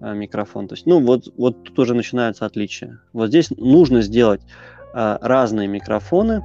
Э, 0.03 0.15
микрофон. 0.15 0.67
То 0.67 0.75
есть, 0.75 0.85
ну, 0.85 1.01
вот, 1.01 1.33
вот 1.37 1.63
тут 1.63 1.79
уже 1.79 1.95
начинаются 1.95 2.45
отличия. 2.45 3.01
Вот 3.13 3.29
здесь 3.29 3.51
нужно 3.51 4.03
сделать 4.03 4.43
а, 4.93 5.19
разные 5.23 5.69
микрофоны 5.69 6.43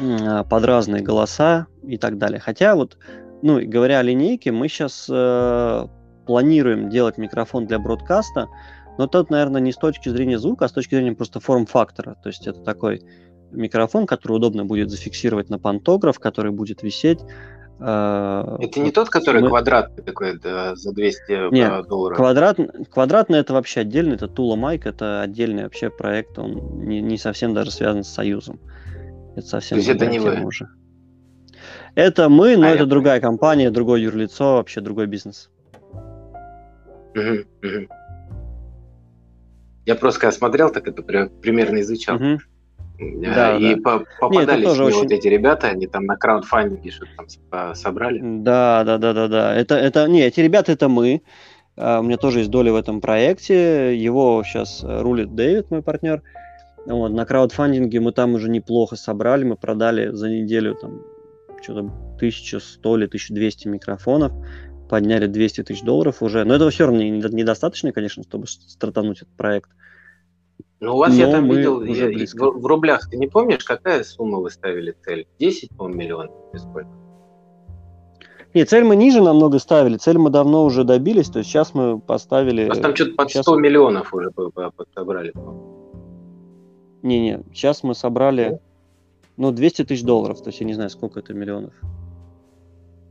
а, 0.00 0.44
под 0.44 0.64
разные 0.64 1.02
голоса 1.02 1.66
и 1.82 1.98
так 1.98 2.18
далее. 2.18 2.38
Хотя 2.38 2.76
вот, 2.76 2.98
ну, 3.42 3.60
говоря 3.66 3.98
о 3.98 4.02
линейке, 4.02 4.52
мы 4.52 4.68
сейчас 4.68 5.08
а, 5.10 5.88
планируем 6.24 6.88
делать 6.88 7.18
микрофон 7.18 7.66
для 7.66 7.80
бродкаста, 7.80 8.46
но 8.96 9.08
тут, 9.08 9.30
наверное, 9.30 9.60
не 9.60 9.72
с 9.72 9.76
точки 9.76 10.08
зрения 10.08 10.38
звука, 10.38 10.66
а 10.66 10.68
с 10.68 10.72
точки 10.72 10.94
зрения 10.94 11.16
просто 11.16 11.40
форм-фактора. 11.40 12.16
То 12.22 12.28
есть 12.28 12.46
это 12.46 12.60
такой 12.60 13.02
микрофон, 13.50 14.06
который 14.06 14.36
удобно 14.36 14.64
будет 14.64 14.88
зафиксировать 14.88 15.50
на 15.50 15.58
пантограф, 15.58 16.20
который 16.20 16.52
будет 16.52 16.84
висеть 16.84 17.18
это 17.86 18.80
не 18.80 18.90
тот, 18.90 19.10
который 19.10 19.42
мы... 19.42 19.48
квадратный 19.48 20.02
такой 20.02 20.38
да, 20.38 20.74
за 20.74 20.92
200 20.92 21.52
Нет, 21.52 21.70
а, 21.70 21.82
долларов? 21.82 22.16
Квадрат... 22.16 22.58
Квадратный 22.90 23.38
это 23.38 23.52
вообще 23.52 23.80
отдельный, 23.80 24.14
это 24.14 24.28
Тула 24.28 24.56
Майк, 24.56 24.86
это 24.86 25.20
отдельный 25.20 25.64
вообще 25.64 25.90
проект, 25.90 26.38
он 26.38 26.86
не, 26.86 27.00
не 27.00 27.18
совсем 27.18 27.52
даже 27.52 27.70
связан 27.70 28.04
с 28.04 28.08
Союзом. 28.08 28.58
Это 29.36 29.46
совсем 29.46 29.76
То 29.76 29.84
есть 29.84 29.90
это 29.90 30.06
не 30.06 30.18
вы? 30.18 30.40
Уже. 30.44 30.68
Это 31.94 32.28
мы, 32.28 32.56
но 32.56 32.66
а, 32.66 32.70
это 32.70 32.86
другая 32.86 33.20
понял. 33.20 33.32
компания, 33.32 33.70
другое 33.70 34.00
юрлицо, 34.00 34.56
вообще 34.56 34.80
другой 34.80 35.06
бизнес. 35.06 35.50
Угу, 37.14 37.44
угу. 37.62 37.88
Я 39.86 39.94
просто 39.94 40.20
когда 40.20 40.32
смотрел, 40.32 40.70
так 40.70 40.88
это 40.88 41.02
примерно 41.02 41.80
изучал. 41.80 42.16
Угу. 42.16 42.38
Да, 42.98 43.56
и 43.56 43.74
да. 43.74 44.04
попадались 44.20 44.64
Нет, 44.64 44.76
мне 44.76 44.86
очень... 44.86 44.98
вот 44.98 45.10
эти 45.10 45.26
ребята, 45.26 45.68
они 45.68 45.86
там 45.86 46.04
на 46.04 46.16
краундфандинге 46.16 46.90
что-то 46.90 47.10
там 47.50 47.74
собрали. 47.74 48.20
Да, 48.22 48.84
да, 48.84 48.98
да, 48.98 49.12
да, 49.12 49.28
да. 49.28 49.54
Это, 49.54 49.74
это, 49.74 50.06
не, 50.06 50.22
эти 50.22 50.40
ребята 50.40 50.72
это 50.72 50.88
мы. 50.88 51.22
Uh, 51.76 51.98
у 51.98 52.02
меня 52.04 52.18
тоже 52.18 52.38
есть 52.38 52.50
доля 52.50 52.72
в 52.72 52.76
этом 52.76 53.00
проекте. 53.00 53.96
Его 53.96 54.44
сейчас 54.44 54.84
рулит 54.84 55.34
Дэвид, 55.34 55.72
мой 55.72 55.82
партнер. 55.82 56.22
Вот, 56.86 57.08
на 57.08 57.26
краудфандинге 57.26 57.98
мы 57.98 58.12
там 58.12 58.34
уже 58.34 58.48
неплохо 58.48 58.94
собрали. 58.94 59.42
Мы 59.42 59.56
продали 59.56 60.10
за 60.10 60.30
неделю 60.30 60.76
там 60.76 61.02
что-то 61.60 61.80
1100 62.16 62.96
или 62.96 63.06
1200 63.06 63.66
микрофонов. 63.66 64.32
Подняли 64.88 65.26
200 65.26 65.64
тысяч 65.64 65.82
долларов 65.82 66.22
уже. 66.22 66.44
Но 66.44 66.54
этого 66.54 66.70
все 66.70 66.86
равно 66.86 67.02
недостаточно, 67.02 67.90
конечно, 67.90 68.22
чтобы 68.22 68.46
стартануть 68.46 69.22
этот 69.22 69.36
проект. 69.36 69.70
Uh, 69.70 69.93
ну, 70.80 70.94
у 70.94 70.98
вас, 70.98 71.10
Но 71.10 71.18
я 71.18 71.30
там 71.30 71.48
видел, 71.48 71.82
я, 71.82 72.08
в, 72.08 72.60
в 72.60 72.66
рублях, 72.66 73.08
ты 73.08 73.16
не 73.16 73.26
помнишь, 73.26 73.64
какая 73.64 74.04
сумма 74.04 74.38
вы 74.38 74.50
ставили 74.50 74.94
цель? 75.04 75.26
10, 75.38 75.70
по 75.76 75.86
миллионов 75.86 76.32
сколько? 76.56 76.90
Нет, 78.54 78.68
цель 78.68 78.84
мы 78.84 78.94
ниже 78.94 79.20
намного 79.20 79.58
ставили, 79.58 79.96
цель 79.96 80.18
мы 80.18 80.30
давно 80.30 80.64
уже 80.64 80.84
добились, 80.84 81.28
то 81.28 81.40
есть 81.40 81.50
сейчас 81.50 81.74
мы 81.74 81.98
поставили... 81.98 82.66
У 82.66 82.68
вас 82.68 82.78
там 82.78 82.94
что-то 82.94 83.14
под 83.14 83.30
100 83.30 83.42
сейчас... 83.42 83.56
миллионов 83.56 84.14
уже 84.14 84.30
собрали. 84.94 85.32
Не-не, 87.02 87.42
сейчас 87.52 87.82
мы 87.82 87.94
собрали, 87.94 88.60
ну, 89.36 89.50
200 89.50 89.86
тысяч 89.86 90.04
долларов, 90.04 90.40
то 90.40 90.50
есть 90.50 90.60
я 90.60 90.66
не 90.66 90.74
знаю, 90.74 90.90
сколько 90.90 91.18
это 91.18 91.34
миллионов. 91.34 91.72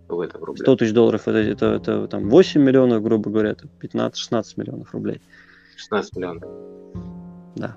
В 0.08 0.20
этом 0.20 0.44
рубле. 0.44 0.64
100 0.64 0.76
тысяч 0.78 0.94
долларов, 0.94 1.28
это, 1.28 1.40
это, 1.40 1.66
это, 1.66 1.92
это 1.92 2.08
там 2.08 2.30
8 2.30 2.62
миллионов, 2.62 3.04
грубо 3.04 3.30
говоря, 3.30 3.50
это 3.50 3.68
15-16 3.82 4.44
миллионов 4.58 4.94
рублей. 4.94 5.20
16 5.76 6.16
миллионов. 6.16 6.44
Да. 7.56 7.76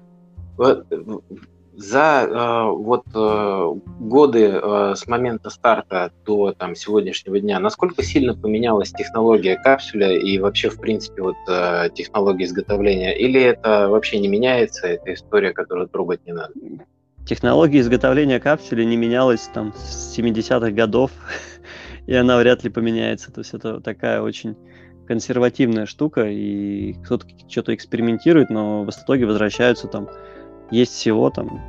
За 1.76 2.26
э, 2.26 2.70
вот 2.74 3.04
э, 3.14 3.74
годы 4.00 4.48
э, 4.48 4.94
с 4.96 5.06
момента 5.06 5.50
старта 5.50 6.10
до 6.24 6.54
там, 6.54 6.74
сегодняшнего 6.74 7.38
дня, 7.38 7.60
насколько 7.60 8.02
сильно 8.02 8.34
поменялась 8.34 8.92
технология 8.92 9.56
капсуля 9.62 10.16
и 10.16 10.38
вообще, 10.38 10.70
в 10.70 10.80
принципе, 10.80 11.20
вот, 11.20 11.36
э, 11.50 11.90
технология 11.94 12.46
изготовления? 12.46 13.14
Или 13.18 13.42
это 13.42 13.88
вообще 13.90 14.18
не 14.20 14.28
меняется, 14.28 14.86
это 14.86 15.12
история, 15.12 15.52
которую 15.52 15.88
трогать 15.88 16.24
не 16.24 16.32
надо? 16.32 16.54
Технология 17.26 17.80
изготовления 17.80 18.40
капсуля 18.40 18.84
не 18.84 18.96
менялась 18.96 19.50
там 19.52 19.74
с 19.74 20.18
70-х 20.18 20.70
годов, 20.70 21.10
и 22.06 22.14
она 22.14 22.38
вряд 22.38 22.64
ли 22.64 22.70
поменяется. 22.70 23.30
То 23.30 23.42
есть 23.42 23.52
это 23.52 23.82
такая 23.82 24.22
очень 24.22 24.56
консервативная 25.06 25.86
штука, 25.86 26.28
и 26.28 26.94
кто-то 27.04 27.26
что-то 27.48 27.74
экспериментирует, 27.74 28.50
но 28.50 28.82
в 28.82 28.90
итоге 28.90 29.26
возвращаются 29.26 29.88
там, 29.88 30.08
есть 30.70 30.92
всего 30.92 31.30
там 31.30 31.60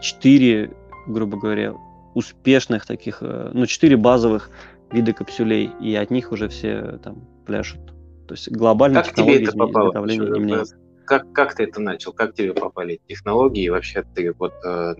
четыре, 0.00 0.70
грубо 1.06 1.38
говоря, 1.38 1.74
успешных 2.14 2.86
таких, 2.86 3.18
э, 3.20 3.50
ну, 3.52 3.66
четыре 3.66 3.96
базовых 3.96 4.50
вида 4.90 5.12
капсулей, 5.12 5.70
и 5.80 5.94
от 5.94 6.10
них 6.10 6.32
уже 6.32 6.48
все 6.48 6.98
там 7.02 7.26
пляшут. 7.46 7.80
То 8.26 8.34
есть 8.34 8.50
глобально 8.50 9.02
как 9.02 9.10
технологии 9.10 9.36
тебе 9.36 9.44
это 9.44 9.56
попало? 9.56 10.06
не 10.06 10.18
меняются. 10.18 10.76
Как, 11.06 11.32
как 11.32 11.54
ты 11.54 11.62
это 11.62 11.80
начал? 11.80 12.12
Как 12.12 12.34
тебе 12.34 12.52
попали 12.52 13.00
технологии? 13.08 13.64
И 13.64 13.70
вообще 13.70 14.04
ты 14.14 14.34
вот... 14.38 14.52
Э, 14.62 14.94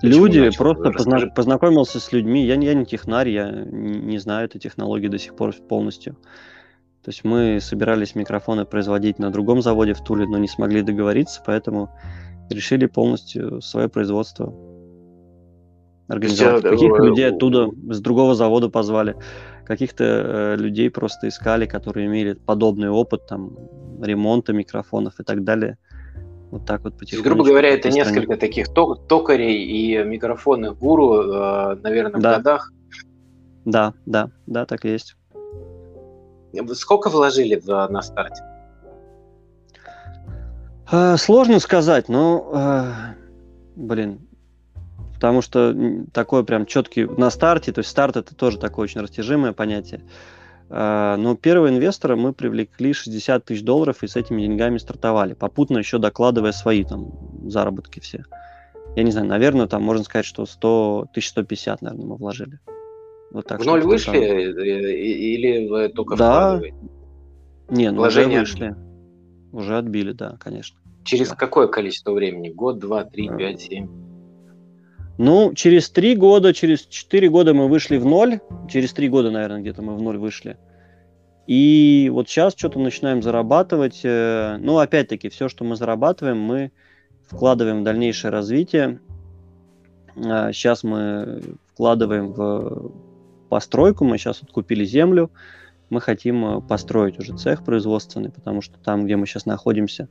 Люди, 0.00 0.50
просто 0.56 0.90
позна- 0.90 1.30
познакомился 1.34 2.00
с 2.00 2.10
людьми. 2.10 2.46
Я, 2.46 2.54
я 2.54 2.72
не 2.72 2.86
технарь, 2.86 3.28
я 3.28 3.50
не, 3.50 3.98
не 3.98 4.18
знаю 4.18 4.46
этой 4.46 4.58
технологии 4.58 5.08
до 5.08 5.18
сих 5.18 5.36
пор 5.36 5.52
полностью. 5.68 6.16
То 7.04 7.08
есть 7.08 7.24
мы 7.24 7.58
собирались 7.60 8.14
микрофоны 8.14 8.64
производить 8.64 9.18
на 9.18 9.30
другом 9.30 9.60
заводе 9.60 9.92
в 9.92 10.04
Туле, 10.04 10.26
но 10.26 10.38
не 10.38 10.46
смогли 10.46 10.82
договориться, 10.82 11.42
поэтому 11.44 11.90
решили 12.48 12.86
полностью 12.86 13.60
свое 13.60 13.88
производство 13.88 14.54
организовать. 16.06 16.62
Каких-то 16.62 17.02
людей 17.02 17.28
оттуда, 17.28 17.68
с 17.90 18.00
другого 18.00 18.36
завода 18.36 18.68
позвали, 18.68 19.16
каких-то 19.64 20.04
э, 20.04 20.56
людей 20.56 20.90
просто 20.90 21.28
искали, 21.28 21.66
которые 21.66 22.06
имели 22.06 22.34
подобный 22.34 22.90
опыт, 22.90 23.26
там, 23.26 23.56
ремонта 24.00 24.52
микрофонов 24.52 25.18
и 25.18 25.24
так 25.24 25.42
далее. 25.42 25.78
Вот 26.52 26.66
так 26.66 26.84
вот 26.84 26.98
потихоньку. 26.98 27.28
Грубо 27.28 27.44
говоря, 27.44 27.70
это 27.70 27.90
несколько 27.90 28.36
таких 28.36 28.68
токарей 28.68 29.64
и 29.64 30.04
микрофонных 30.04 30.78
гуру, 30.78 31.22
э, 31.22 31.76
наверное, 31.82 32.20
в 32.20 32.22
да. 32.22 32.36
годах. 32.36 32.72
Да, 33.64 33.94
да, 34.06 34.30
да, 34.46 34.66
так 34.66 34.84
и 34.84 34.90
есть. 34.90 35.16
Сколько 36.74 37.08
вложили 37.08 37.56
в, 37.56 37.66
на 37.88 38.02
старте? 38.02 38.42
А, 40.90 41.16
сложно 41.16 41.58
сказать, 41.60 42.08
но, 42.08 42.50
а, 42.52 43.14
блин, 43.76 44.28
потому 45.14 45.40
что 45.40 45.74
такой 46.12 46.44
прям 46.44 46.66
четкий 46.66 47.04
на 47.04 47.30
старте, 47.30 47.72
то 47.72 47.78
есть 47.80 47.90
старт 47.90 48.16
это 48.16 48.34
тоже 48.34 48.58
такое 48.58 48.84
очень 48.84 49.00
растяжимое 49.00 49.52
понятие. 49.52 50.02
Но 50.68 51.36
первого 51.36 51.68
инвестора 51.68 52.16
мы 52.16 52.32
привлекли 52.32 52.94
60 52.94 53.44
тысяч 53.44 53.62
долларов 53.62 54.02
и 54.02 54.08
с 54.08 54.16
этими 54.16 54.40
деньгами 54.40 54.78
стартовали, 54.78 55.34
попутно 55.34 55.76
еще 55.76 55.98
докладывая 55.98 56.52
свои 56.52 56.82
там 56.82 57.12
заработки 57.50 58.00
все. 58.00 58.24
Я 58.96 59.02
не 59.04 59.10
знаю, 59.10 59.26
наверное, 59.26 59.66
там 59.66 59.82
можно 59.82 60.04
сказать, 60.04 60.26
что 60.26 60.44
100, 60.46 61.08
1150, 61.10 61.82
наверное, 61.82 62.06
мы 62.06 62.16
вложили. 62.16 62.58
Вот 63.32 63.46
так, 63.46 63.60
в 63.60 63.64
ноль 63.64 63.82
вышли 63.82 64.18
или 64.18 65.68
вы 65.68 65.88
только 65.88 66.16
да. 66.16 66.60
Не, 67.70 67.90
ну 67.90 67.98
Вложения 67.98 68.42
уже 68.42 68.52
вышли. 68.52 68.76
Уже 69.52 69.78
отбили, 69.78 70.12
да, 70.12 70.36
конечно. 70.38 70.78
Через 71.04 71.30
да. 71.30 71.36
какое 71.36 71.66
количество 71.66 72.12
времени? 72.12 72.50
Год, 72.50 72.78
два, 72.78 73.04
три, 73.04 73.28
пять, 73.28 73.62
семь? 73.62 73.88
Ну, 75.18 75.54
через 75.54 75.88
три 75.90 76.14
года, 76.14 76.52
через 76.52 76.82
четыре 76.86 77.28
года 77.28 77.54
мы 77.54 77.68
вышли 77.68 77.96
в 77.96 78.04
ноль. 78.04 78.40
Через 78.68 78.92
три 78.92 79.08
года, 79.08 79.30
наверное, 79.30 79.60
где-то 79.60 79.82
мы 79.82 79.94
в 79.94 80.02
ноль 80.02 80.18
вышли. 80.18 80.58
И 81.46 82.10
вот 82.12 82.28
сейчас 82.28 82.54
что-то 82.56 82.78
начинаем 82.78 83.22
зарабатывать. 83.22 84.00
Э, 84.04 84.56
ну, 84.58 84.78
опять-таки, 84.78 85.28
все, 85.28 85.48
что 85.48 85.64
мы 85.64 85.76
зарабатываем, 85.76 86.38
мы 86.38 86.72
вкладываем 87.26 87.80
в 87.80 87.84
дальнейшее 87.84 88.30
развитие. 88.30 89.00
Сейчас 90.14 90.84
а, 90.84 90.86
мы 90.86 91.42
вкладываем 91.72 92.32
в 92.32 92.92
постройку. 93.52 94.06
Мы 94.06 94.16
сейчас 94.16 94.40
вот 94.40 94.50
купили 94.50 94.82
землю. 94.82 95.30
Мы 95.90 96.00
хотим 96.00 96.42
э, 96.46 96.60
построить 96.62 97.18
уже 97.18 97.36
цех 97.36 97.62
производственный, 97.62 98.30
потому 98.30 98.62
что 98.62 98.78
там, 98.78 99.04
где 99.04 99.16
мы 99.16 99.26
сейчас 99.26 99.44
находимся, 99.44 100.08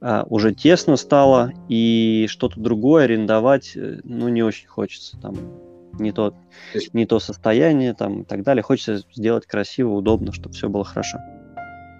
а, 0.00 0.26
уже 0.28 0.52
тесно 0.52 0.96
стало, 0.96 1.52
и 1.68 2.26
что-то 2.28 2.58
другое 2.58 3.04
арендовать, 3.04 3.76
э, 3.76 4.00
ну, 4.02 4.28
не 4.28 4.42
очень 4.42 4.66
хочется. 4.66 5.16
Там 5.20 5.36
не 6.00 6.10
то, 6.10 6.34
не 6.92 7.06
то 7.06 7.20
состояние 7.20 7.94
там, 7.94 8.22
и 8.22 8.24
так 8.24 8.42
далее. 8.42 8.64
Хочется 8.64 9.04
сделать 9.14 9.46
красиво, 9.46 9.92
удобно, 9.92 10.32
чтобы 10.32 10.56
все 10.56 10.68
было 10.68 10.82
хорошо. 10.82 11.20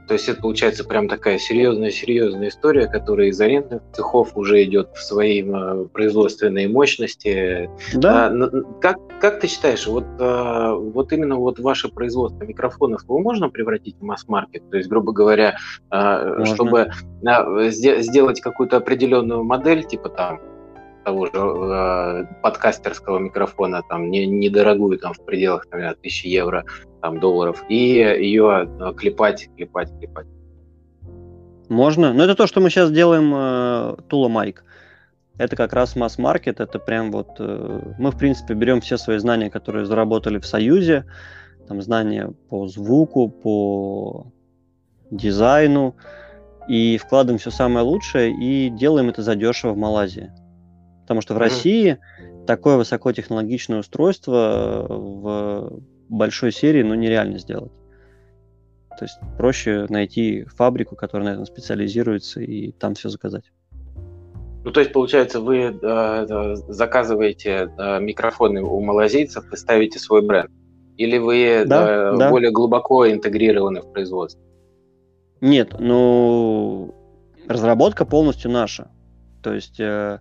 То 0.09 0.15
есть 0.15 0.29
это 0.29 0.41
получается 0.41 0.85
прям 0.85 1.09
такая 1.09 1.39
серьезная-серьезная 1.39 2.49
история, 2.49 2.87
которая 2.87 3.29
из 3.29 3.41
арендных 3.41 3.83
цехов 3.93 4.37
уже 4.37 4.63
идет 4.65 4.91
в 4.95 5.03
своей 5.03 5.43
э, 5.43 5.87
производственной 5.93 6.69
мощности. 6.69 7.71
Да. 7.95 8.27
А, 8.27 8.51
как, 8.81 8.99
как 9.21 9.41
ты 9.41 9.47
считаешь, 9.47 9.87
вот, 9.87 10.05
а, 10.21 10.75
вот 10.75 11.13
именно 11.13 11.37
вот 11.37 11.59
ваше 11.59 11.89
производство 11.89 12.45
микрофонов 12.45 13.03
его 13.05 13.19
можно 13.19 13.49
превратить 13.49 13.97
в 13.99 14.03
масс-маркет? 14.03 14.69
То 14.71 14.77
есть, 14.77 14.89
грубо 14.89 15.13
говоря, 15.13 15.57
а, 15.91 16.45
чтобы 16.45 16.91
сделать 17.71 18.41
какую-то 18.41 18.77
определенную 18.77 19.43
модель, 19.45 19.85
типа 19.85 20.11
там 20.11 20.41
того 21.05 21.27
же 21.27 21.33
э, 21.35 22.25
подкастерского 22.43 23.19
микрофона, 23.19 23.83
там, 23.89 24.11
не, 24.11 24.27
недорогую, 24.27 24.99
там, 24.99 25.13
в 25.13 25.25
пределах, 25.25 25.67
там, 25.67 25.81
1000 25.81 26.29
евро, 26.29 26.65
там, 27.05 27.21
долларов, 27.21 27.67
и 27.69 27.99
ее 27.99 28.67
э, 28.81 28.95
клепать, 28.97 29.51
клепать, 29.59 29.93
клепать. 29.99 30.27
Можно. 31.69 32.15
Но 32.15 32.25
это 32.25 32.35
то, 32.35 32.47
что 32.47 32.63
мы 32.63 32.71
сейчас 32.71 32.91
делаем 32.91 33.31
э, 33.35 33.97
Tula 34.09 34.31
Mic. 34.31 34.61
Это 35.37 35.55
как 35.55 35.75
раз 35.75 35.97
масс-маркет, 35.97 36.61
это 36.61 36.79
прям 36.79 37.13
вот... 37.13 37.29
Э, 37.41 37.93
мы, 37.99 38.11
в 38.11 38.17
принципе, 38.17 38.55
берем 38.55 38.81
все 38.81 38.97
свои 38.97 39.19
знания, 39.19 39.51
которые 39.51 39.85
заработали 39.85 40.39
в 40.39 40.47
Союзе, 40.47 41.05
там, 41.69 41.83
знания 41.83 42.33
по 42.49 42.69
звуку, 42.69 43.29
по 43.29 44.33
дизайну, 45.11 45.97
и 46.69 46.97
вкладываем 46.97 47.39
все 47.39 47.51
самое 47.51 47.85
лучшее 47.85 48.33
и 48.33 48.71
делаем 48.71 49.11
это 49.11 49.21
задешево 49.21 49.73
в 49.73 49.77
Малайзии. 49.77 50.33
Потому 51.03 51.21
что 51.21 51.35
в 51.35 51.37
России 51.37 51.99
такое 52.47 52.79
высокотехнологичное 52.79 53.81
устройство 53.81 54.87
в 54.89 55.83
большой 56.09 56.53
серии 56.53 56.83
ну, 56.83 56.95
нереально 56.95 57.39
сделать. 57.39 57.73
То 58.99 59.05
есть 59.05 59.19
проще 59.37 59.87
найти 59.89 60.45
фабрику, 60.45 60.97
которая 60.97 61.31
на 61.31 61.33
этом 61.33 61.47
специализируется, 61.47 62.41
и 62.41 62.73
там 62.73 62.95
все 62.95 63.09
заказать. 63.09 63.45
Ну, 64.65 64.71
то 64.71 64.81
есть, 64.81 64.93
получается, 64.93 65.41
вы 65.41 65.59
э, 65.59 65.77
э 65.83 66.57
заказываете 66.69 67.71
э, 67.77 68.01
микрофоны 68.01 68.63
у 68.63 68.81
малазийцев 68.81 69.53
и 69.53 69.57
ставите 69.57 69.99
свой 69.99 70.23
бренд? 70.23 70.51
Или 70.97 71.19
вы 71.19 71.65
да, 71.67 72.13
э, 72.13 72.17
да. 72.17 72.31
более 72.31 72.51
глубоко 72.51 73.11
интегрированы 73.11 73.83
в 73.83 73.93
производство? 73.93 74.41
Нет, 75.41 75.75
ну, 75.79 76.95
разработка 77.47 78.07
полностью 78.07 78.51
наша. 78.51 78.91
То 79.43 79.53
есть 79.53 79.79
э, 79.81 80.21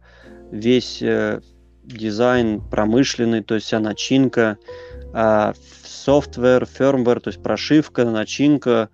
весь 0.52 1.02
э, 1.02 1.40
дизайн 1.84 2.60
промышленный, 2.60 3.44
то 3.44 3.56
есть 3.56 3.68
вся 3.68 3.80
начинка, 3.80 4.58
э, 4.58 4.93
software, 5.14 6.66
firmware, 6.66 7.22
то 7.22 7.30
есть 7.30 7.42
прошивка, 7.42 8.06
начинка, 8.06 8.90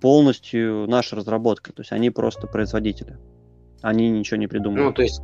полностью 0.00 0.86
наша 0.86 1.16
разработка. 1.16 1.72
То 1.72 1.82
есть 1.82 1.92
они 1.92 2.10
просто 2.10 2.46
производители. 2.46 3.18
Они 3.82 4.10
ничего 4.10 4.36
не 4.38 4.46
придумали. 4.46 4.82
Ну, 4.82 4.92
то 4.92 5.02
есть 5.02 5.20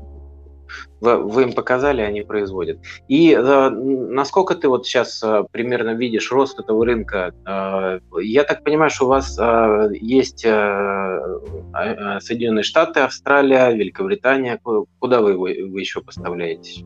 вы, 1.00 1.16
вы 1.16 1.42
им 1.44 1.52
показали, 1.52 2.02
они 2.02 2.22
производят. 2.22 2.78
И 3.08 3.32
э, 3.32 3.70
насколько 3.70 4.54
ты 4.54 4.68
вот 4.68 4.86
сейчас 4.86 5.22
э, 5.22 5.44
примерно 5.50 5.94
видишь 5.94 6.30
рост 6.30 6.58
этого 6.58 6.84
рынка? 6.84 7.32
Э, 7.46 8.00
я 8.22 8.44
так 8.44 8.64
понимаю, 8.64 8.90
что 8.90 9.06
у 9.06 9.08
вас 9.08 9.38
э, 9.38 9.88
есть 10.00 10.44
э, 10.44 10.48
э, 10.50 12.20
Соединенные 12.20 12.62
Штаты, 12.62 13.00
Австралия, 13.00 13.72
Великобритания. 13.72 14.60
Куда 14.98 15.20
вы 15.20 15.32
его 15.32 15.42
вы 15.42 15.80
еще 15.80 16.00
поставляете? 16.00 16.84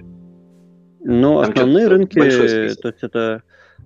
Ну, 1.01 1.41
Там 1.43 1.51
основные 1.53 1.89
рынки, 1.89 2.15
то 2.15 2.25
есть 2.25 2.81
это, 3.03 3.43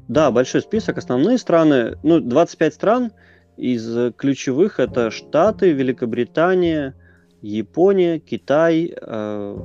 да, 0.08 0.30
большой 0.30 0.62
список. 0.62 0.98
Основные 0.98 1.38
страны, 1.38 1.96
ну, 2.02 2.20
25 2.20 2.74
стран 2.74 3.12
из 3.56 4.14
ключевых 4.14 4.80
это 4.80 5.10
Штаты, 5.10 5.72
Великобритания, 5.72 6.94
Япония, 7.42 8.18
Китай, 8.18 8.94
э, 8.96 9.56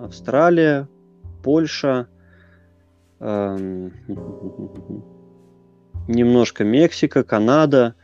Австралия, 0.00 0.88
Польша, 1.42 2.06
э, 3.18 3.90
немножко 6.06 6.64
Мексика, 6.64 7.24
Канада, 7.24 7.94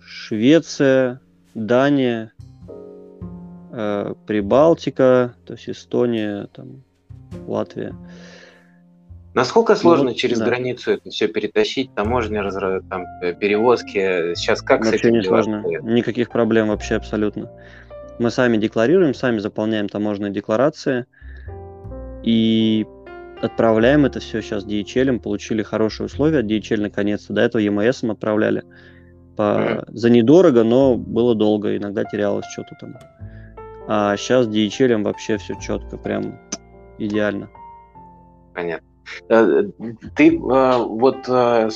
Швеция, 0.00 1.20
Дания, 1.54 2.32
э, 3.72 4.14
Прибалтика, 4.26 5.34
то 5.44 5.54
есть 5.54 5.68
Эстония, 5.68 6.48
там, 6.52 6.84
Латвия. 7.46 7.94
Насколько 9.34 9.76
сложно 9.76 10.10
ну, 10.10 10.14
через 10.14 10.38
да. 10.38 10.44
границу 10.44 10.92
это 10.92 11.08
все 11.08 11.26
перетащить, 11.26 11.94
таможня, 11.94 12.48
там, 12.88 13.06
э, 13.22 13.32
перевозки? 13.32 14.34
Сейчас 14.34 14.60
как 14.60 14.84
вообще 14.84 14.98
с 14.98 15.00
этим 15.00 15.12
не 15.14 15.22
сложно, 15.22 15.64
никаких 15.82 16.28
проблем 16.30 16.68
вообще 16.68 16.96
абсолютно. 16.96 17.50
Мы 18.18 18.30
сами 18.30 18.58
декларируем, 18.58 19.14
сами 19.14 19.38
заполняем 19.38 19.88
таможенные 19.88 20.32
декларации 20.32 21.06
и 22.22 22.86
отправляем 23.40 24.04
это 24.04 24.20
все 24.20 24.42
сейчас 24.42 24.66
DHL, 24.66 25.18
получили 25.18 25.62
хорошие 25.62 26.06
условия 26.06 26.40
от 26.40 26.46
DHL 26.46 26.82
наконец-то. 26.82 27.32
До 27.32 27.40
этого 27.40 27.62
EMS 27.62 28.10
отправляли 28.10 28.64
по... 29.36 29.42
mm-hmm. 29.42 29.84
за 29.88 30.10
недорого, 30.10 30.62
но 30.62 30.96
было 30.96 31.34
долго, 31.34 31.76
иногда 31.76 32.04
терялось 32.04 32.46
что-то 32.52 32.76
там. 32.78 32.98
А 33.88 34.16
сейчас 34.18 34.46
DHL 34.46 35.02
вообще 35.02 35.38
все 35.38 35.54
четко, 35.58 35.96
прям 35.96 36.38
идеально. 36.98 37.48
Понятно. 38.54 38.91
Э, 39.28 39.64
ты 40.14 40.36
э, 40.36 40.38
вот 40.38 41.28
э, 41.28 41.70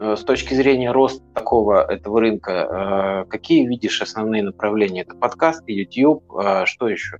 с 0.00 0.24
точки 0.24 0.54
зрения 0.54 0.92
роста 0.92 1.22
такого 1.32 1.84
этого 1.90 2.20
рынка, 2.20 3.24
какие 3.30 3.66
видишь 3.66 4.02
основные 4.02 4.42
направления? 4.42 5.02
Это 5.02 5.14
подкасты, 5.14 5.72
YouTube, 5.72 6.24
что 6.66 6.88
еще? 6.88 7.16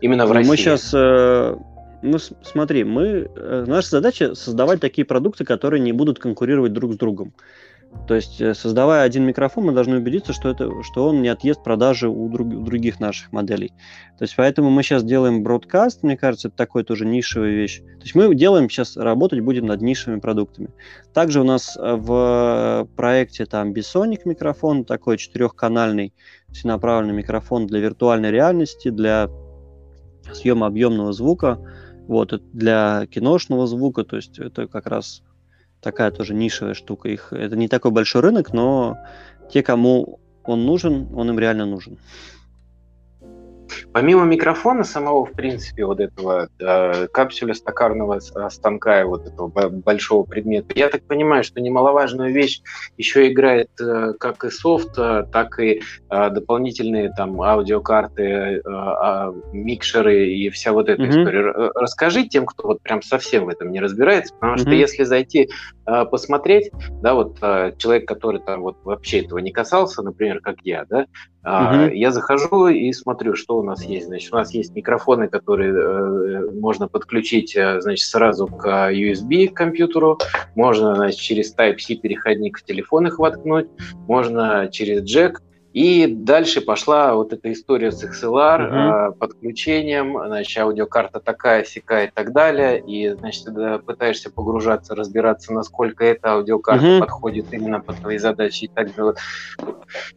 Именно 0.00 0.24
в 0.24 0.28
ну, 0.28 0.34
России. 0.34 0.50
Мы 0.50 0.56
сейчас, 0.56 0.92
ну 0.92 2.18
смотри, 2.42 2.84
мы, 2.84 3.28
наша 3.66 3.88
задача 3.88 4.34
создавать 4.34 4.80
такие 4.80 5.04
продукты, 5.04 5.44
которые 5.44 5.80
не 5.80 5.92
будут 5.92 6.18
конкурировать 6.18 6.72
друг 6.72 6.94
с 6.94 6.96
другом. 6.96 7.34
То 8.06 8.16
есть, 8.16 8.40
э, 8.40 8.54
создавая 8.54 9.04
один 9.04 9.24
микрофон, 9.24 9.64
мы 9.64 9.72
должны 9.72 9.96
убедиться, 9.98 10.32
что, 10.32 10.48
это, 10.48 10.70
что 10.82 11.08
он 11.08 11.22
не 11.22 11.28
отъест 11.28 11.62
продажи 11.62 12.08
у, 12.08 12.28
друг, 12.28 12.48
у 12.48 12.60
других 12.62 13.00
наших 13.00 13.32
моделей. 13.32 13.68
То 14.18 14.24
есть, 14.24 14.34
поэтому 14.36 14.70
мы 14.70 14.82
сейчас 14.82 15.04
делаем 15.04 15.42
бродкаст, 15.42 16.02
мне 16.02 16.16
кажется, 16.16 16.48
это 16.48 16.56
такой 16.56 16.84
тоже 16.84 17.06
нишевая 17.06 17.50
вещь. 17.50 17.80
То 17.80 18.02
есть, 18.02 18.14
мы 18.14 18.34
делаем 18.34 18.68
сейчас, 18.68 18.96
работать 18.96 19.40
будем 19.40 19.66
над 19.66 19.82
нишевыми 19.82 20.20
продуктами. 20.20 20.70
Также 21.12 21.40
у 21.40 21.44
нас 21.44 21.76
э, 21.76 21.94
в 21.96 22.88
проекте 22.96 23.46
там 23.46 23.72
Bisonic 23.72 24.22
микрофон, 24.24 24.84
такой 24.84 25.16
четырехканальный 25.16 26.12
всенаправленный 26.50 27.14
микрофон 27.14 27.66
для 27.66 27.80
виртуальной 27.80 28.30
реальности, 28.30 28.90
для 28.90 29.30
съема 30.32 30.66
объемного 30.66 31.12
звука, 31.12 31.58
вот, 32.08 32.42
для 32.52 33.06
киношного 33.06 33.66
звука, 33.66 34.04
то 34.04 34.16
есть 34.16 34.38
это 34.38 34.66
как 34.66 34.86
раз 34.86 35.22
такая 35.82 36.10
тоже 36.10 36.32
нишевая 36.32 36.74
штука. 36.74 37.08
Их, 37.08 37.32
это 37.32 37.56
не 37.56 37.68
такой 37.68 37.90
большой 37.90 38.22
рынок, 38.22 38.52
но 38.52 38.98
те, 39.52 39.62
кому 39.62 40.20
он 40.44 40.64
нужен, 40.64 41.08
он 41.14 41.28
им 41.30 41.38
реально 41.38 41.66
нужен. 41.66 41.98
Помимо 43.92 44.24
микрофона 44.24 44.84
самого, 44.84 45.26
в 45.26 45.32
принципе, 45.32 45.84
вот 45.84 46.00
этого 46.00 46.48
э, 46.58 47.06
капсуля 47.08 47.54
стакарного 47.54 48.18
э, 48.18 48.50
станка, 48.50 49.04
вот 49.04 49.26
этого 49.26 49.68
большого 49.68 50.24
предмета, 50.24 50.72
я 50.74 50.88
так 50.88 51.02
понимаю, 51.04 51.44
что 51.44 51.60
немаловажную 51.60 52.32
вещь 52.32 52.60
еще 52.96 53.30
играет 53.30 53.70
э, 53.80 54.14
как 54.18 54.44
и 54.44 54.50
софт, 54.50 54.98
э, 54.98 55.24
так 55.32 55.58
и 55.58 55.82
э, 56.10 56.30
дополнительные 56.30 57.12
там 57.16 57.40
аудиокарты, 57.40 58.22
э, 58.22 58.60
э, 58.64 59.32
микшеры 59.52 60.28
и 60.28 60.50
вся 60.50 60.72
вот 60.72 60.88
эта 60.88 61.02
mm-hmm. 61.02 61.08
история. 61.08 61.70
Расскажи 61.74 62.24
тем, 62.24 62.46
кто 62.46 62.68
вот 62.68 62.82
прям 62.82 63.02
совсем 63.02 63.46
в 63.46 63.48
этом 63.48 63.70
не 63.70 63.80
разбирается, 63.80 64.34
потому 64.34 64.54
mm-hmm. 64.54 64.60
что 64.60 64.70
если 64.70 65.04
зайти 65.04 65.50
э, 65.86 66.04
посмотреть, 66.06 66.70
да, 67.02 67.14
вот 67.14 67.38
э, 67.42 67.72
человек, 67.78 68.06
который 68.08 68.40
там 68.40 68.62
вот 68.62 68.76
вообще 68.84 69.20
этого 69.20 69.38
не 69.38 69.52
касался, 69.52 70.02
например, 70.02 70.40
как 70.40 70.56
я, 70.62 70.84
да, 70.88 71.06
Uh-huh. 71.44 71.92
Я 71.92 72.12
захожу 72.12 72.68
и 72.68 72.92
смотрю, 72.92 73.34
что 73.34 73.58
у 73.58 73.62
нас 73.64 73.82
есть. 73.82 74.06
Значит, 74.06 74.32
у 74.32 74.36
нас 74.36 74.54
есть 74.54 74.74
микрофоны, 74.76 75.26
которые 75.26 75.74
э, 75.74 76.50
можно 76.52 76.86
подключить, 76.86 77.56
э, 77.56 77.80
значит, 77.80 78.06
сразу 78.06 78.46
к 78.46 78.92
USB 78.92 79.48
к 79.48 79.54
компьютеру. 79.54 80.18
Можно, 80.54 80.94
значит, 80.94 81.18
через 81.18 81.54
Type-C 81.54 81.96
переходник 81.96 82.58
в 82.58 82.64
телефон 82.64 83.08
их 83.08 83.18
воткнуть. 83.18 83.66
Можно 84.06 84.68
через 84.70 85.02
джек. 85.02 85.42
И 85.72 86.06
дальше 86.06 86.60
пошла 86.60 87.14
вот 87.14 87.32
эта 87.32 87.50
история 87.50 87.92
с 87.92 88.04
XLR, 88.04 89.08
угу. 89.08 89.14
подключением, 89.16 90.18
значит, 90.26 90.58
аудиокарта 90.58 91.18
такая, 91.18 91.64
сякая 91.64 92.08
и 92.08 92.10
так 92.10 92.32
далее. 92.32 92.78
И, 92.80 93.08
значит, 93.14 93.46
ты 93.46 93.78
пытаешься 93.78 94.30
погружаться, 94.30 94.94
разбираться, 94.94 95.52
насколько 95.52 96.04
эта 96.04 96.32
аудиокарта 96.32 96.96
угу. 96.96 97.00
подходит 97.00 97.52
именно 97.52 97.80
под 97.80 97.96
твои 97.96 98.18
задачи 98.18 98.64
и 98.64 98.68
так 98.68 98.94
далее. 98.94 99.14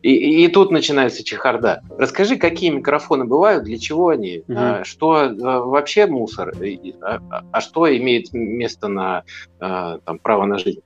И, 0.02 0.46
и 0.46 0.48
тут 0.48 0.72
начинается 0.72 1.24
чехарда. 1.24 1.82
Расскажи, 1.98 2.38
какие 2.38 2.70
микрофоны 2.70 3.26
бывают, 3.26 3.64
для 3.64 3.78
чего 3.78 4.10
они, 4.10 4.44
угу. 4.48 4.84
что 4.84 5.14
а, 5.16 5.60
вообще 5.62 6.06
мусор, 6.06 6.54
а, 7.02 7.20
а 7.52 7.62
что 7.62 7.96
имеет 7.96 8.34
место 8.34 8.88
на 8.88 9.24
там, 9.60 10.20
право 10.22 10.46
на 10.46 10.58
жизнь. 10.58 10.82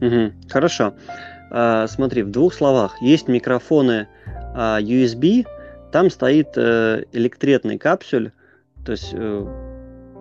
Угу. 0.00 0.32
Хорошо. 0.48 0.94
А, 1.50 1.86
смотри, 1.86 2.22
в 2.22 2.30
двух 2.30 2.54
словах. 2.54 3.00
Есть 3.00 3.28
микрофоны 3.28 4.08
а, 4.54 4.80
USB, 4.80 5.46
там 5.92 6.10
стоит 6.10 6.48
э, 6.56 7.04
электретный 7.12 7.78
капсюль, 7.78 8.32
то 8.84 8.92
есть 8.92 9.10
э, 9.12 9.67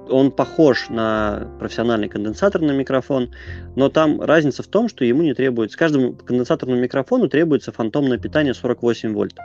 он 0.10 0.32
похож 0.32 0.90
на 0.90 1.48
профессиональный 1.60 2.10
конденсаторный 2.10 2.76
микрофон, 2.76 3.32
но 3.76 3.90
там 3.90 4.22
разница 4.22 4.64
в 4.64 4.68
том, 4.68 4.90
что 4.90 5.06
ему 5.06 5.22
не 5.24 5.34
требуется, 5.34 5.78
каждому 5.78 6.14
конденсаторному 6.14 6.82
микрофону 6.82 7.28
требуется 7.30 7.72
фантомное 7.72 8.18
питание 8.18 8.54
48 8.54 9.14
вольт. 9.14 9.36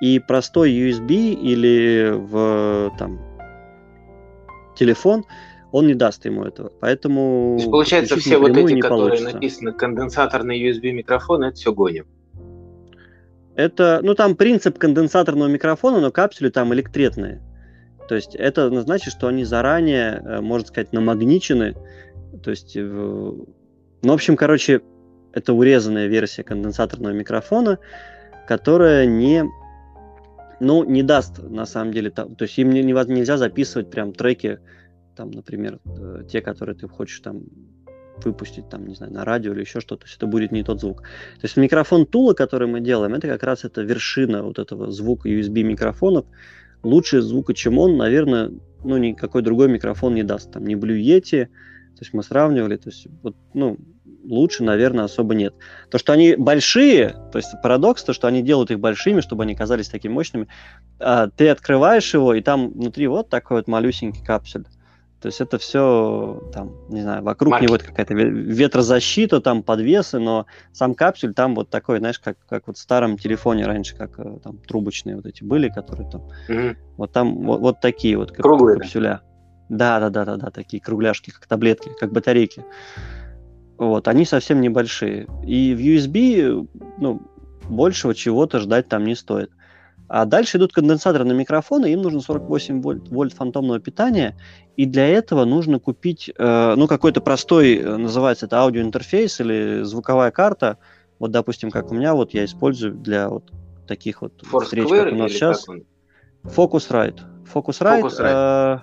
И 0.00 0.18
простой 0.20 0.70
USB 0.70 1.34
или 1.34 2.12
в 2.14 2.94
там, 2.98 3.20
телефон 4.76 5.24
он 5.70 5.86
не 5.86 5.94
даст 5.94 6.24
ему 6.24 6.44
этого. 6.44 6.72
Поэтому... 6.80 7.56
То 7.56 7.62
есть, 7.62 7.70
получается, 7.70 8.16
все 8.16 8.38
вот 8.38 8.56
эти, 8.56 8.80
которые 8.80 9.08
получится. 9.08 9.34
написаны 9.34 9.72
конденсаторный 9.72 10.62
USB 10.62 10.92
микрофон, 10.92 11.44
это 11.44 11.56
все 11.56 11.72
гоним. 11.72 12.06
Это, 13.54 14.00
ну 14.02 14.14
там 14.14 14.36
принцип 14.36 14.78
конденсаторного 14.78 15.48
микрофона, 15.48 16.00
но 16.00 16.12
капсули 16.12 16.48
там 16.48 16.72
электретные. 16.74 17.42
То 18.08 18.14
есть 18.14 18.34
это 18.34 18.70
значит, 18.80 19.12
что 19.12 19.28
они 19.28 19.44
заранее, 19.44 20.22
э, 20.24 20.40
можно 20.40 20.66
сказать, 20.66 20.92
намагничены. 20.92 21.74
То 22.42 22.50
есть, 22.50 22.76
ну, 22.76 23.46
в 24.02 24.12
общем, 24.12 24.36
короче, 24.36 24.80
это 25.32 25.52
урезанная 25.52 26.06
версия 26.06 26.42
конденсаторного 26.42 27.12
микрофона, 27.12 27.78
которая 28.46 29.06
не, 29.06 29.44
ну, 30.60 30.84
не 30.84 31.02
даст, 31.02 31.38
на 31.42 31.66
самом 31.66 31.92
деле, 31.92 32.10
то, 32.10 32.24
то 32.24 32.44
есть 32.44 32.58
им 32.58 32.70
не, 32.70 32.82
нельзя 32.82 33.36
записывать 33.36 33.90
прям 33.90 34.12
треки 34.12 34.60
там, 35.18 35.32
например, 35.32 35.80
э, 35.84 36.22
те, 36.30 36.40
которые 36.40 36.76
ты 36.76 36.86
хочешь 36.86 37.18
там 37.20 37.42
выпустить, 38.24 38.68
там, 38.68 38.86
не 38.86 38.94
знаю, 38.94 39.12
на 39.12 39.24
радио 39.24 39.52
или 39.52 39.60
еще 39.60 39.80
что-то, 39.80 40.02
то 40.02 40.06
есть 40.06 40.16
это 40.16 40.26
будет 40.26 40.52
не 40.52 40.62
тот 40.62 40.80
звук. 40.80 41.02
То 41.02 41.44
есть 41.44 41.56
микрофон 41.56 42.06
Тула, 42.06 42.34
который 42.34 42.68
мы 42.68 42.80
делаем, 42.80 43.14
это 43.14 43.26
как 43.26 43.42
раз 43.42 43.64
это 43.64 43.82
вершина 43.82 44.42
вот 44.44 44.58
этого 44.58 44.90
звука 44.92 45.28
USB 45.28 45.62
микрофонов. 45.62 46.24
Лучше 46.82 47.20
звука, 47.20 47.54
чем 47.54 47.78
он, 47.78 47.96
наверное, 47.96 48.50
ну, 48.84 48.96
никакой 48.96 49.42
другой 49.42 49.68
микрофон 49.68 50.14
не 50.14 50.22
даст. 50.22 50.52
Там, 50.52 50.66
не 50.66 50.74
Blue 50.74 50.98
Yeti, 50.98 51.46
то 51.46 52.02
есть 52.02 52.12
мы 52.12 52.22
сравнивали, 52.22 52.76
то 52.76 52.90
есть, 52.90 53.08
вот, 53.22 53.36
ну, 53.54 53.76
лучше, 54.24 54.62
наверное, 54.62 55.04
особо 55.04 55.34
нет. 55.34 55.54
То, 55.90 55.98
что 55.98 56.12
они 56.12 56.36
большие, 56.36 57.14
то 57.32 57.38
есть 57.38 57.50
парадокс, 57.62 58.04
то, 58.04 58.12
что 58.12 58.28
они 58.28 58.42
делают 58.42 58.70
их 58.70 58.78
большими, 58.78 59.20
чтобы 59.20 59.44
они 59.44 59.54
казались 59.54 59.88
такими 59.88 60.12
мощными, 60.12 60.48
а, 61.00 61.28
ты 61.28 61.48
открываешь 61.48 62.12
его, 62.14 62.34
и 62.34 62.40
там 62.40 62.70
внутри 62.70 63.06
вот 63.06 63.28
такой 63.28 63.58
вот 63.58 63.68
малюсенький 63.68 64.24
капсуль. 64.24 64.64
То 65.20 65.26
есть 65.26 65.40
это 65.40 65.58
все, 65.58 66.48
там, 66.52 66.76
не 66.88 67.02
знаю, 67.02 67.24
вокруг 67.24 67.50
Марки. 67.50 67.64
него 67.64 67.76
какая-то 67.78 68.14
ветрозащита, 68.14 69.40
там 69.40 69.64
подвесы, 69.64 70.20
но 70.20 70.46
сам 70.72 70.94
капсюль 70.94 71.34
там 71.34 71.56
вот 71.56 71.70
такой, 71.70 71.98
знаешь, 71.98 72.20
как, 72.20 72.36
как 72.48 72.68
вот 72.68 72.76
в 72.76 72.80
старом 72.80 73.18
телефоне 73.18 73.66
раньше, 73.66 73.96
как 73.96 74.18
э, 74.18 74.38
там 74.44 74.58
трубочные 74.58 75.16
вот 75.16 75.26
эти 75.26 75.42
были, 75.42 75.70
которые 75.70 76.08
там, 76.08 76.22
угу. 76.48 76.76
вот 76.96 77.12
там 77.12 77.34
вот, 77.44 77.60
вот 77.60 77.80
такие 77.80 78.16
вот 78.16 78.30
как, 78.30 78.42
Круглые. 78.42 78.78
капсюля. 78.78 79.22
Да, 79.68 79.98
да, 79.98 80.08
да, 80.08 80.24
да, 80.24 80.36
да, 80.36 80.50
такие 80.50 80.80
кругляшки, 80.80 81.30
как 81.30 81.46
таблетки, 81.46 81.90
как 81.98 82.12
батарейки. 82.12 82.64
Вот, 83.76 84.06
они 84.06 84.24
совсем 84.24 84.60
небольшие. 84.60 85.26
И 85.44 85.74
в 85.74 85.80
USB, 85.80 86.68
ну, 86.98 87.22
большего 87.68 88.14
чего-то 88.14 88.60
ждать 88.60 88.88
там 88.88 89.04
не 89.04 89.16
стоит. 89.16 89.50
А 90.08 90.24
дальше 90.24 90.56
идут 90.56 90.72
конденсаторные 90.72 91.36
микрофоны, 91.36 91.92
им 91.92 92.02
нужно 92.02 92.20
48 92.20 92.80
вольт, 92.80 93.08
вольт 93.08 93.34
фантомного 93.34 93.78
питания, 93.78 94.36
и 94.76 94.86
для 94.86 95.06
этого 95.06 95.44
нужно 95.44 95.78
купить, 95.78 96.30
э, 96.36 96.74
ну, 96.76 96.86
какой-то 96.86 97.20
простой, 97.20 97.76
э, 97.76 97.96
называется 97.96 98.46
это 98.46 98.60
аудиоинтерфейс 98.60 99.40
или 99.40 99.82
звуковая 99.82 100.30
карта. 100.30 100.78
Вот, 101.18 101.30
допустим, 101.30 101.70
как 101.70 101.90
у 101.90 101.94
меня, 101.94 102.14
вот 102.14 102.32
я 102.32 102.44
использую 102.44 102.94
для 102.94 103.28
вот 103.28 103.44
таких 103.86 104.22
вот 104.22 104.32
Foursquare 104.42 104.64
встреч, 104.64 104.88
как 104.88 105.12
у 105.12 105.16
нас 105.16 105.32
сейчас. 105.32 105.66
Focusrite. 106.44 107.20
Focusrite, 107.52 108.02
Focusrite. 108.02 108.20
Э, 108.20 108.80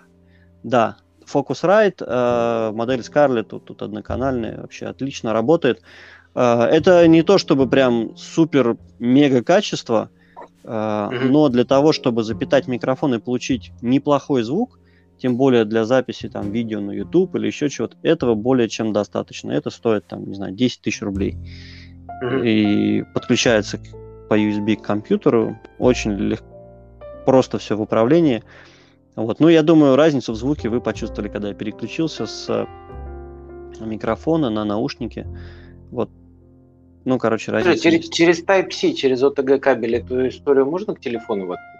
да, 0.63 0.97
Focusrite, 1.25 2.03
э, 2.05 2.71
модель 2.71 2.99
Scarlett, 2.99 3.43
тут, 3.43 3.65
тут 3.65 3.81
одноканальная, 3.81 4.61
вообще 4.61 4.87
отлично 4.87 5.33
работает. 5.33 5.81
Э, 6.35 6.63
это 6.63 7.07
не 7.07 7.23
то, 7.23 7.37
чтобы 7.37 7.67
прям 7.69 8.15
супер-мега 8.15 9.43
качество. 9.43 10.09
Но 10.67 11.49
для 11.49 11.63
того, 11.63 11.93
чтобы 11.93 12.23
запитать 12.23 12.67
микрофон 12.67 13.13
и 13.13 13.19
получить 13.19 13.71
неплохой 13.81 14.43
звук, 14.43 14.79
тем 15.17 15.37
более 15.37 15.63
для 15.63 15.85
записи 15.85 16.27
там 16.27 16.51
видео 16.51 16.81
на 16.81 16.91
YouTube 16.91 17.35
или 17.35 17.47
еще 17.47 17.69
чего-то, 17.69 17.95
этого 18.03 18.35
более 18.35 18.67
чем 18.67 18.91
достаточно. 18.91 19.51
Это 19.51 19.69
стоит 19.69 20.07
там, 20.07 20.25
не 20.27 20.33
знаю, 20.33 20.53
10 20.53 20.81
тысяч 20.81 21.01
рублей. 21.01 21.37
И 22.43 23.03
подключается 23.13 23.79
по 24.29 24.37
USB 24.39 24.75
к 24.75 24.81
компьютеру. 24.81 25.57
Очень 25.77 26.13
легко, 26.13 26.47
просто 27.25 27.59
все 27.59 27.75
в 27.77 27.81
управлении. 27.81 28.43
Вот. 29.15 29.39
Ну, 29.39 29.47
я 29.47 29.63
думаю, 29.63 29.95
разницу 29.95 30.33
в 30.33 30.35
звуке 30.35 30.67
вы 30.67 30.81
почувствовали, 30.81 31.29
когда 31.29 31.49
я 31.49 31.53
переключился 31.53 32.25
с 32.25 32.67
микрофона 33.79 34.49
на 34.49 34.65
наушники. 34.65 35.27
Вот 35.91 36.09
ну, 37.05 37.19
короче, 37.19 37.51
разница. 37.51 37.79
Через, 37.79 38.09
через 38.09 38.43
Type-C, 38.43 38.93
через 38.93 39.23
OTG 39.23 39.59
кабель 39.59 39.95
эту 39.95 40.27
историю 40.27 40.65
можно 40.65 40.95
к 40.95 40.99
телефону 40.99 41.45
воткнуть? 41.45 41.75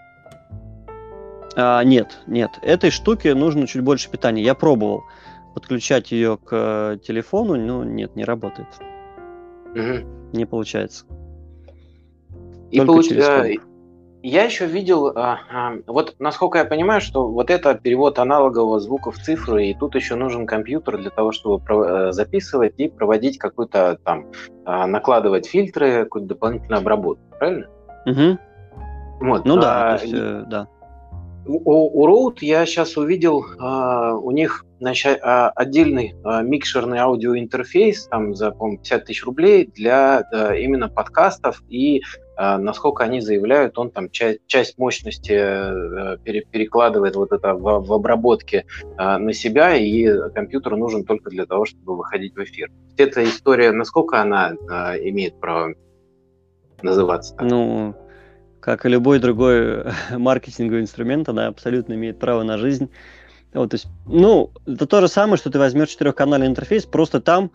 А, 1.56 1.84
нет, 1.84 2.20
нет. 2.28 2.52
Этой 2.62 2.92
штуке 2.92 3.34
нужно 3.34 3.66
чуть 3.66 3.82
больше 3.82 4.10
питания. 4.10 4.44
Я 4.44 4.54
пробовал 4.54 5.04
подключать 5.56 6.12
ее 6.12 6.38
к 6.38 6.50
э, 6.52 6.98
телефону, 7.06 7.56
но 7.56 7.84
нет, 7.84 8.16
не 8.16 8.24
работает. 8.24 8.68
Угу. 9.72 10.32
Не 10.34 10.46
получается. 10.46 11.06
И 12.72 12.80
получ... 12.82 13.10
Я 14.28 14.46
еще 14.46 14.66
видел, 14.66 15.10
а, 15.16 15.38
а, 15.52 15.74
вот 15.86 16.16
насколько 16.18 16.58
я 16.58 16.66
понимаю, 16.66 17.00
что 17.00 17.28
вот 17.28 17.52
это 17.52 17.76
перевод 17.76 18.18
аналогового 18.18 18.80
звука 18.80 19.12
в 19.12 19.20
цифры, 19.20 19.68
и 19.68 19.76
тут 19.76 19.94
еще 19.94 20.16
нужен 20.16 20.48
компьютер 20.48 20.98
для 20.98 21.12
того, 21.12 21.32
чтобы 21.32 21.64
э, 21.70 22.12
записывать 22.12 22.74
и 22.78 22.90
проводить 22.90 23.38
какую-то 23.38 24.00
там, 24.04 24.26
а, 24.66 24.88
накладывать 24.88 25.46
фильтры, 25.46 26.06
какую-то 26.06 26.30
дополнительную 26.30 26.80
обработку, 26.80 27.24
правильно? 27.38 27.68
Угу. 28.08 28.40
Вот, 29.28 29.46
ну 29.46 29.58
да, 29.58 29.94
а, 29.94 29.98
есть, 30.02 30.14
э, 30.16 30.44
да. 30.48 30.68
У, 31.46 32.02
у 32.02 32.08
Rode 32.08 32.40
я 32.42 32.66
сейчас 32.66 32.98
увидел, 32.98 33.46
а, 33.60 34.16
у 34.16 34.32
них 34.32 34.66
а, 35.22 35.50
отдельный 35.50 36.16
а, 36.24 36.42
микшерный 36.42 37.00
аудиоинтерфейс 37.00 38.08
там 38.08 38.36
за, 38.36 38.52
по 38.52 38.70
50 38.72 39.06
тысяч 39.06 39.24
рублей 39.26 39.66
для 39.74 40.24
именно 40.58 40.90
подкастов 40.90 41.64
и 41.70 42.04
а, 42.38 42.58
насколько 42.58 43.04
они 43.04 43.22
заявляют, 43.22 43.78
он 43.78 43.92
там 43.92 44.10
часть, 44.10 44.40
часть 44.48 44.78
мощности 44.78 45.32
э, 45.32 46.18
пере, 46.24 46.44
перекладывает 46.44 47.16
вот 47.16 47.32
это 47.32 47.54
в, 47.54 47.86
в 47.86 47.94
обработке 47.94 48.66
на 48.98 49.32
себя, 49.32 49.76
и 49.76 50.30
компьютер 50.34 50.76
нужен 50.76 51.06
только 51.06 51.30
для 51.30 51.46
того, 51.46 51.64
чтобы 51.64 51.96
выходить 51.96 52.36
в 52.36 52.44
эфир. 52.44 52.70
Эта 52.98 53.24
история, 53.24 53.72
насколько 53.72 54.22
она 54.22 54.52
имеет 54.52 55.40
право 55.40 55.76
называться? 56.82 57.38
Ну, 57.40 57.96
как 58.66 58.86
и 58.86 58.90
любой 58.90 59.20
другой 59.20 59.86
маркетинговый 60.18 60.82
инструмент, 60.82 61.30
она 61.30 61.48
абсолютно 61.48 61.94
имеет 61.94 62.20
право 62.20 62.42
на 62.42 62.58
жизнь. 62.58 62.90
Вот, 63.56 63.72
то 63.72 63.76
есть, 63.76 63.88
ну, 64.06 64.52
это 64.66 64.86
то 64.86 65.02
же 65.02 65.08
самое, 65.08 65.38
что 65.38 65.50
ты 65.50 65.58
возьмешь 65.58 65.90
четырехканальный 65.90 66.48
интерфейс, 66.48 66.86
просто 66.86 67.22
там, 67.22 67.52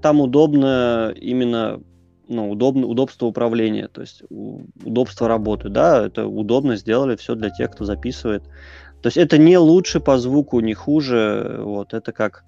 там 0.00 0.20
удобно 0.20 1.12
именно 1.16 1.80
ну, 2.28 2.48
удобно, 2.48 2.86
удобство 2.86 3.26
управления, 3.26 3.88
то 3.88 4.00
есть 4.02 4.22
удобство 4.30 5.26
работы, 5.26 5.68
да, 5.68 6.06
это 6.06 6.28
удобно 6.28 6.76
сделали 6.76 7.16
все 7.16 7.34
для 7.34 7.50
тех, 7.50 7.72
кто 7.72 7.84
записывает. 7.84 8.44
То 9.02 9.08
есть 9.08 9.16
это 9.16 9.36
не 9.36 9.58
лучше 9.58 9.98
по 9.98 10.16
звуку, 10.16 10.60
не 10.60 10.72
хуже, 10.72 11.58
вот, 11.58 11.92
это 11.92 12.12
как, 12.12 12.44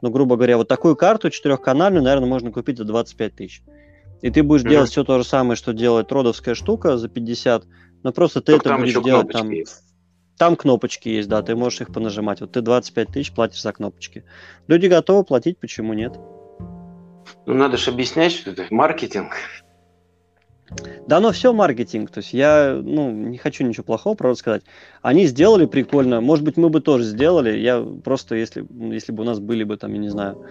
ну, 0.00 0.10
грубо 0.10 0.36
говоря, 0.36 0.56
вот 0.56 0.68
такую 0.68 0.96
карту 0.96 1.28
четырехканальную, 1.28 2.02
наверное, 2.02 2.28
можно 2.28 2.50
купить 2.50 2.78
за 2.78 2.84
25 2.84 3.36
тысяч. 3.36 3.62
И 4.22 4.30
ты 4.30 4.42
будешь 4.42 4.62
mm-hmm. 4.62 4.70
делать 4.70 4.90
все 4.90 5.04
то 5.04 5.18
же 5.18 5.24
самое, 5.24 5.56
что 5.56 5.74
делает 5.74 6.10
родовская 6.10 6.54
штука 6.54 6.96
за 6.96 7.10
50, 7.10 7.64
но 8.02 8.12
просто 8.12 8.40
ты 8.40 8.52
Только 8.52 8.70
это 8.70 8.78
будешь 8.78 9.04
делать 9.04 9.28
там... 9.28 9.50
Есть. 9.50 9.82
Там 10.38 10.56
кнопочки 10.56 11.08
есть, 11.08 11.28
да, 11.28 11.42
ты 11.42 11.56
можешь 11.56 11.80
их 11.80 11.92
понажимать. 11.92 12.40
Вот 12.40 12.52
ты 12.52 12.60
25 12.60 13.08
тысяч 13.08 13.32
платишь 13.32 13.62
за 13.62 13.72
кнопочки. 13.72 14.24
Люди 14.68 14.86
готовы 14.86 15.24
платить, 15.24 15.58
почему 15.58 15.94
нет? 15.94 16.18
Ну, 17.46 17.54
надо 17.54 17.76
же 17.76 17.90
объяснять, 17.90 18.32
что 18.32 18.50
это 18.50 18.66
маркетинг. 18.70 19.36
Да, 21.06 21.20
но 21.20 21.30
все 21.32 21.52
маркетинг. 21.52 22.10
То 22.10 22.18
есть 22.18 22.32
я 22.32 22.78
ну, 22.82 23.10
не 23.10 23.38
хочу 23.38 23.64
ничего 23.64 23.84
плохого, 23.84 24.14
правда 24.14 24.38
сказать. 24.38 24.62
Они 25.00 25.26
сделали 25.26 25.66
прикольно. 25.66 26.20
Может 26.20 26.44
быть, 26.44 26.56
мы 26.56 26.68
бы 26.68 26.80
тоже 26.80 27.04
сделали. 27.04 27.56
Я 27.56 27.80
просто, 27.80 28.34
если, 28.34 28.66
если 28.92 29.12
бы 29.12 29.22
у 29.22 29.26
нас 29.26 29.38
были 29.38 29.64
бы 29.64 29.76
там, 29.76 29.92
я 29.92 29.98
не 29.98 30.08
знаю, 30.08 30.44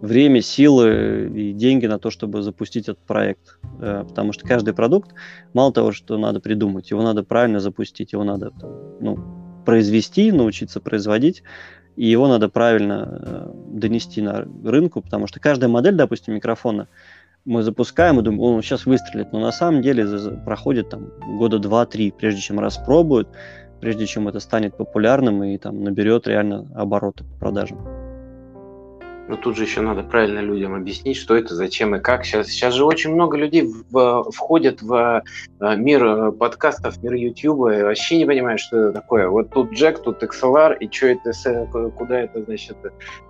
время, 0.00 0.40
силы 0.40 1.30
и 1.34 1.52
деньги 1.52 1.86
на 1.86 1.98
то, 1.98 2.10
чтобы 2.10 2.42
запустить 2.42 2.88
этот 2.88 3.04
проект. 3.06 3.58
Э, 3.80 4.04
потому 4.08 4.32
что 4.32 4.46
каждый 4.46 4.74
продукт, 4.74 5.12
мало 5.52 5.72
того, 5.72 5.92
что 5.92 6.16
надо 6.18 6.40
придумать, 6.40 6.90
его 6.90 7.02
надо 7.02 7.22
правильно 7.22 7.60
запустить, 7.60 8.12
его 8.12 8.24
надо 8.24 8.52
ну, 9.00 9.18
произвести, 9.64 10.32
научиться 10.32 10.80
производить, 10.80 11.42
и 11.96 12.06
его 12.06 12.28
надо 12.28 12.48
правильно 12.48 13.20
э, 13.22 13.52
донести 13.72 14.22
на 14.22 14.46
рынку, 14.64 15.02
потому 15.02 15.26
что 15.26 15.40
каждая 15.40 15.68
модель, 15.68 15.94
допустим, 15.94 16.34
микрофона, 16.34 16.88
мы 17.44 17.62
запускаем 17.62 18.20
и 18.20 18.22
думаем, 18.22 18.40
он 18.40 18.62
сейчас 18.62 18.86
выстрелит, 18.86 19.32
но 19.32 19.40
на 19.40 19.52
самом 19.52 19.80
деле 19.80 20.06
проходит 20.44 20.90
там 20.90 21.08
года 21.38 21.58
два-три, 21.58 22.10
прежде 22.10 22.40
чем 22.40 22.60
распробуют, 22.60 23.28
прежде 23.80 24.06
чем 24.06 24.28
это 24.28 24.40
станет 24.40 24.76
популярным 24.76 25.42
и 25.42 25.56
там 25.56 25.82
наберет 25.82 26.26
реально 26.26 26.70
обороты 26.74 27.24
по 27.24 27.38
продажам. 27.38 27.99
Но 29.30 29.36
тут 29.36 29.56
же 29.56 29.62
еще 29.62 29.80
надо 29.80 30.02
правильно 30.02 30.40
людям 30.40 30.74
объяснить, 30.74 31.16
что 31.16 31.36
это, 31.36 31.54
зачем 31.54 31.94
и 31.94 32.00
как. 32.00 32.24
Сейчас, 32.24 32.48
сейчас 32.48 32.74
же 32.74 32.84
очень 32.84 33.14
много 33.14 33.36
людей 33.36 33.62
в, 33.62 34.24
входят 34.32 34.82
в 34.82 35.22
э, 35.60 35.76
мир 35.76 36.04
э, 36.04 36.32
подкастов, 36.32 37.00
мир 37.00 37.12
YouTube, 37.12 37.70
и 37.70 37.82
вообще 37.84 38.18
не 38.18 38.24
понимают, 38.24 38.60
что 38.60 38.76
это 38.76 38.92
такое. 38.92 39.28
Вот 39.28 39.50
тут 39.50 39.70
Джек, 39.70 40.02
тут 40.02 40.20
XLR, 40.20 40.78
и 40.78 40.90
что 40.90 41.06
это, 41.06 41.90
куда 41.96 42.22
это, 42.22 42.42
значит, 42.42 42.76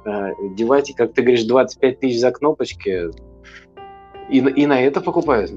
э, 0.06 0.30
девать. 0.56 0.88
И, 0.88 0.94
как 0.94 1.12
ты 1.12 1.20
говоришь, 1.20 1.44
25 1.44 2.00
тысяч 2.00 2.18
за 2.18 2.30
кнопочки. 2.30 3.10
И, 4.30 4.38
и 4.38 4.66
на 4.66 4.80
это 4.80 5.02
покупают. 5.02 5.50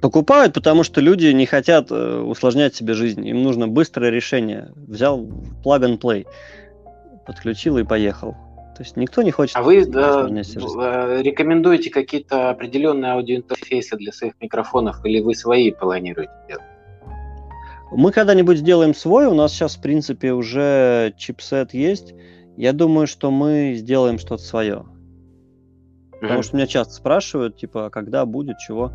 Покупают, 0.00 0.54
потому 0.54 0.84
что 0.84 1.02
люди 1.02 1.26
не 1.26 1.44
хотят 1.44 1.92
усложнять 1.92 2.74
себе 2.74 2.94
жизнь. 2.94 3.28
Им 3.28 3.42
нужно 3.42 3.68
быстрое 3.68 4.08
решение. 4.08 4.72
Взял 4.74 5.20
plug 5.62 5.82
and 5.82 5.98
play, 5.98 6.26
подключил 7.26 7.76
и 7.76 7.84
поехал. 7.84 8.34
То 8.76 8.82
есть 8.82 8.94
никто 8.98 9.22
не 9.22 9.30
хочет... 9.30 9.56
А 9.56 9.62
вы 9.62 9.86
да, 9.86 10.28
э, 10.28 11.22
рекомендуете 11.22 11.88
какие-то 11.88 12.50
определенные 12.50 13.12
аудиоинтерфейсы 13.12 13.96
для 13.96 14.12
своих 14.12 14.34
микрофонов 14.38 15.02
или 15.06 15.20
вы 15.20 15.34
свои 15.34 15.70
планируете 15.70 16.34
делать? 16.46 16.64
Мы 17.90 18.12
когда-нибудь 18.12 18.58
сделаем 18.58 18.94
свой, 18.94 19.24
у 19.24 19.34
нас 19.34 19.52
сейчас, 19.52 19.76
в 19.76 19.80
принципе, 19.80 20.34
уже 20.34 21.14
чипсет 21.16 21.72
есть. 21.72 22.14
Я 22.58 22.74
думаю, 22.74 23.06
что 23.06 23.30
мы 23.30 23.72
сделаем 23.76 24.18
что-то 24.18 24.42
свое. 24.42 24.84
Mm-hmm. 24.84 26.20
Потому 26.20 26.42
что 26.42 26.56
меня 26.56 26.66
часто 26.66 26.92
спрашивают, 26.92 27.56
типа, 27.56 27.86
а 27.86 27.90
когда 27.90 28.26
будет, 28.26 28.58
чего. 28.58 28.92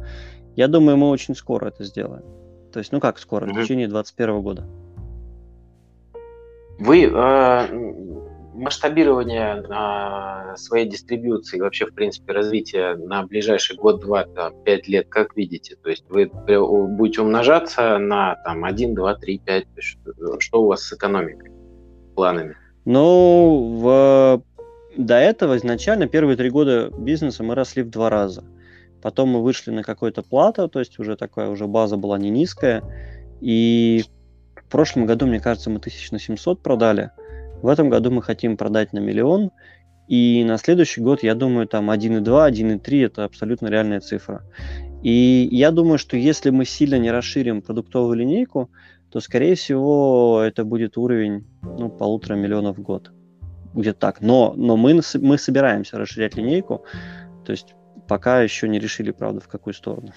Я 0.55 0.67
думаю, 0.67 0.97
мы 0.97 1.09
очень 1.09 1.33
скоро 1.33 1.69
это 1.69 1.83
сделаем. 1.85 2.25
То 2.71 2.77
есть, 2.77 2.91
ну 2.91 2.99
как 2.99 3.17
скоро, 3.17 3.47
mm-hmm. 3.47 3.53
в 3.53 3.63
течение 3.63 3.87
2021 3.87 4.41
года. 4.43 4.67
Вы 6.77 7.05
э, 7.05 8.30
масштабирование 8.53 9.63
а, 9.69 10.55
своей 10.57 10.87
дистрибьюции, 10.87 11.59
вообще, 11.59 11.85
в 11.85 11.93
принципе, 11.93 12.33
развитие 12.33 12.95
на 12.95 13.23
ближайший 13.23 13.77
год, 13.77 14.01
два, 14.01 14.25
там, 14.25 14.53
пять 14.63 14.87
лет, 14.87 15.07
как 15.09 15.35
видите? 15.35 15.75
То 15.81 15.89
есть 15.89 16.05
вы 16.09 16.29
будете 16.87 17.21
умножаться 17.21 17.97
на 17.97 18.35
там, 18.43 18.63
1, 18.63 18.95
2, 18.95 19.15
3, 19.15 19.37
5? 19.39 19.65
Что, 20.39 20.63
у 20.63 20.67
вас 20.67 20.83
с 20.83 20.93
экономикой, 20.93 21.51
планами? 22.15 22.55
Ну, 22.85 23.79
в... 23.79 24.43
до 24.97 25.15
этого 25.15 25.57
изначально 25.57 26.07
первые 26.07 26.35
три 26.35 26.49
года 26.49 26.89
бизнеса 26.89 27.43
мы 27.43 27.55
росли 27.55 27.83
в 27.83 27.89
два 27.89 28.09
раза. 28.09 28.43
Потом 29.01 29.29
мы 29.29 29.41
вышли 29.41 29.71
на 29.71 29.83
какой-то 29.83 30.21
плато, 30.23 30.67
то 30.67 30.79
есть 30.79 30.99
уже 30.99 31.15
такая 31.15 31.49
уже 31.49 31.67
база 31.67 31.97
была 31.97 32.17
не 32.17 32.29
низкая. 32.29 32.83
И 33.39 34.03
в 34.55 34.69
прошлом 34.69 35.05
году, 35.05 35.25
мне 35.25 35.39
кажется, 35.39 35.69
мы 35.69 35.79
тысяч 35.79 36.11
на 36.11 36.19
700 36.19 36.61
продали. 36.61 37.11
В 37.61 37.67
этом 37.67 37.89
году 37.89 38.11
мы 38.11 38.21
хотим 38.21 38.57
продать 38.57 38.93
на 38.93 38.99
миллион, 38.99 39.51
и 40.07 40.43
на 40.45 40.57
следующий 40.57 40.99
год, 41.01 41.23
я 41.23 41.35
думаю, 41.35 41.67
там 41.67 41.89
1,2, 41.89 42.23
1,3 42.23 43.05
это 43.05 43.23
абсолютно 43.23 43.67
реальная 43.67 44.01
цифра. 44.01 44.43
И 45.03 45.47
я 45.51 45.71
думаю, 45.71 45.97
что 45.97 46.17
если 46.17 46.49
мы 46.49 46.65
сильно 46.65 46.99
не 46.99 47.11
расширим 47.11 47.61
продуктовую 47.61 48.17
линейку, 48.17 48.69
то, 49.09 49.19
скорее 49.19 49.55
всего, 49.55 50.41
это 50.45 50.63
будет 50.63 50.97
уровень 50.97 51.45
ну, 51.61 51.89
полутора 51.89 52.35
миллионов 52.35 52.77
в 52.77 52.81
год. 52.81 53.11
Где-то 53.73 53.99
так. 53.99 54.21
Но, 54.21 54.53
но 54.55 54.75
мы, 54.75 54.99
мы 55.15 55.37
собираемся 55.37 55.97
расширять 55.97 56.35
линейку, 56.35 56.83
то 57.45 57.51
есть 57.51 57.73
пока 58.07 58.41
еще 58.41 58.67
не 58.67 58.79
решили, 58.79 59.11
правда, 59.11 59.39
в 59.39 59.47
какую 59.47 59.73
сторону. 59.73 60.13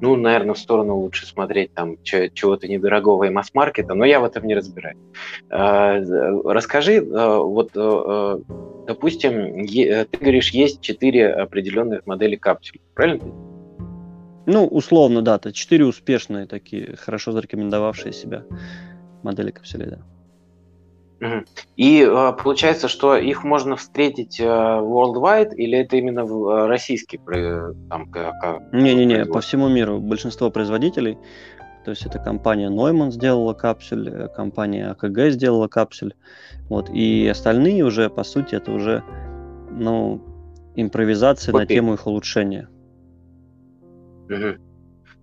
Ну, 0.00 0.16
наверное, 0.16 0.54
в 0.54 0.58
сторону 0.58 0.96
лучше 0.96 1.26
смотреть 1.26 1.72
там 1.72 1.96
чего-то 2.02 2.68
недорогого 2.68 3.24
и 3.24 3.30
масс-маркета, 3.30 3.94
но 3.94 4.04
я 4.04 4.20
в 4.20 4.24
этом 4.24 4.46
не 4.46 4.54
разбираюсь. 4.54 4.98
А, 5.50 6.00
расскажи, 6.44 6.98
а, 6.98 7.38
вот, 7.38 7.70
а, 7.76 8.40
допустим, 8.86 9.66
ты 9.66 10.18
говоришь, 10.20 10.50
есть 10.50 10.80
четыре 10.80 11.32
определенных 11.32 12.06
модели 12.06 12.36
капсуль, 12.36 12.80
правильно? 12.94 13.24
Ну, 14.46 14.66
условно, 14.66 15.22
да, 15.22 15.36
это 15.36 15.52
четыре 15.52 15.84
успешные 15.84 16.46
такие, 16.46 16.96
хорошо 16.96 17.32
зарекомендовавшие 17.32 18.12
себя 18.12 18.44
модели 19.22 19.50
капсулей, 19.50 19.86
да. 19.86 19.98
И 21.76 22.02
э, 22.02 22.32
получается, 22.42 22.88
что 22.88 23.16
их 23.16 23.42
можно 23.42 23.76
встретить 23.76 24.38
э, 24.38 24.44
worldwide, 24.44 25.54
или 25.54 25.78
это 25.78 25.96
именно 25.96 26.24
в 26.24 26.48
э, 26.48 26.66
российский 26.66 27.18
там, 27.88 28.10
Не-не-не, 28.72 29.24
по 29.24 29.40
всему 29.40 29.68
миру 29.68 29.98
большинство 29.98 30.50
производителей, 30.50 31.16
то 31.84 31.90
есть 31.90 32.04
это 32.04 32.18
компания 32.18 32.68
Neumann 32.68 33.10
сделала 33.10 33.54
капсуль, 33.54 34.28
компания 34.34 34.90
АКГ 34.90 35.30
сделала 35.30 35.68
капсуль, 35.68 36.12
вот, 36.68 36.90
и 36.90 37.26
остальные 37.28 37.84
уже, 37.84 38.10
по 38.10 38.24
сути, 38.24 38.56
это 38.56 38.72
уже, 38.72 39.02
ну, 39.70 40.20
импровизация 40.74 41.54
okay. 41.54 41.58
на 41.58 41.66
тему 41.66 41.94
их 41.94 42.06
улучшения. 42.06 42.68
Угу. 44.28 44.65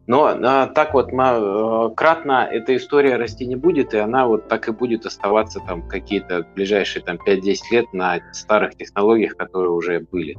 Но 0.06 0.26
а, 0.26 0.68
так 0.68 0.94
вот 0.94 1.10
а, 1.14 1.90
кратно 1.90 2.48
эта 2.50 2.76
история 2.76 3.16
расти 3.16 3.46
не 3.46 3.56
будет, 3.56 3.94
и 3.94 3.98
она 3.98 4.28
вот 4.28 4.48
так 4.50 4.68
и 4.68 4.72
будет 4.72 5.06
оставаться 5.06 5.60
там 5.66 5.88
какие-то 5.88 6.46
ближайшие 6.56 7.04
там 7.04 7.18
5-10 7.26 7.58
лет 7.72 7.94
на 7.94 8.20
старых 8.34 8.76
технологиях, 8.76 9.38
которые 9.38 9.72
уже 9.72 10.02
были. 10.02 10.38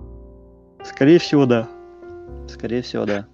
Скорее 0.84 1.18
всего, 1.18 1.46
да. 1.46 1.68
Скорее 2.46 2.82
всего, 2.82 3.06
да. 3.06 3.26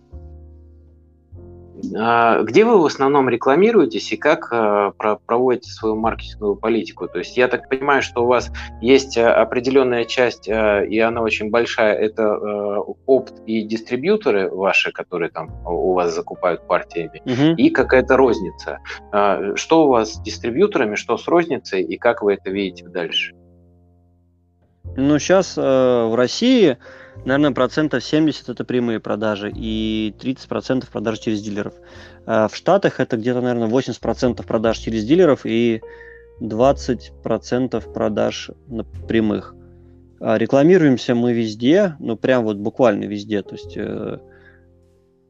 А, 1.96 2.42
где 2.42 2.64
вы 2.64 2.80
в 2.80 2.86
основном 2.86 3.28
рекламируетесь 3.28 4.12
и 4.12 4.16
как 4.16 4.48
а, 4.52 4.92
проводите 5.26 5.70
свою 5.70 5.96
маркетинговую 5.96 6.56
политику? 6.56 7.08
То 7.08 7.18
есть 7.18 7.36
я 7.36 7.48
так 7.48 7.68
понимаю, 7.68 8.02
что 8.02 8.24
у 8.24 8.26
вас 8.26 8.50
есть 8.80 9.16
а, 9.16 9.40
определенная 9.40 10.04
часть, 10.04 10.48
и 10.48 10.98
она 10.98 11.22
очень 11.22 11.50
большая, 11.50 11.94
это 11.94 12.80
опт 13.06 13.34
и 13.46 13.62
дистрибьюторы 13.62 14.50
ваши, 14.50 14.92
которые 14.92 15.30
там 15.30 15.50
у 15.66 15.92
вас 15.94 16.14
закупают 16.14 16.66
партиями, 16.66 17.22
угу. 17.24 17.54
и 17.56 17.70
какая-то 17.70 18.16
розница. 18.16 18.78
Что 19.54 19.84
у 19.84 19.88
вас 19.88 20.14
с 20.14 20.20
дистрибьюторами, 20.20 20.94
что 20.94 21.16
с 21.16 21.26
розницей, 21.28 21.82
и 21.82 21.96
как 21.96 22.22
вы 22.22 22.34
это 22.34 22.50
видите 22.50 22.88
дальше? 22.88 23.34
Ну, 24.96 25.18
сейчас 25.18 25.56
э, 25.56 25.60
в 25.60 26.14
России 26.14 26.78
наверное, 27.24 27.52
процентов 27.52 28.04
70 28.04 28.48
это 28.48 28.64
прямые 28.64 29.00
продажи 29.00 29.52
и 29.54 30.14
30 30.18 30.48
процентов 30.48 30.90
продаж 30.90 31.18
через 31.18 31.42
дилеров. 31.42 31.74
А 32.26 32.48
в 32.48 32.56
Штатах 32.56 33.00
это 33.00 33.16
где-то, 33.16 33.40
наверное, 33.40 33.68
80 33.68 34.00
процентов 34.00 34.46
продаж 34.46 34.78
через 34.78 35.04
дилеров 35.04 35.40
и 35.44 35.82
20 36.40 37.12
процентов 37.22 37.92
продаж 37.92 38.50
прямых. 39.08 39.54
А 40.20 40.36
рекламируемся 40.36 41.14
мы 41.14 41.32
везде, 41.32 41.96
ну 41.98 42.16
прям 42.16 42.44
вот 42.44 42.56
буквально 42.56 43.04
везде, 43.04 43.42
то 43.42 43.54
есть 43.54 43.76
э, 43.76 44.18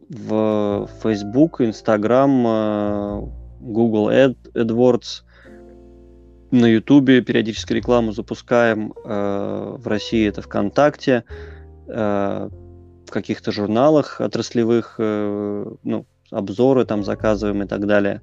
в 0.08 0.88
Facebook, 1.02 1.60
Instagram, 1.60 3.30
Google 3.60 4.10
Ad, 4.10 4.36
AdWords, 4.54 5.22
на 6.50 6.66
YouTube 6.66 7.24
периодически 7.24 7.72
рекламу 7.74 8.10
запускаем. 8.10 8.92
В 9.04 9.82
России 9.84 10.26
это 10.26 10.42
ВКонтакте, 10.42 11.24
в 11.92 13.10
каких-то 13.10 13.50
журналах 13.52 14.20
отраслевых, 14.20 14.94
ну, 14.98 16.06
обзоры 16.30 16.84
там 16.84 17.02
заказываем 17.04 17.62
и 17.62 17.66
так 17.66 17.86
далее. 17.86 18.22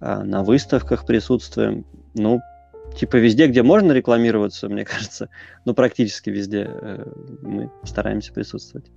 На 0.00 0.42
выставках 0.44 1.06
присутствуем. 1.06 1.86
Ну, 2.14 2.40
типа 2.94 3.16
везде, 3.16 3.46
где 3.46 3.62
можно 3.62 3.92
рекламироваться, 3.92 4.68
мне 4.68 4.84
кажется, 4.84 5.28
но 5.64 5.74
практически 5.74 6.30
везде 6.30 6.68
э, 6.68 7.04
мы 7.42 7.70
стараемся 7.84 8.32
присутствовать. 8.32 8.90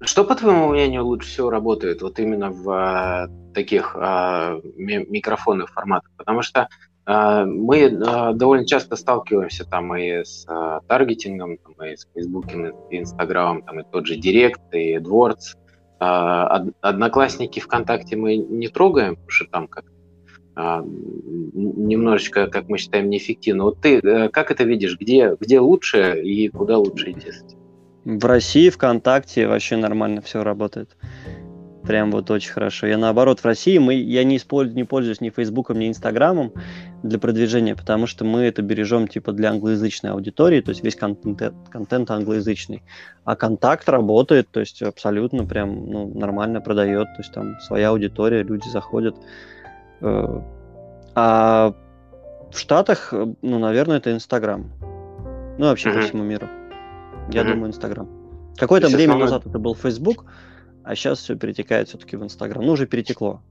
Что, 0.00 0.24
по 0.24 0.34
твоему 0.34 0.68
мнению, 0.68 1.04
лучше 1.04 1.28
всего 1.28 1.50
работает 1.50 2.02
вот 2.02 2.18
именно 2.18 2.50
в 2.50 2.68
а, 2.70 3.28
таких 3.54 3.94
а, 3.96 4.60
микрофонных 4.74 5.70
форматах? 5.70 6.10
Потому 6.16 6.42
что 6.42 6.62
а, 6.62 6.68
мы 7.04 7.98
а, 8.06 8.32
довольно 8.32 8.64
часто 8.64 8.94
сталкиваемся 8.94 9.64
там 9.64 9.94
и 9.96 10.24
с 10.24 10.46
а, 10.48 10.80
таргетингом, 10.86 11.58
там, 11.58 11.74
и 11.84 11.96
с 11.96 12.06
Фейсбуком, 12.14 12.66
и 12.90 12.98
Инстаграмом, 12.98 13.62
там 13.62 13.80
и 13.80 13.84
тот 13.90 14.06
же 14.06 14.16
Директ, 14.16 14.60
и 14.72 14.96
AdWords. 14.96 15.56
А, 15.98 16.64
одноклассники 16.80 17.60
ВКонтакте 17.60 18.16
мы 18.16 18.36
не 18.36 18.68
трогаем, 18.68 19.16
потому 19.16 19.30
что 19.30 19.44
там 19.46 19.66
как 19.68 19.84
а, 20.54 20.84
немножечко, 20.84 22.46
как 22.46 22.68
мы 22.68 22.78
считаем, 22.78 23.08
неэффективно. 23.08 23.64
Вот 23.64 23.80
ты 23.80 23.98
э, 23.98 24.28
как 24.28 24.50
это 24.50 24.64
видишь? 24.64 24.98
Где, 24.98 25.36
где 25.40 25.60
лучше 25.60 26.20
и 26.22 26.48
куда 26.48 26.76
лучше 26.78 27.12
идти? 27.12 27.30
В 28.04 28.24
России 28.24 28.68
ВКонтакте 28.68 29.46
вообще 29.46 29.76
нормально 29.76 30.20
все 30.20 30.42
работает. 30.42 30.96
Прям 31.84 32.10
вот 32.10 32.30
очень 32.30 32.52
хорошо. 32.52 32.86
Я 32.86 32.98
наоборот 32.98 33.40
в 33.40 33.44
России 33.44 33.78
мы, 33.78 33.94
я 33.94 34.24
не, 34.24 34.36
использую, 34.36 34.76
не 34.76 34.84
пользуюсь 34.84 35.20
ни 35.20 35.30
Фейсбуком, 35.30 35.78
ни 35.78 35.88
Инстаграмом 35.88 36.52
для 37.02 37.18
продвижения, 37.18 37.74
потому 37.74 38.06
что 38.06 38.24
мы 38.24 38.42
это 38.42 38.62
бережем 38.62 39.08
типа 39.08 39.32
для 39.32 39.50
англоязычной 39.50 40.10
аудитории, 40.10 40.60
то 40.60 40.70
есть 40.70 40.84
весь 40.84 40.96
контент, 40.96 41.54
контент 41.68 42.10
англоязычный. 42.10 42.82
А 43.24 43.36
контакт 43.36 43.88
работает, 43.88 44.48
то 44.50 44.60
есть 44.60 44.82
абсолютно 44.82 45.44
прям 45.44 45.90
ну, 45.90 46.18
нормально 46.18 46.60
продает, 46.60 47.06
то 47.08 47.18
есть 47.18 47.32
там 47.32 47.60
своя 47.60 47.90
аудитория, 47.90 48.42
люди 48.42 48.68
заходят. 48.68 49.16
Э, 50.00 50.40
а 51.14 51.74
в 52.50 52.58
Штатах, 52.58 53.12
э, 53.12 53.34
ну, 53.42 53.58
наверное, 53.58 53.96
это 53.98 54.12
Инстаграм. 54.12 54.70
Ну, 55.58 55.66
вообще 55.66 55.90
mm-hmm. 55.90 55.94
по 55.94 56.02
всему 56.02 56.22
миру. 56.22 56.48
Я 57.30 57.42
mm-hmm. 57.42 57.48
думаю, 57.48 57.68
Инстаграм. 57.68 58.08
Какое-то 58.56 58.88
время 58.88 59.12
основной... 59.12 59.24
назад 59.24 59.46
это 59.46 59.58
был 59.58 59.74
Фейсбук, 59.74 60.24
а 60.84 60.94
сейчас 60.94 61.18
все 61.20 61.36
перетекает 61.36 61.88
все-таки 61.88 62.16
в 62.16 62.22
Инстаграм. 62.22 62.64
Ну, 62.64 62.72
уже 62.72 62.86
перетекло. 62.86 63.42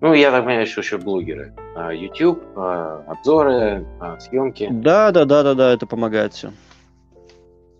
Ну, 0.00 0.14
я 0.14 0.30
так 0.30 0.44
понимаю, 0.44 0.66
что 0.66 0.80
еще 0.80 0.98
блогеры. 0.98 1.54
А, 1.74 1.92
YouTube, 1.92 2.42
а, 2.54 3.04
обзоры, 3.08 3.84
а, 4.00 4.18
съемки. 4.20 4.68
Да, 4.70 5.10
да, 5.10 5.24
да, 5.24 5.42
да, 5.42 5.54
да, 5.54 5.72
это 5.72 5.86
помогает 5.86 6.34
все. 6.34 6.52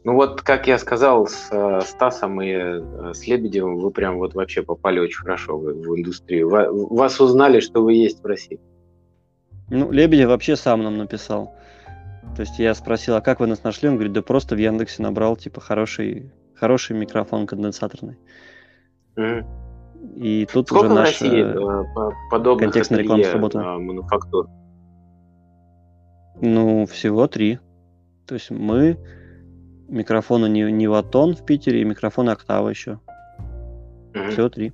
Ну 0.04 0.14
вот, 0.14 0.42
как 0.42 0.66
я 0.66 0.78
сказал, 0.78 1.26
с 1.26 1.48
э, 1.50 1.80
Стасом 1.82 2.40
и 2.40 2.50
э, 2.50 3.12
с 3.12 3.26
Лебедевым 3.26 3.76
вы 3.76 3.90
прям 3.90 4.16
вот 4.16 4.34
вообще 4.34 4.62
попали 4.62 5.00
очень 5.00 5.20
хорошо 5.20 5.58
в, 5.58 5.64
в 5.64 5.98
индустрию. 5.98 6.48
Вас 6.48 7.20
узнали, 7.20 7.60
что 7.60 7.82
вы 7.82 7.94
есть 7.94 8.22
в 8.22 8.26
России. 8.26 8.58
Ну, 9.68 9.90
Лебедев 9.90 10.28
вообще 10.28 10.56
сам 10.56 10.82
нам 10.82 10.96
написал. 10.96 11.54
То 12.36 12.40
есть 12.40 12.58
я 12.58 12.74
спросил, 12.74 13.16
а 13.16 13.20
как 13.20 13.40
вы 13.40 13.48
нас 13.48 13.64
нашли? 13.64 13.88
Он 13.88 13.96
говорит, 13.96 14.12
да 14.12 14.22
просто 14.22 14.54
в 14.54 14.58
Яндексе 14.58 15.02
набрал, 15.02 15.36
типа, 15.36 15.60
хороший, 15.60 16.32
хороший 16.54 16.96
микрофон 16.96 17.46
конденсаторный. 17.46 18.16
Mm. 19.16 19.44
И 20.16 20.46
тут 20.52 20.68
Сколько 20.68 20.86
уже 20.86 20.92
в 20.92 20.94
наш 20.94 21.08
России 21.08 21.44
э, 21.44 22.12
подобных 22.30 22.66
контекстная 22.66 23.00
реклама 23.00 23.24
сработала? 23.24 23.78
мануфактур? 23.78 24.48
Ну, 26.40 26.86
всего 26.86 27.26
три. 27.26 27.58
То 28.26 28.34
есть 28.34 28.50
мы, 28.50 28.98
микрофона 29.88 30.46
не, 30.46 30.70
не 30.70 30.86
ватон 30.86 31.34
в 31.34 31.44
Питере 31.44 31.80
и 31.80 31.84
микрофон 31.84 32.28
октава 32.28 32.68
еще. 32.68 33.00
Угу. 34.14 34.30
Всего 34.30 34.48
три. 34.48 34.72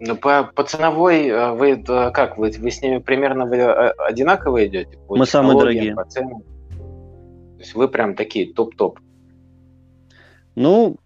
Ну, 0.00 0.16
по, 0.16 0.44
по 0.54 0.62
ценовой 0.62 1.26
э, 1.26 1.52
вы 1.52 1.72
э, 1.72 2.10
как? 2.12 2.38
Вы, 2.38 2.52
вы 2.58 2.70
с 2.70 2.82
ними 2.82 2.98
примерно 2.98 3.46
вы 3.46 3.56
э, 3.56 3.90
одинаково 3.98 4.66
идете? 4.66 4.98
По 5.08 5.16
Мы 5.16 5.26
самые 5.26 5.58
дорогие. 5.58 5.94
По 5.94 6.04
ценам? 6.04 6.42
То 6.42 7.58
есть 7.58 7.74
вы 7.74 7.88
прям 7.88 8.14
такие 8.14 8.52
топ-топ? 8.52 9.00
Ну, 10.54 10.96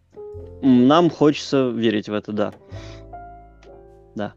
нам 0.63 1.11
хочется 1.11 1.71
верить 1.71 2.09
в 2.09 2.15
это, 2.15 2.33
да. 2.33 2.55
Да. 4.15 4.35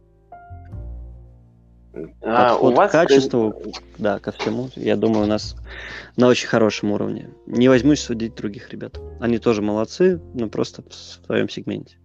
А, 2.22 2.50
Подход 2.50 2.74
у 2.74 2.76
вас... 2.76 2.90
к 2.90 2.94
качеству, 2.94 3.62
да, 3.98 4.20
ко 4.20 4.32
всему, 4.32 4.70
я 4.76 4.96
думаю, 4.96 5.26
у 5.26 5.28
нас 5.28 5.56
на 6.18 6.28
очень 6.28 6.48
хорошем 6.48 6.92
уровне. 6.92 7.30
Не 7.46 7.70
возьмусь 7.70 8.02
судить 8.02 8.36
других 8.36 8.70
ребят. 8.72 9.00
Они 9.20 9.38
тоже 9.38 9.62
молодцы, 9.62 10.20
но 10.34 10.50
просто 10.50 10.84
в 10.84 10.94
своем 10.94 11.50
сегменте. 11.50 11.98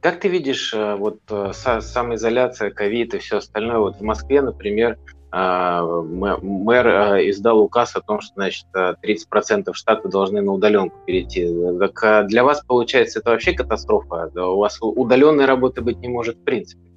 Как 0.00 0.20
ты 0.20 0.28
видишь, 0.28 0.72
э, 0.74 0.94
вот 0.94 1.18
э, 1.28 1.52
самоизоляция, 1.52 2.70
ковид 2.70 3.14
и 3.14 3.18
все 3.18 3.38
остальное, 3.38 3.78
вот 3.78 3.96
в 3.96 4.02
Москве, 4.02 4.42
например, 4.42 4.92
э, 4.92 5.17
мэр 5.30 6.86
издал 7.28 7.60
указ 7.60 7.94
о 7.96 8.00
том, 8.00 8.20
что, 8.20 8.34
значит, 8.34 8.66
30% 8.74 9.72
штата 9.74 10.08
должны 10.08 10.40
на 10.40 10.52
удаленку 10.52 10.96
перейти. 11.06 11.48
Так 11.78 12.02
а 12.02 12.22
для 12.22 12.44
вас, 12.44 12.64
получается, 12.64 13.20
это 13.20 13.30
вообще 13.30 13.52
катастрофа? 13.52 14.30
У 14.34 14.58
вас 14.58 14.78
удаленной 14.80 15.44
работы 15.44 15.82
быть 15.82 15.98
не 15.98 16.08
может 16.08 16.36
в 16.36 16.44
принципе. 16.44 16.88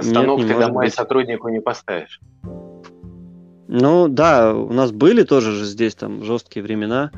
Станок 0.00 0.40
Нет, 0.40 0.48
ты 0.48 0.58
домой 0.58 0.86
быть. 0.86 0.94
сотруднику 0.94 1.48
не 1.48 1.60
поставишь. 1.60 2.20
Ну 3.68 4.08
да, 4.08 4.54
у 4.54 4.72
нас 4.72 4.92
были 4.92 5.22
тоже 5.22 5.52
же 5.52 5.64
здесь 5.64 5.94
там 5.94 6.24
жесткие 6.24 6.62
времена, 6.62 7.10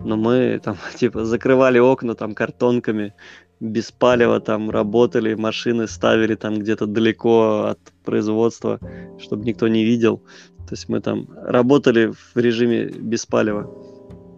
но 0.00 0.16
мы 0.16 0.60
там 0.62 0.76
типа 0.96 1.24
закрывали 1.24 1.78
окна 1.78 2.14
там 2.14 2.34
картонками, 2.34 3.14
без 3.60 3.92
палева 3.92 4.40
там 4.40 4.70
работали, 4.70 5.34
машины 5.34 5.86
ставили 5.86 6.34
там 6.34 6.58
где-то 6.58 6.86
далеко 6.86 7.66
от 7.66 7.78
производства, 8.04 8.80
чтобы 9.18 9.44
никто 9.44 9.68
не 9.68 9.84
видел. 9.84 10.18
То 10.66 10.74
есть 10.74 10.88
мы 10.88 11.00
там 11.00 11.28
работали 11.36 12.12
в 12.34 12.36
режиме 12.36 12.86
без 12.86 13.26
палева. 13.26 13.70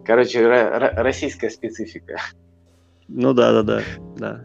Короче, 0.05 0.45
российская 0.47 1.49
специфика. 1.49 2.17
Ну 3.07 3.33
да, 3.33 3.51
да, 3.53 3.63
да, 3.63 3.81
да. 4.17 4.41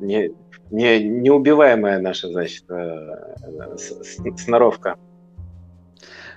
Не, 0.00 0.30
не, 0.70 1.02
неубиваемая 1.02 2.00
наша, 2.00 2.28
значит, 2.28 2.64
э, 2.68 3.76
сноровка. 4.36 4.96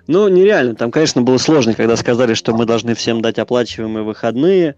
Ну, 0.07 0.27
нереально. 0.27 0.75
Там, 0.75 0.91
конечно, 0.91 1.21
было 1.21 1.37
сложно, 1.37 1.73
когда 1.73 1.95
сказали, 1.95 2.33
что 2.33 2.55
мы 2.55 2.65
должны 2.65 2.95
всем 2.95 3.21
дать 3.21 3.37
оплачиваемые 3.37 4.03
выходные. 4.03 4.75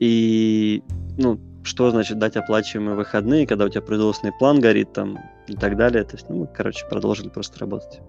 И, 0.00 0.82
ну, 1.16 1.38
что 1.64 1.90
значит 1.90 2.18
дать 2.18 2.36
оплачиваемые 2.36 2.94
выходные, 2.94 3.46
когда 3.46 3.64
у 3.64 3.68
тебя 3.68 3.82
производственный 3.82 4.32
план 4.38 4.60
горит 4.60 4.92
там 4.92 5.18
и 5.48 5.56
так 5.56 5.76
далее. 5.76 6.04
То 6.04 6.16
есть, 6.16 6.28
ну, 6.28 6.36
мы, 6.36 6.46
короче, 6.46 6.86
продолжили 6.88 7.28
просто 7.28 7.58
работать. 7.58 8.00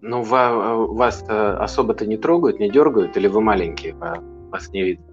Ну, 0.00 0.22
вас 0.22 1.24
особо-то 1.28 2.04
не 2.06 2.16
трогают, 2.16 2.58
не 2.58 2.68
дергают, 2.68 3.16
или 3.16 3.28
вы 3.28 3.40
маленькие, 3.40 3.94
вас 3.94 4.68
не 4.70 4.82
видно? 4.82 5.06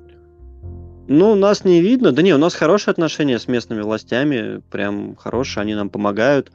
Ну, 1.07 1.35
нас 1.35 1.63
не 1.63 1.81
видно. 1.81 2.11
Да 2.11 2.21
не, 2.21 2.33
у 2.33 2.37
нас 2.37 2.53
хорошие 2.55 2.91
отношения 2.91 3.39
с 3.39 3.47
местными 3.47 3.81
властями, 3.81 4.61
прям 4.69 5.15
хорошие, 5.15 5.61
они 5.61 5.75
нам 5.75 5.89
помогают. 5.89 6.51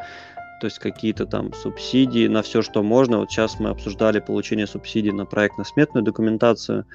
То 0.61 0.67
есть 0.67 0.79
какие-то 0.79 1.27
там 1.27 1.53
субсидии 1.53 2.29
на 2.29 2.43
все, 2.43 2.63
что 2.63 2.83
можно. 2.83 3.19
Вот 3.19 3.31
сейчас 3.31 3.59
мы 3.61 3.71
обсуждали 3.71 4.21
получение 4.21 4.67
субсидий 4.67 5.13
на 5.13 5.27
проектно-сметную 5.27 6.03
документацию 6.03 6.87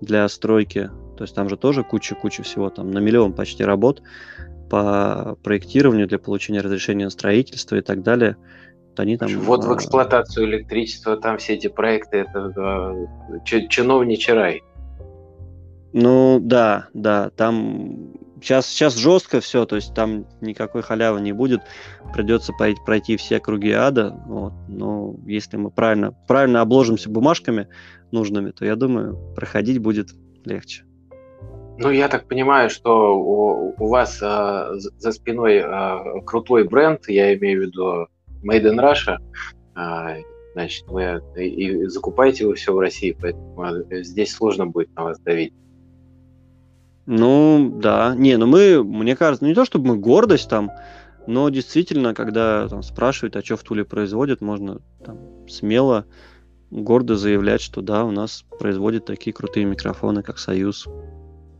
для 0.00 0.28
стройки. 0.28 0.90
То 1.16 1.24
есть 1.24 1.34
там 1.34 1.48
же 1.48 1.56
тоже 1.56 1.82
куча-куча 1.82 2.42
всего, 2.42 2.70
там 2.70 2.90
на 2.90 2.98
миллион 2.98 3.32
почти 3.32 3.64
работ 3.64 4.02
по 4.70 5.36
проектированию 5.42 6.06
для 6.06 6.18
получения 6.18 6.60
разрешения 6.60 7.06
на 7.06 7.10
строительство 7.10 7.76
и 7.76 7.80
так 7.80 8.02
далее. 8.02 8.36
Вот 8.90 9.00
они 9.00 9.16
там... 9.16 9.28
Вот 9.40 9.64
в 9.64 9.72
а, 9.72 9.76
эксплуатацию 9.76 10.46
электричества, 10.46 11.16
там 11.16 11.38
все 11.38 11.54
эти 11.54 11.68
проекты, 11.68 12.18
это 12.18 13.08
чиновничий 13.44 14.32
рай. 14.32 14.62
Ну 15.92 16.38
да, 16.40 16.88
да, 16.92 17.30
там 17.30 18.12
сейчас, 18.40 18.66
сейчас 18.66 18.96
жестко 18.96 19.40
все, 19.40 19.64
то 19.66 19.76
есть 19.76 19.94
там 19.94 20.26
никакой 20.40 20.82
халявы 20.82 21.20
не 21.20 21.32
будет, 21.32 21.62
придется 22.12 22.52
пройти, 22.52 23.16
все 23.16 23.40
круги 23.40 23.70
ада, 23.70 24.14
вот. 24.26 24.52
но 24.68 25.16
если 25.26 25.56
мы 25.56 25.70
правильно, 25.70 26.12
правильно 26.26 26.60
обложимся 26.60 27.10
бумажками 27.10 27.68
нужными, 28.10 28.50
то 28.50 28.64
я 28.64 28.76
думаю, 28.76 29.18
проходить 29.34 29.78
будет 29.78 30.08
легче. 30.44 30.84
Ну, 31.80 31.90
я 31.90 32.08
так 32.08 32.26
понимаю, 32.26 32.70
что 32.70 33.16
у, 33.16 33.74
у 33.78 33.88
вас 33.88 34.18
э, 34.20 34.68
за 34.98 35.12
спиной 35.12 35.58
э, 35.58 36.20
крутой 36.26 36.64
бренд, 36.64 37.08
я 37.08 37.36
имею 37.36 37.60
в 37.60 37.62
виду 37.66 38.06
Made 38.42 38.64
in 38.64 38.80
Russia, 38.80 39.18
э, 39.76 40.22
значит, 40.54 40.88
вы 40.88 41.22
и, 41.36 41.44
и 41.44 41.86
закупаете 41.86 42.46
вы 42.46 42.56
все 42.56 42.72
в 42.74 42.80
России, 42.80 43.16
поэтому 43.18 44.02
здесь 44.02 44.34
сложно 44.34 44.66
будет 44.66 44.92
на 44.96 45.04
вас 45.04 45.20
давить. 45.20 45.54
Ну, 47.10 47.72
да. 47.80 48.14
Не, 48.14 48.36
ну 48.36 48.46
мы, 48.46 48.84
мне 48.84 49.16
кажется, 49.16 49.42
ну 49.42 49.48
не 49.48 49.54
то 49.54 49.64
чтобы 49.64 49.88
мы 49.88 49.96
гордость 49.96 50.50
там, 50.50 50.70
но 51.26 51.48
действительно, 51.48 52.12
когда 52.12 52.68
там 52.68 52.82
спрашивают, 52.82 53.34
а 53.34 53.42
что 53.42 53.56
в 53.56 53.62
Туле 53.62 53.86
производят, 53.86 54.42
можно 54.42 54.82
там 55.02 55.48
смело, 55.48 56.04
гордо 56.70 57.16
заявлять, 57.16 57.62
что 57.62 57.80
да, 57.80 58.04
у 58.04 58.10
нас 58.10 58.44
производят 58.58 59.06
такие 59.06 59.32
крутые 59.32 59.64
микрофоны, 59.64 60.22
как 60.22 60.38
Союз. 60.38 60.86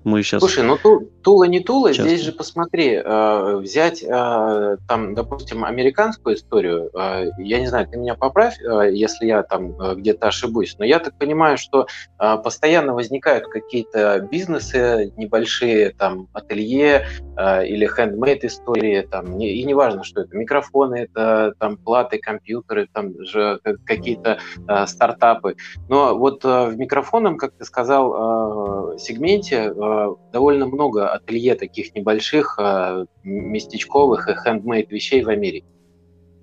Мы 0.08 0.22
сейчас... 0.22 0.40
Слушай, 0.40 0.64
ну 0.64 0.78
ту, 0.78 1.10
Тула 1.22 1.44
не 1.44 1.60
Тула, 1.60 1.92
часто. 1.92 2.08
здесь 2.08 2.22
же 2.22 2.32
посмотри, 2.32 2.94
э, 2.94 3.56
взять 3.56 4.02
э, 4.02 4.76
там, 4.88 5.14
допустим, 5.14 5.66
американскую 5.66 6.34
историю, 6.34 6.90
э, 6.94 7.30
я 7.38 7.60
не 7.60 7.66
знаю, 7.66 7.86
ты 7.86 7.98
меня 7.98 8.14
поправь, 8.14 8.56
э, 8.58 8.90
если 8.90 9.26
я 9.26 9.42
там 9.42 9.78
э, 9.78 9.96
где-то 9.96 10.28
ошибусь, 10.28 10.76
но 10.78 10.86
я 10.86 10.98
так 10.98 11.18
понимаю, 11.18 11.58
что 11.58 11.86
э, 12.18 12.36
постоянно 12.42 12.94
возникают 12.94 13.48
какие-то 13.48 14.26
бизнесы 14.32 15.12
небольшие, 15.18 15.90
там, 15.90 16.28
ателье 16.32 17.06
э, 17.36 17.66
или 17.66 17.86
хендмейд 17.86 18.44
истории, 18.44 19.02
там, 19.02 19.36
не, 19.36 19.52
и 19.52 19.64
неважно, 19.64 20.04
что 20.04 20.22
это, 20.22 20.34
микрофоны, 20.34 21.08
это 21.12 21.52
там 21.58 21.76
платы, 21.76 22.16
компьютеры, 22.16 22.88
там 22.90 23.12
же 23.26 23.60
какие-то 23.84 24.38
э, 24.66 24.86
стартапы. 24.86 25.56
Но 25.90 26.16
вот 26.16 26.46
э, 26.46 26.68
в 26.70 26.78
микрофонном, 26.78 27.36
как 27.36 27.52
ты 27.52 27.66
сказал, 27.66 28.94
э, 28.94 28.98
сегменте 28.98 29.74
э, 29.76 29.97
Э, 29.97 29.97
довольно 30.32 30.66
много 30.66 31.08
ателье 31.08 31.54
таких 31.54 31.94
небольших, 31.94 32.58
э, 32.58 33.06
местечковых 33.22 34.28
и 34.28 34.34
хендмейд 34.34 34.90
вещей 34.90 35.22
в 35.22 35.28
Америке. 35.28 35.66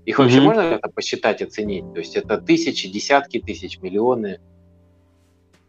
Их 0.06 0.20
вообще 0.20 0.38
mm-hmm. 0.38 0.42
можно 0.42 0.62
это 0.62 0.90
посчитать, 0.90 1.42
оценить? 1.42 1.92
То 1.94 2.00
есть 2.00 2.16
это 2.16 2.38
тысячи, 2.38 2.88
десятки 2.90 3.40
тысяч, 3.40 3.80
миллионы? 3.82 4.40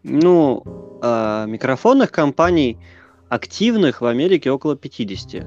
Ну, 0.03 0.63
э, 1.03 1.47
микрофонных 1.47 2.13
компаний 2.13 2.79
активных 3.29 4.01
в 4.01 4.07
Америке 4.07 4.51
около 4.51 4.77
50. 4.77 5.47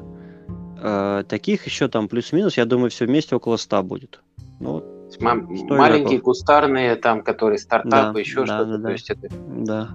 Э, 0.81 1.23
таких 1.27 1.65
еще 1.65 1.87
там 1.87 2.07
плюс-минус, 2.07 2.57
я 2.57 2.65
думаю, 2.65 2.89
все 2.89 3.05
вместе 3.05 3.35
около 3.35 3.57
100 3.57 3.83
будет. 3.83 4.21
Ну, 4.59 4.83
маленькие 5.19 6.17
игроков. 6.17 6.23
кустарные, 6.23 6.95
там, 6.95 7.23
которые 7.23 7.59
стартапы, 7.59 8.13
да, 8.13 8.19
еще 8.19 8.45
да, 8.45 8.45
что-то. 8.45 8.77
Да, 8.77 8.83
то 8.83 8.91
есть 8.91 9.09
это... 9.09 9.27
да. 9.31 9.89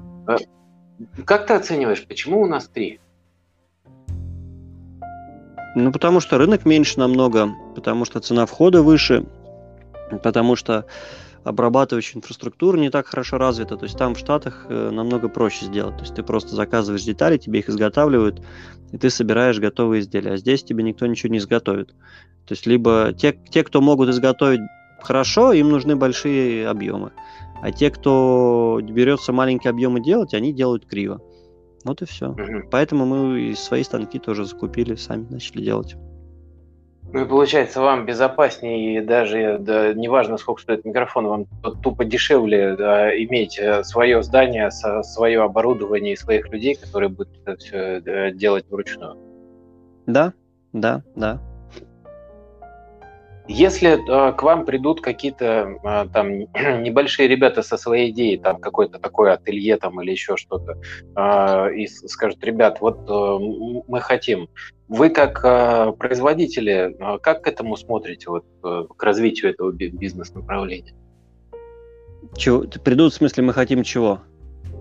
Как 1.25 1.47
ты 1.47 1.55
оцениваешь, 1.55 2.05
почему 2.07 2.43
у 2.43 2.47
нас 2.47 2.69
три? 2.69 3.01
Ну, 5.77 5.91
потому 5.91 6.21
что 6.21 6.39
рынок 6.39 6.65
меньше 6.65 7.01
намного, 7.01 7.53
потому 7.75 8.05
что 8.05 8.21
цена 8.21 8.47
входа 8.47 8.83
выше, 8.83 9.27
потому 10.23 10.55
что 10.55 10.87
обрабатывающая 11.43 12.19
инфраструктура 12.19 12.79
не 12.79 12.91
так 12.91 13.07
хорошо 13.07 13.39
развита. 13.39 13.77
То 13.77 13.85
есть 13.85 13.99
там 13.99 14.15
в 14.15 14.19
Штатах 14.19 14.67
э, 14.69 14.91
намного 14.91 15.29
проще 15.29 15.67
сделать. 15.67 15.97
То 15.97 16.03
есть 16.03 16.15
ты 16.15 16.23
просто 16.23 16.55
заказываешь 16.55 17.03
детали, 17.03 17.37
тебе 17.37 17.59
их 17.59 17.69
изготавливают, 17.69 18.43
и 18.93 18.99
ты 18.99 19.11
собираешь 19.11 19.59
готовые 19.59 20.01
изделия. 20.01 20.33
А 20.33 20.37
здесь 20.37 20.65
тебе 20.65 20.83
никто 20.83 21.07
ничего 21.07 21.31
не 21.31 21.39
изготовит. 21.39 21.89
То 22.47 22.53
есть 22.53 22.67
либо 22.67 23.13
те, 23.13 23.39
те 23.51 23.63
кто 23.63 23.81
могут 23.81 24.09
изготовить 24.09 24.61
хорошо, 25.03 25.53
им 25.53 25.69
нужны 25.69 25.97
большие 25.97 26.67
объемы. 26.67 27.13
А 27.63 27.73
те, 27.73 27.91
кто 27.91 28.81
берется 28.83 29.33
маленькие 29.33 29.71
объемы 29.71 30.03
делать, 30.03 30.35
они 30.35 30.53
делают 30.53 30.87
криво. 30.87 31.21
Вот 31.85 32.03
и 32.03 32.07
все. 32.07 32.31
Угу. 32.31 32.69
Поэтому 32.71 33.07
мы 33.07 33.55
свои 33.57 33.83
станки 33.83 34.19
тоже 34.19 34.45
закупили, 34.47 34.95
сами 34.95 35.27
начали 35.31 35.63
делать. 35.63 35.97
Ну 37.13 37.21
и 37.21 37.29
получается, 37.29 37.81
вам 37.81 38.07
безопаснее, 38.07 38.99
и 38.99 39.01
даже 39.01 39.59
да, 39.61 39.93
неважно, 39.93 40.37
сколько 40.37 40.63
стоит 40.63 40.85
микрофон, 40.85 41.27
вам 41.29 41.47
тупо 41.83 42.05
дешевле 42.05 42.75
да, 42.77 43.15
иметь 43.17 43.57
э, 43.57 43.85
свое 43.85 44.23
здание, 44.23 44.71
свое 44.71 45.43
оборудование 45.43 46.15
и 46.15 46.17
своих 46.17 46.49
людей, 46.49 46.75
которые 46.75 47.11
будут 47.11 47.39
это 47.45 47.57
все 47.57 48.03
э, 48.05 48.33
делать 48.33 48.65
вручную. 48.69 49.17
Да, 50.07 50.33
да, 50.73 51.05
да. 51.15 51.41
Если 53.47 53.91
э, 53.91 54.33
к 54.33 54.43
вам 54.43 54.65
придут 54.65 55.03
какие-то 55.03 55.79
э, 55.83 56.07
там 56.13 56.29
небольшие 56.83 57.29
ребята 57.29 57.63
со 57.63 57.77
своей 57.77 58.11
идеей, 58.11 58.39
там 58.39 58.59
какое-то 58.59 58.99
такое 58.99 59.35
ателье 59.35 59.77
там 59.77 60.01
или 60.01 60.13
еще 60.13 60.37
что-то, 60.37 60.79
э, 61.15 61.75
и 61.75 61.87
скажут, 61.87 62.43
ребят, 62.43 62.81
вот 62.81 63.01
э, 63.09 63.85
мы 63.87 64.01
хотим, 64.01 64.49
вы 64.89 65.11
как 65.11 65.45
э, 65.45 65.93
производители, 65.93 66.97
э, 66.99 67.19
как 67.19 67.43
к 67.43 67.47
этому 67.47 67.77
смотрите, 67.77 68.31
вот, 68.31 68.47
э, 68.65 68.85
к 68.97 69.03
развитию 69.03 69.51
этого 69.51 69.73
бизнес-направления? 69.73 70.95
Чего? 72.37 72.61
Придут, 72.63 73.13
в 73.13 73.17
смысле, 73.17 73.45
мы 73.45 73.53
хотим 73.53 73.83
чего? 73.83 74.21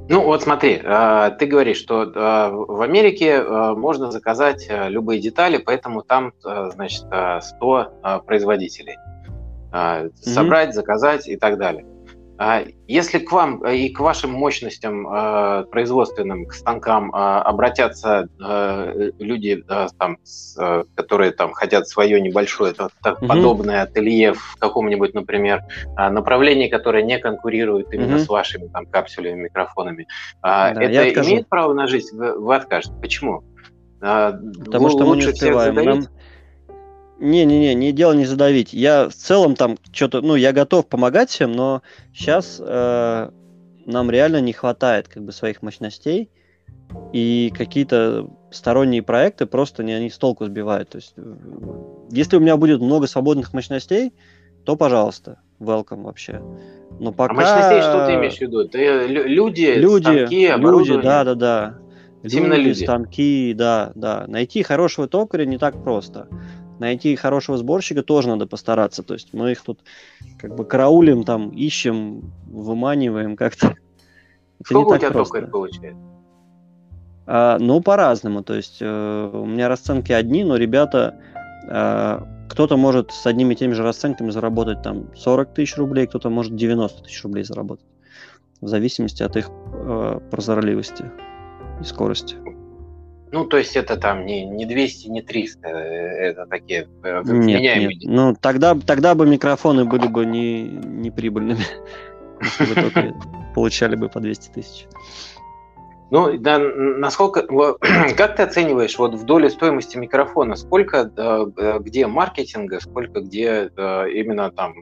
Ну 0.09 0.23
вот 0.23 0.43
смотри, 0.43 0.81
а, 0.83 1.29
ты 1.31 1.45
говоришь, 1.45 1.77
что 1.77 2.11
а, 2.15 2.49
в 2.49 2.81
Америке 2.81 3.37
а, 3.37 3.73
можно 3.73 4.11
заказать 4.11 4.67
любые 4.69 5.21
детали, 5.21 5.57
поэтому 5.57 6.01
там, 6.01 6.33
значит, 6.41 7.05
100 7.41 8.21
производителей. 8.25 8.97
Собрать, 10.21 10.69
mm-hmm. 10.69 10.73
заказать 10.73 11.27
и 11.27 11.35
так 11.35 11.57
далее. 11.57 11.85
А 12.45 12.65
если 12.87 13.19
к 13.19 13.31
вам 13.31 13.63
э, 13.63 13.77
и 13.77 13.89
к 13.89 14.01
вашим 14.01 14.31
мощностям 14.31 15.07
э, 15.07 15.63
производственным, 15.71 16.45
к 16.45 16.53
станкам 16.53 17.09
э, 17.09 17.17
обратятся 17.17 18.27
люди, 19.19 19.63
там, 19.97 20.17
которые 20.95 21.31
там 21.31 21.53
хотят 21.53 21.87
свое 21.87 22.19
небольшое 22.19 22.73
так, 22.73 22.91
угу. 23.21 23.27
подобное 23.27 23.83
ателье 23.83 24.33
в 24.33 24.57
каком-нибудь, 24.59 25.13
например, 25.13 25.61
направлении, 25.95 26.67
которое 26.67 27.03
не 27.03 27.17
конкурирует 27.17 27.93
именно 27.93 28.15
угу. 28.15 28.23
с 28.23 28.27
вашими 28.27 28.67
там 28.67 28.85
капсулями, 28.87 29.43
микрофонами, 29.43 30.07
да, 30.41 30.71
это 30.73 31.21
имеет 31.21 31.47
право 31.47 31.73
на 31.73 31.87
жизнь? 31.87 32.15
Вы, 32.17 32.37
вы 32.37 32.55
откажете. 32.55 32.93
Почему? 33.01 33.43
Потому 33.99 34.85
вы 34.85 34.89
что 34.89 35.05
мы 35.05 35.15
не 35.15 35.27
успеваем. 35.27 35.75
Нам, 35.75 36.03
не-не-не, 37.23 37.73
не 37.73 37.91
дело 37.93 38.13
не 38.13 38.25
задавить. 38.25 38.73
Я 38.73 39.09
в 39.09 39.13
целом 39.13 39.55
там 39.55 39.77
что-то, 39.91 40.21
ну, 40.21 40.35
я 40.35 40.51
готов 40.51 40.87
помогать 40.87 41.29
всем, 41.29 41.53
но 41.53 41.81
сейчас 42.13 42.61
э, 42.63 43.29
нам 43.85 44.11
реально 44.11 44.41
не 44.41 44.53
хватает 44.53 45.07
как 45.07 45.23
бы 45.23 45.31
своих 45.31 45.61
мощностей, 45.61 46.29
и 47.13 47.51
какие-то 47.55 48.29
сторонние 48.51 49.01
проекты 49.01 49.45
просто 49.45 49.83
не, 49.83 49.93
они 49.93 50.09
с 50.09 50.17
толку 50.17 50.45
сбивают. 50.45 50.89
То 50.89 50.97
есть, 50.97 51.13
э, 51.15 51.35
если 52.11 52.35
у 52.35 52.39
меня 52.41 52.57
будет 52.57 52.81
много 52.81 53.07
свободных 53.07 53.53
мощностей, 53.53 54.13
то, 54.65 54.75
пожалуйста, 54.75 55.39
welcome 55.59 56.03
вообще. 56.03 56.41
Но 56.99 57.09
а 57.09 57.13
пока... 57.13 57.33
А 57.33 57.35
мощностей 57.35 57.81
что 57.81 58.05
ты 58.05 58.15
имеешь 58.15 58.37
в 58.37 58.41
виду? 58.41 58.67
Ты, 58.67 59.07
люди, 59.07 59.73
люди, 59.75 60.03
станки, 60.03 60.51
люди, 60.57 61.01
да, 61.01 61.23
да, 61.23 61.35
да. 61.35 61.77
Именно 62.23 62.55
люди, 62.55 62.83
станки, 62.83 63.53
да, 63.53 63.91
да. 63.95 64.25
Найти 64.27 64.61
хорошего 64.61 65.07
токаря 65.07 65.45
не 65.45 65.57
так 65.57 65.81
просто 65.83 66.27
найти 66.83 67.15
хорошего 67.15 67.57
сборщика 67.57 68.03
тоже 68.03 68.29
надо 68.29 68.45
постараться. 68.45 69.03
То 69.03 69.13
есть 69.13 69.33
мы 69.33 69.51
их 69.51 69.61
тут 69.61 69.79
как 70.37 70.55
бы 70.55 70.65
караулим, 70.65 71.23
там, 71.23 71.49
ищем, 71.49 72.31
выманиваем 72.45 73.35
как-то. 73.35 73.75
Сколько 74.65 74.95
у 74.95 74.97
тебя 74.97 75.11
просто. 75.11 75.33
токарь 75.33 75.49
получается? 75.49 76.01
А, 77.25 77.57
ну, 77.59 77.81
по-разному. 77.81 78.43
То 78.43 78.53
есть 78.53 78.77
э, 78.81 79.29
у 79.33 79.45
меня 79.45 79.69
расценки 79.69 80.11
одни, 80.11 80.43
но 80.43 80.57
ребята, 80.57 81.19
э, 81.67 82.19
кто-то 82.49 82.77
может 82.77 83.11
с 83.11 83.25
одними 83.25 83.53
и 83.53 83.57
теми 83.57 83.73
же 83.73 83.83
расценками 83.83 84.29
заработать 84.29 84.81
там 84.81 85.15
40 85.15 85.53
тысяч 85.53 85.77
рублей, 85.77 86.07
кто-то 86.07 86.29
может 86.29 86.55
90 86.55 87.03
тысяч 87.03 87.23
рублей 87.23 87.43
заработать. 87.43 87.85
В 88.61 88.67
зависимости 88.67 89.23
от 89.23 89.35
их 89.37 89.49
э, 89.49 90.19
прозорливости 90.29 91.11
и 91.81 91.83
скорости. 91.83 92.35
Ну, 93.33 93.45
то 93.45 93.57
есть 93.57 93.75
это 93.75 93.97
там 93.97 94.27
не, 94.27 94.45
не 94.45 94.67
200, 94.67 95.07
не 95.07 95.23
300, 95.23 95.67
э, 95.67 95.71
это 95.71 96.45
такие 96.45 96.87
э, 97.03 97.21
нет, 97.25 97.61
нет. 97.61 97.93
Ну, 98.03 98.35
тогда, 98.39 98.75
тогда 98.75 99.15
бы 99.15 99.25
микрофоны 99.25 99.85
были 99.85 100.05
бы 100.05 100.23
не, 100.23 100.61
не 100.61 101.09
прибыльными, 101.09 101.65
если 102.41 102.65
бы 102.65 102.75
только 102.75 103.13
получали 103.55 103.95
бы 103.95 104.07
по 104.07 104.19
200 104.19 104.51
тысяч. 104.51 104.85
Ну, 106.13 106.37
да, 106.37 106.59
насколько, 106.59 107.41
как 108.15 108.35
ты 108.35 108.43
оцениваешь 108.43 108.99
вот 108.99 109.15
в 109.15 109.25
доле 109.25 109.49
стоимости 109.49 109.97
микрофона, 109.97 110.55
сколько 110.55 111.11
э, 111.17 111.79
где 111.79 112.05
маркетинга, 112.05 112.79
сколько 112.81 113.21
где 113.21 113.71
именно 113.73 114.51
там 114.51 114.75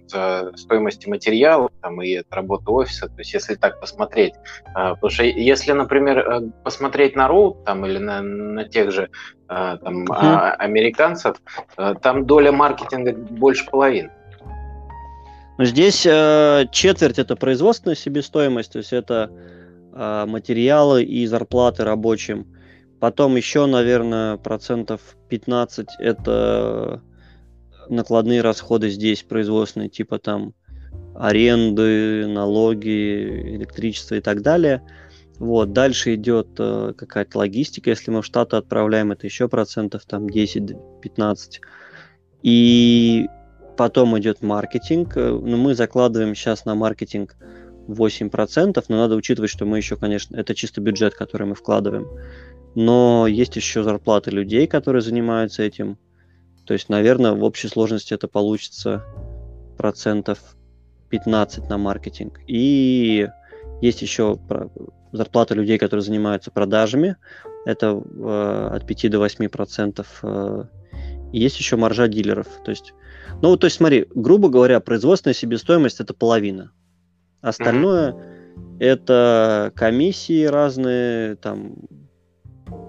стоимости 0.57 1.07
материалов 1.07 1.71
там, 1.81 2.01
и 2.01 2.21
работы 2.29 2.69
офиса, 2.69 3.07
то 3.07 3.17
есть 3.19 3.33
если 3.33 3.55
так 3.55 3.79
посмотреть, 3.79 4.33
а, 4.75 4.95
потому 4.95 5.09
что 5.09 5.23
если, 5.23 5.71
например, 5.71 6.19
э, 6.19 6.41
посмотреть 6.65 7.15
на 7.15 7.29
Роуд 7.29 7.63
там 7.63 7.85
или 7.85 7.97
на, 7.97 8.21
на 8.21 8.65
тех 8.65 8.91
же 8.91 9.09
там, 9.47 10.07
uh-huh. 10.07 10.55
американцев, 10.55 11.37
э, 11.77 11.93
там 12.01 12.25
доля 12.25 12.51
маркетинга 12.51 13.13
больше 13.13 13.65
половины. 13.69 14.11
Ну, 15.57 15.63
здесь 15.63 16.05
э, 16.05 16.65
четверть 16.73 17.19
это 17.19 17.37
производственная 17.37 17.95
себестоимость, 17.95 18.73
то 18.73 18.79
есть 18.79 18.91
это 18.91 19.31
материалы 19.93 21.03
и 21.03 21.25
зарплаты 21.25 21.83
рабочим. 21.83 22.47
Потом 22.99 23.35
еще, 23.35 23.65
наверное, 23.65 24.37
процентов 24.37 25.01
15 25.29 25.87
это 25.99 27.01
накладные 27.89 28.41
расходы 28.41 28.89
здесь 28.89 29.23
производственные, 29.23 29.89
типа 29.89 30.19
там 30.19 30.53
аренды, 31.15 32.25
налоги, 32.27 33.55
электричество 33.55 34.15
и 34.15 34.21
так 34.21 34.41
далее. 34.41 34.81
Вот, 35.39 35.73
дальше 35.73 36.15
идет 36.15 36.49
э, 36.59 36.93
какая-то 36.95 37.39
логистика, 37.39 37.89
если 37.89 38.11
мы 38.11 38.21
в 38.21 38.25
Штаты 38.25 38.57
отправляем, 38.57 39.11
это 39.11 39.25
еще 39.25 39.49
процентов 39.49 40.05
там 40.05 40.27
10-15. 40.27 41.59
И 42.43 43.27
потом 43.75 44.17
идет 44.19 44.43
маркетинг. 44.43 45.17
Э, 45.17 45.31
ну, 45.31 45.57
мы 45.57 45.73
закладываем 45.73 46.35
сейчас 46.35 46.65
на 46.65 46.75
маркетинг 46.75 47.35
8%, 47.87 48.83
но 48.87 48.97
надо 48.97 49.15
учитывать, 49.15 49.49
что 49.49 49.65
мы 49.65 49.77
еще, 49.77 49.97
конечно, 49.97 50.35
это 50.35 50.55
чисто 50.55 50.81
бюджет, 50.81 51.13
который 51.13 51.47
мы 51.47 51.55
вкладываем. 51.55 52.07
Но 52.75 53.27
есть 53.27 53.55
еще 53.55 53.83
зарплаты 53.83 54.31
людей, 54.31 54.67
которые 54.67 55.01
занимаются 55.01 55.63
этим. 55.63 55.97
То 56.65 56.73
есть, 56.73 56.89
наверное, 56.89 57.33
в 57.33 57.43
общей 57.43 57.67
сложности 57.67 58.13
это 58.13 58.27
получится 58.27 59.03
процентов 59.77 60.39
15 61.09 61.69
на 61.69 61.77
маркетинг. 61.77 62.39
И 62.47 63.27
есть 63.81 64.01
еще 64.01 64.39
зарплата 65.11 65.53
людей, 65.53 65.77
которые 65.77 66.03
занимаются 66.03 66.51
продажами. 66.51 67.17
Это 67.65 67.87
э, 67.87 68.69
от 68.73 68.87
5 68.87 69.11
до 69.11 69.19
8 69.19 69.49
процентов. 69.49 70.19
Э, 70.23 70.65
есть 71.33 71.59
еще 71.59 71.75
маржа 71.75 72.07
дилеров. 72.07 72.47
То 72.63 72.71
есть, 72.71 72.93
ну, 73.41 73.57
то 73.57 73.65
есть, 73.65 73.77
смотри, 73.77 74.07
грубо 74.13 74.49
говоря, 74.49 74.79
производственная 74.79 75.33
себестоимость 75.33 75.99
это 75.99 76.13
половина. 76.13 76.71
Остальное 77.41 78.11
mm-hmm. 78.11 78.77
это 78.79 79.71
комиссии 79.75 80.45
разные, 80.45 81.35
там, 81.35 81.75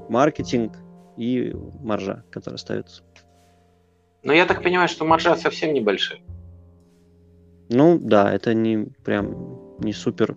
маркетинг 0.08 0.76
и 1.16 1.54
маржа, 1.80 2.24
которая 2.30 2.58
ставится. 2.58 3.02
Но 4.22 4.32
я 4.32 4.46
так 4.46 4.62
понимаю, 4.62 4.88
что 4.88 5.04
маржа 5.04 5.36
совсем 5.36 5.72
небольшая. 5.72 6.20
Ну 7.68 7.98
да, 7.98 8.32
это 8.32 8.54
не 8.54 8.88
прям 9.04 9.76
не 9.78 9.92
супер 9.92 10.36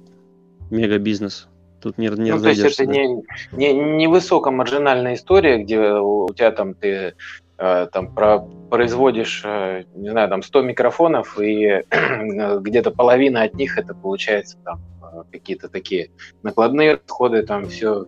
мега 0.71 0.97
бизнес. 0.97 1.47
Тут 1.81 1.97
не, 1.97 2.07
не 2.07 2.31
ну, 2.31 2.41
то 2.41 2.49
есть 2.49 2.61
это 2.61 2.85
не, 2.85 3.23
не, 3.51 3.73
не 3.73 4.07
высокомаржинальная 4.07 5.13
история, 5.13 5.61
где 5.61 5.79
у 5.93 6.27
тебя 6.33 6.51
там 6.51 6.73
ты 6.73 7.13
там 7.57 8.13
про, 8.13 8.39
производишь, 8.69 9.43
э, 9.45 9.83
не 9.95 10.09
знаю, 10.09 10.29
там 10.29 10.43
100 10.43 10.61
микрофонов, 10.63 11.39
и 11.39 11.83
где-то 12.59 12.91
половина 12.91 13.43
от 13.43 13.53
них 13.53 13.77
это 13.77 13.93
получается 13.93 14.57
там 14.63 14.81
э, 15.01 15.23
какие-то 15.31 15.69
такие 15.69 16.09
накладные 16.43 16.95
расходы, 16.95 17.43
там 17.43 17.67
все, 17.67 18.05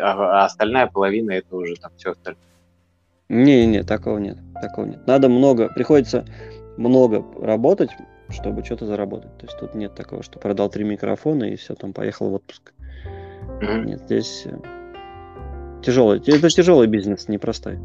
а, 0.00 0.40
а 0.40 0.44
остальная 0.46 0.86
половина 0.86 1.32
это 1.32 1.56
уже 1.56 1.76
там 1.76 1.90
все 1.96 2.12
остальное. 2.12 2.42
Не-не, 3.28 3.82
такого 3.82 4.18
нет, 4.18 4.38
такого 4.60 4.86
нет. 4.86 5.06
Надо 5.06 5.28
много, 5.28 5.68
приходится 5.68 6.24
много 6.76 7.24
работать, 7.40 7.90
чтобы 8.30 8.64
что-то 8.64 8.86
заработать. 8.86 9.36
То 9.38 9.46
есть 9.46 9.58
тут 9.58 9.74
нет 9.74 9.94
такого, 9.94 10.22
что 10.22 10.38
продал 10.38 10.70
три 10.70 10.84
микрофона 10.84 11.44
и 11.44 11.56
все, 11.56 11.74
там 11.74 11.92
поехал 11.92 12.30
в 12.30 12.34
отпуск. 12.34 12.72
Mm-hmm. 13.60 13.84
Нет, 13.84 14.00
здесь 14.06 14.46
э, 14.46 14.58
тяжелый. 15.82 16.18
Это 16.18 16.48
тяжелый 16.48 16.86
бизнес, 16.86 17.28
непростой. 17.28 17.78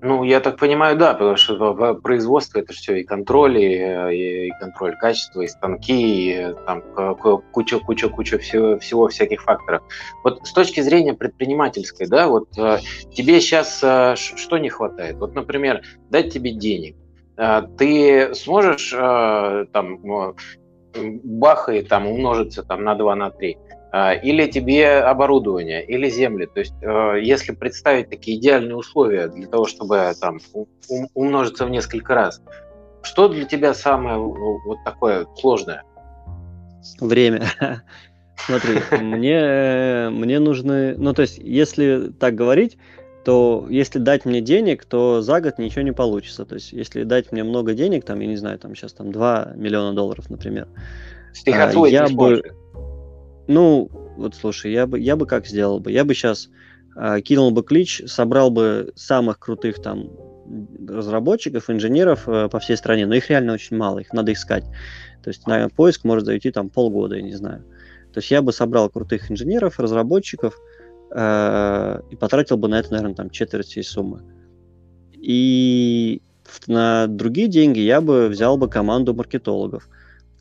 Ну, 0.00 0.22
я 0.22 0.38
так 0.40 0.58
понимаю, 0.58 0.96
да, 0.96 1.14
потому 1.14 1.36
что 1.36 1.94
производство 1.94 2.60
это 2.60 2.72
все 2.72 2.96
и 2.96 3.04
контроль, 3.04 3.58
и, 3.58 3.74
э, 3.74 4.14
и 4.14 4.50
контроль 4.60 4.96
качества, 4.96 5.40
и 5.40 5.48
станки, 5.48 6.30
и 6.30 6.54
там 6.66 6.82
куча-куча-куча 7.52 8.38
всего, 8.38 8.78
всего 8.78 9.08
всяких 9.08 9.42
факторов. 9.42 9.82
Вот 10.22 10.46
с 10.46 10.52
точки 10.52 10.80
зрения 10.82 11.14
предпринимательской, 11.14 12.06
да, 12.06 12.28
вот 12.28 12.56
э, 12.56 12.78
тебе 13.12 13.40
сейчас 13.40 13.78
что 13.78 14.58
не 14.58 14.68
хватает? 14.68 15.16
Вот, 15.16 15.34
например, 15.34 15.82
дать 16.10 16.32
тебе 16.32 16.52
денег, 16.52 16.96
ты 17.76 18.34
сможешь 18.34 18.90
там 19.72 20.34
бах 21.02 21.68
и 21.68 21.82
там 21.82 22.06
умножиться 22.06 22.62
там 22.62 22.84
на 22.84 22.94
2, 22.94 23.14
на 23.16 23.30
3. 23.30 23.56
А, 23.90 24.12
или 24.12 24.46
тебе 24.46 24.98
оборудование, 24.98 25.84
или 25.84 26.10
земли. 26.10 26.46
То 26.46 26.60
есть, 26.60 26.74
э, 26.82 27.20
если 27.22 27.52
представить 27.52 28.10
такие 28.10 28.38
идеальные 28.38 28.76
условия 28.76 29.28
для 29.28 29.46
того, 29.46 29.66
чтобы 29.66 30.12
там 30.20 30.40
умножиться 31.14 31.64
в 31.64 31.70
несколько 31.70 32.14
раз, 32.14 32.42
что 33.02 33.28
для 33.28 33.44
тебя 33.44 33.72
самое 33.72 34.18
вот 34.18 34.78
такое 34.84 35.26
сложное? 35.36 35.84
Время. 37.00 37.46
Смотри, 38.36 38.80
мне, 39.00 40.10
мне 40.10 40.38
нужны... 40.38 40.94
Ну, 40.98 41.14
то 41.14 41.22
есть, 41.22 41.38
если 41.38 42.12
так 42.20 42.34
говорить, 42.34 42.76
то 43.24 43.66
если 43.70 43.98
дать 43.98 44.26
мне 44.26 44.42
денег, 44.42 44.84
то 44.84 45.22
за 45.22 45.40
год 45.40 45.58
ничего 45.58 45.82
не 45.82 45.92
получится. 45.92 46.44
То 46.44 46.56
есть, 46.56 46.72
если 46.72 47.04
дать 47.04 47.32
мне 47.32 47.42
много 47.42 47.72
денег, 47.72 48.04
там, 48.04 48.20
я 48.20 48.26
не 48.26 48.36
знаю, 48.36 48.58
там 48.58 48.74
сейчас 48.74 48.92
там 48.92 49.12
2 49.12 49.52
миллиона 49.56 49.94
долларов, 49.94 50.28
например, 50.28 50.68
Стихотворить 51.32 51.92
я 51.92 52.08
бы... 52.08 52.42
Ну, 53.48 53.88
вот 54.16 54.34
слушай, 54.34 54.70
я 54.70 54.86
бы, 54.86 55.00
я 55.00 55.16
бы 55.16 55.26
как 55.26 55.46
сделал 55.46 55.80
бы? 55.80 55.90
Я 55.90 56.04
бы 56.04 56.14
сейчас 56.14 56.50
э, 56.96 57.20
кинул 57.22 57.50
бы 57.50 57.62
клич, 57.62 58.02
собрал 58.06 58.50
бы 58.50 58.92
самых 58.94 59.38
крутых 59.38 59.82
там 59.82 60.10
разработчиков, 60.86 61.70
инженеров 61.70 62.28
э, 62.28 62.48
по 62.50 62.58
всей 62.58 62.76
стране, 62.76 63.06
но 63.06 63.14
их 63.14 63.30
реально 63.30 63.54
очень 63.54 63.76
мало, 63.76 64.00
их 64.00 64.12
надо 64.12 64.32
искать. 64.34 64.64
То 65.22 65.30
есть 65.30 65.46
на 65.46 65.68
поиск 65.70 66.04
может 66.04 66.26
зайти 66.26 66.50
там 66.50 66.68
полгода, 66.68 67.16
я 67.16 67.22
не 67.22 67.34
знаю. 67.34 67.64
То 68.12 68.18
есть 68.18 68.30
я 68.30 68.42
бы 68.42 68.52
собрал 68.52 68.90
крутых 68.90 69.30
инженеров, 69.30 69.80
разработчиков 69.80 70.54
э, 71.10 72.00
и 72.10 72.16
потратил 72.16 72.58
бы 72.58 72.68
на 72.68 72.78
это, 72.78 72.92
наверное, 72.92 73.14
там 73.14 73.30
четверть 73.30 73.68
всей 73.68 73.82
суммы. 73.82 74.22
И 75.14 76.20
на 76.66 77.06
другие 77.06 77.48
деньги 77.48 77.80
я 77.80 78.00
бы 78.02 78.28
взял 78.28 78.58
бы 78.58 78.68
команду 78.68 79.14
маркетологов 79.14 79.88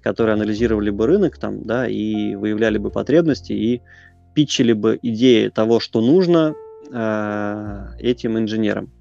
которые 0.02 0.34
анализировали 0.34 0.90
бы 0.90 1.08
рынок 1.08 1.38
там, 1.38 1.64
да, 1.64 1.88
и 1.88 2.36
выявляли 2.36 2.78
бы 2.78 2.90
потребности 2.90 3.54
и 3.54 3.82
питчили 4.34 4.74
бы 4.74 5.00
идеи 5.02 5.50
того, 5.50 5.80
что 5.80 6.02
нужно 6.02 6.54
э, 6.92 7.86
этим 8.00 8.38
инженерам. 8.38 8.92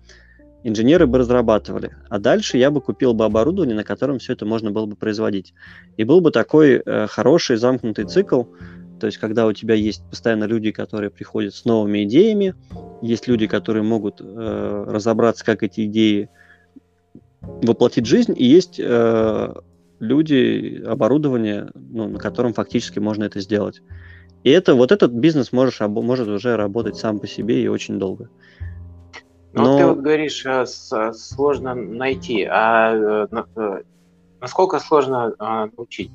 Инженеры 0.65 1.07
бы 1.07 1.19
разрабатывали, 1.19 1.93
а 2.09 2.19
дальше 2.19 2.59
я 2.59 2.71
бы 2.71 2.81
купил 2.81 3.15
бы 3.15 3.25
оборудование, 3.25 3.77
на 3.77 3.85
котором 3.85 4.19
все 4.19 4.33
это 4.33 4.47
можно 4.47 4.73
было 4.73 4.87
бы 4.87 4.97
производить. 4.97 5.55
И 5.97 6.05
был 6.05 6.21
бы 6.21 6.31
такой 6.31 6.83
э, 6.85 7.07
хороший 7.07 7.57
замкнутый 7.57 8.07
цикл, 8.07 8.45
то 8.99 9.07
есть 9.07 9.19
когда 9.19 9.47
у 9.47 9.53
тебя 9.53 9.75
есть 9.75 10.03
постоянно 10.09 10.45
люди, 10.45 10.71
которые 10.71 11.11
приходят 11.11 11.55
с 11.55 11.65
новыми 11.65 12.05
идеями, 12.05 12.55
есть 13.03 13.29
люди, 13.29 13.47
которые 13.47 13.83
могут 13.83 14.21
э, 14.21 14.85
разобраться, 14.89 15.45
как 15.45 15.63
эти 15.63 15.85
идеи 15.87 16.31
воплотить 17.43 18.07
в 18.07 18.09
жизнь, 18.09 18.35
и 18.37 18.45
есть 18.45 18.81
э, 18.81 19.55
люди, 20.01 20.83
оборудование, 20.87 21.71
ну, 21.75 22.09
на 22.09 22.19
котором 22.19 22.53
фактически 22.53 22.99
можно 22.99 23.25
это 23.25 23.41
сделать. 23.41 23.83
И 24.45 24.51
это, 24.51 24.75
вот 24.75 24.93
этот 24.93 25.13
бизнес 25.13 25.53
можешь, 25.53 25.81
может 25.81 26.29
уже 26.29 26.57
работать 26.57 26.97
сам 26.97 27.19
по 27.19 27.27
себе 27.27 27.63
и 27.63 27.69
очень 27.69 27.99
долго. 27.99 28.29
Но, 29.53 29.63
ну, 29.63 29.73
Но... 29.73 29.79
ты 29.79 29.87
вот 29.87 29.99
говоришь, 29.99 30.45
а, 30.47 30.67
сложно 30.67 31.75
найти, 31.75 32.45
а 32.45 33.27
э, 33.31 33.43
э, 33.57 33.83
насколько 34.41 34.79
сложно 34.79 35.35
научить? 35.39 36.11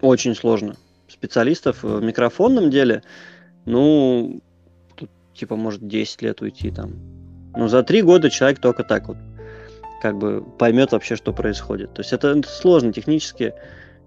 Очень 0.00 0.34
сложно. 0.34 0.76
Специалистов 1.08 1.82
в 1.82 2.02
микрофонном 2.02 2.70
деле, 2.70 3.02
ну, 3.64 4.40
тут 4.96 5.10
типа 5.34 5.56
может 5.56 5.86
10 5.86 6.22
лет 6.22 6.40
уйти 6.42 6.70
там. 6.70 6.94
Ну, 7.56 7.68
за 7.68 7.82
три 7.82 8.02
года 8.02 8.30
человек 8.30 8.60
только 8.60 8.84
так 8.84 9.08
вот 9.08 9.16
как 10.00 10.18
бы 10.18 10.42
поймет 10.58 10.92
вообще, 10.92 11.16
что 11.16 11.32
происходит. 11.32 11.94
То 11.94 12.00
есть 12.00 12.12
это 12.12 12.42
сложно, 12.46 12.92
технически 12.92 13.54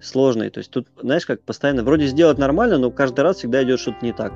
сложно. 0.02 0.50
То 0.50 0.60
есть 0.60 0.72
тут, 0.72 0.88
знаешь, 1.02 1.26
как 1.26 1.42
постоянно, 1.44 1.84
вроде 1.84 2.08
сделать 2.08 2.38
нормально, 2.38 2.78
но 2.78 2.92
каждый 2.92 3.22
раз 3.22 3.38
всегда 3.38 3.64
идет 3.64 3.80
что-то 3.80 4.06
не 4.06 4.14
так. 4.14 4.34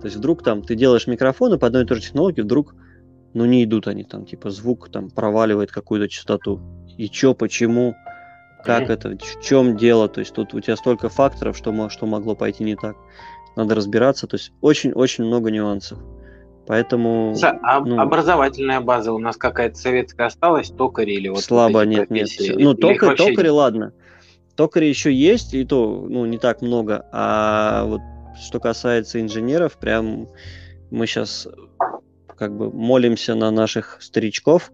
То 0.00 0.04
есть 0.04 0.16
вдруг 0.16 0.44
там 0.44 0.62
ты 0.62 0.74
делаешь 0.74 1.06
микрофоны 1.06 1.58
по 1.58 1.66
одной 1.66 1.82
и 1.82 1.86
той 1.86 1.96
же 1.96 2.04
технологии, 2.04 2.42
вдруг, 2.42 2.74
ну 3.34 3.44
не 3.44 3.64
идут 3.64 3.88
они 3.88 4.04
там, 4.04 4.24
типа 4.26 4.50
звук 4.50 4.90
там 4.90 5.10
проваливает 5.10 5.72
какую-то 5.72 6.08
частоту. 6.08 6.60
И 6.96 7.08
чё, 7.08 7.34
почему, 7.34 7.96
как 8.64 8.84
mm-hmm. 8.84 8.92
это, 8.92 9.18
в 9.18 9.40
чем 9.42 9.76
дело. 9.76 10.08
То 10.08 10.20
есть 10.20 10.34
тут 10.34 10.54
у 10.54 10.60
тебя 10.60 10.76
столько 10.76 11.08
факторов, 11.08 11.56
что, 11.56 11.88
что 11.88 12.06
могло 12.06 12.34
пойти 12.34 12.64
не 12.64 12.76
так. 12.76 12.96
Надо 13.56 13.74
разбираться. 13.74 14.26
То 14.26 14.36
есть 14.36 14.52
очень-очень 14.60 15.24
много 15.24 15.50
нюансов. 15.50 15.98
Поэтому... 16.68 17.34
А 17.62 17.80
ну, 17.80 17.98
образовательная 17.98 18.82
база 18.82 19.14
у 19.14 19.18
нас 19.18 19.38
какая-то 19.38 19.76
советская 19.76 20.26
осталась, 20.26 20.68
токари 20.68 21.14
или 21.14 21.28
вот 21.28 21.40
Слабо, 21.40 21.82
нет, 21.86 22.10
нет. 22.10 22.28
Ну, 22.56 22.74
токарь, 22.74 23.16
токари, 23.16 23.48
ладно. 23.48 23.94
Токари 24.54 24.84
еще 24.86 25.10
есть, 25.10 25.54
и 25.54 25.64
то, 25.64 26.06
ну, 26.06 26.26
не 26.26 26.36
так 26.36 26.60
много. 26.60 27.06
А 27.10 27.84
вот 27.86 28.02
что 28.38 28.60
касается 28.60 29.18
инженеров, 29.18 29.78
прям 29.78 30.28
мы 30.90 31.06
сейчас 31.06 31.48
как 32.36 32.54
бы 32.54 32.70
молимся 32.70 33.34
на 33.34 33.50
наших 33.50 33.96
старичков, 34.02 34.70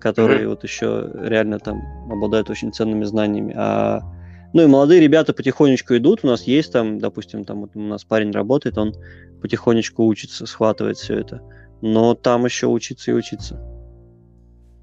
которые 0.00 0.42
mm-hmm. 0.42 0.48
вот 0.48 0.62
еще 0.62 1.10
реально 1.14 1.58
там 1.58 1.80
обладают 2.12 2.50
очень 2.50 2.70
ценными 2.70 3.04
знаниями. 3.04 3.54
А 3.56 4.02
ну 4.54 4.62
и 4.62 4.66
молодые 4.66 5.00
ребята 5.00 5.34
потихонечку 5.34 5.96
идут. 5.96 6.20
У 6.22 6.28
нас 6.28 6.44
есть 6.44 6.72
там, 6.72 7.00
допустим, 7.00 7.44
там 7.44 7.62
вот 7.62 7.70
у 7.74 7.80
нас 7.80 8.04
парень 8.04 8.30
работает, 8.30 8.78
он 8.78 8.94
потихонечку 9.42 10.06
учится, 10.06 10.46
схватывает 10.46 10.96
все 10.96 11.18
это. 11.18 11.42
Но 11.82 12.14
там 12.14 12.44
еще 12.44 12.68
учиться 12.68 13.10
и 13.10 13.14
учиться. 13.14 13.60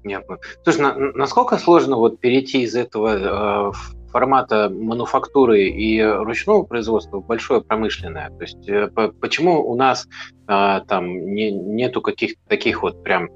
Понятно. 0.02 0.36
Слушай, 0.62 0.82
на, 0.82 0.94
насколько 1.14 1.56
сложно 1.56 1.96
вот 1.96 2.20
перейти 2.20 2.62
из 2.62 2.76
этого 2.76 3.70
э, 3.70 3.72
формата 4.10 4.68
мануфактуры 4.68 5.62
и 5.62 6.02
ручного 6.02 6.64
производства 6.64 7.16
в 7.16 7.26
большое 7.26 7.62
промышленное? 7.62 8.28
То 8.28 8.42
есть 8.42 9.18
почему 9.20 9.66
у 9.66 9.74
нас 9.74 10.06
там 10.46 11.34
не, 11.34 11.50
нету 11.50 12.02
каких-то 12.02 12.40
таких 12.46 12.82
вот 12.82 13.02
прям 13.02 13.30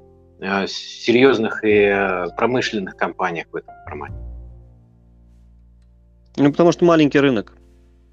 серьезных 0.67 1.63
и 1.63 2.27
промышленных 2.37 2.95
компаний 2.95 3.47
в 3.51 3.55
этом 3.55 3.73
формате? 3.85 4.17
Ну, 6.37 6.51
потому 6.51 6.71
что 6.71 6.85
маленький 6.85 7.19
рынок. 7.19 7.53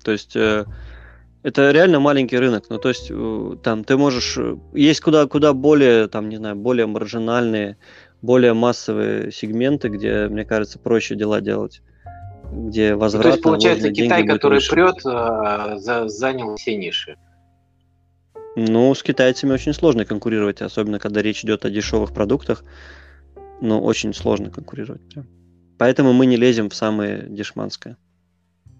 То 0.03 0.13
есть 0.13 0.37
это 1.45 1.71
реально 1.73 2.01
маленький 2.01 2.39
рынок. 2.39 2.65
Ну, 2.71 2.79
то 2.79 2.89
есть, 2.89 3.09
э, 3.11 3.57
там 3.63 3.85
ты 3.85 3.99
можешь. 3.99 4.39
Э, 4.39 4.57
есть 4.73 5.03
куда, 5.03 5.27
куда 5.27 5.53
более, 5.53 6.09
там, 6.09 6.31
не 6.31 6.37
знаю, 6.37 6.57
более 6.57 6.87
маржинальные, 6.87 7.77
более 8.23 8.55
массовые 8.55 9.31
сегменты, 9.31 9.89
где, 9.89 10.27
мне 10.29 10.47
кажется, 10.47 10.79
проще 10.79 11.15
дела 11.17 11.43
делать. 11.43 11.83
Где 12.51 12.95
возврат. 12.95 13.25
Ну, 13.25 13.31
то 13.31 13.35
есть, 13.35 13.43
получается, 13.43 13.93
Китай, 13.93 14.27
который 14.27 14.61
прет, 14.67 14.97
э, 15.05 15.79
за, 15.79 16.09
занял 16.09 16.57
все 16.57 16.77
ниши. 16.77 17.19
Ну, 18.57 18.95
с 18.95 19.03
китайцами 19.03 19.53
очень 19.53 19.75
сложно 19.75 20.07
конкурировать, 20.07 20.63
особенно 20.63 20.99
когда 20.99 21.21
речь 21.21 21.45
идет 21.45 21.67
о 21.67 21.71
дешевых 21.71 22.15
продуктах. 22.15 22.65
Ну, 23.61 23.83
очень 23.83 24.15
сложно 24.15 24.49
конкурировать. 24.49 25.03
Прям. 25.11 25.27
Поэтому 25.77 26.15
мы 26.15 26.25
не 26.25 26.37
лезем 26.37 26.71
в 26.71 26.75
самое 26.75 27.27
дешманское. 27.29 27.99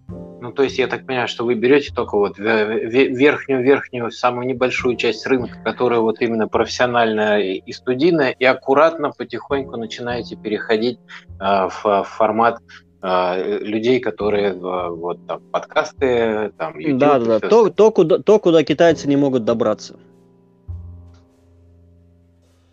Ну, 0.07 0.51
то 0.51 0.61
есть 0.63 0.77
я 0.77 0.87
так 0.87 1.07
понимаю, 1.07 1.27
что 1.27 1.43
вы 1.43 1.55
берете 1.55 1.91
только 1.93 2.17
вот 2.17 2.37
верхнюю-верхнюю, 2.37 4.11
самую 4.11 4.45
небольшую 4.45 4.95
часть 4.95 5.25
рынка, 5.25 5.57
которая 5.63 5.99
вот 6.01 6.21
именно 6.21 6.47
профессиональная 6.47 7.39
и 7.39 7.71
студийная, 7.71 8.29
и 8.29 8.45
аккуратно, 8.45 9.11
потихоньку 9.11 9.77
начинаете 9.77 10.35
переходить 10.35 10.99
э, 11.39 11.69
в 11.69 12.03
формат 12.03 12.59
э, 13.01 13.59
людей, 13.59 13.99
которые 13.99 14.51
э, 14.51 14.89
вот 14.89 15.25
там 15.25 15.41
подкасты, 15.51 16.51
там 16.57 16.77
YouTube. 16.77 16.99
Да, 16.99 17.19
да, 17.19 17.39
да. 17.39 17.47
То, 17.47 17.69
то, 17.71 17.91
куда, 17.91 18.19
то, 18.19 18.37
куда 18.37 18.63
китайцы 18.63 19.07
не 19.07 19.17
могут 19.17 19.45
добраться. 19.45 19.97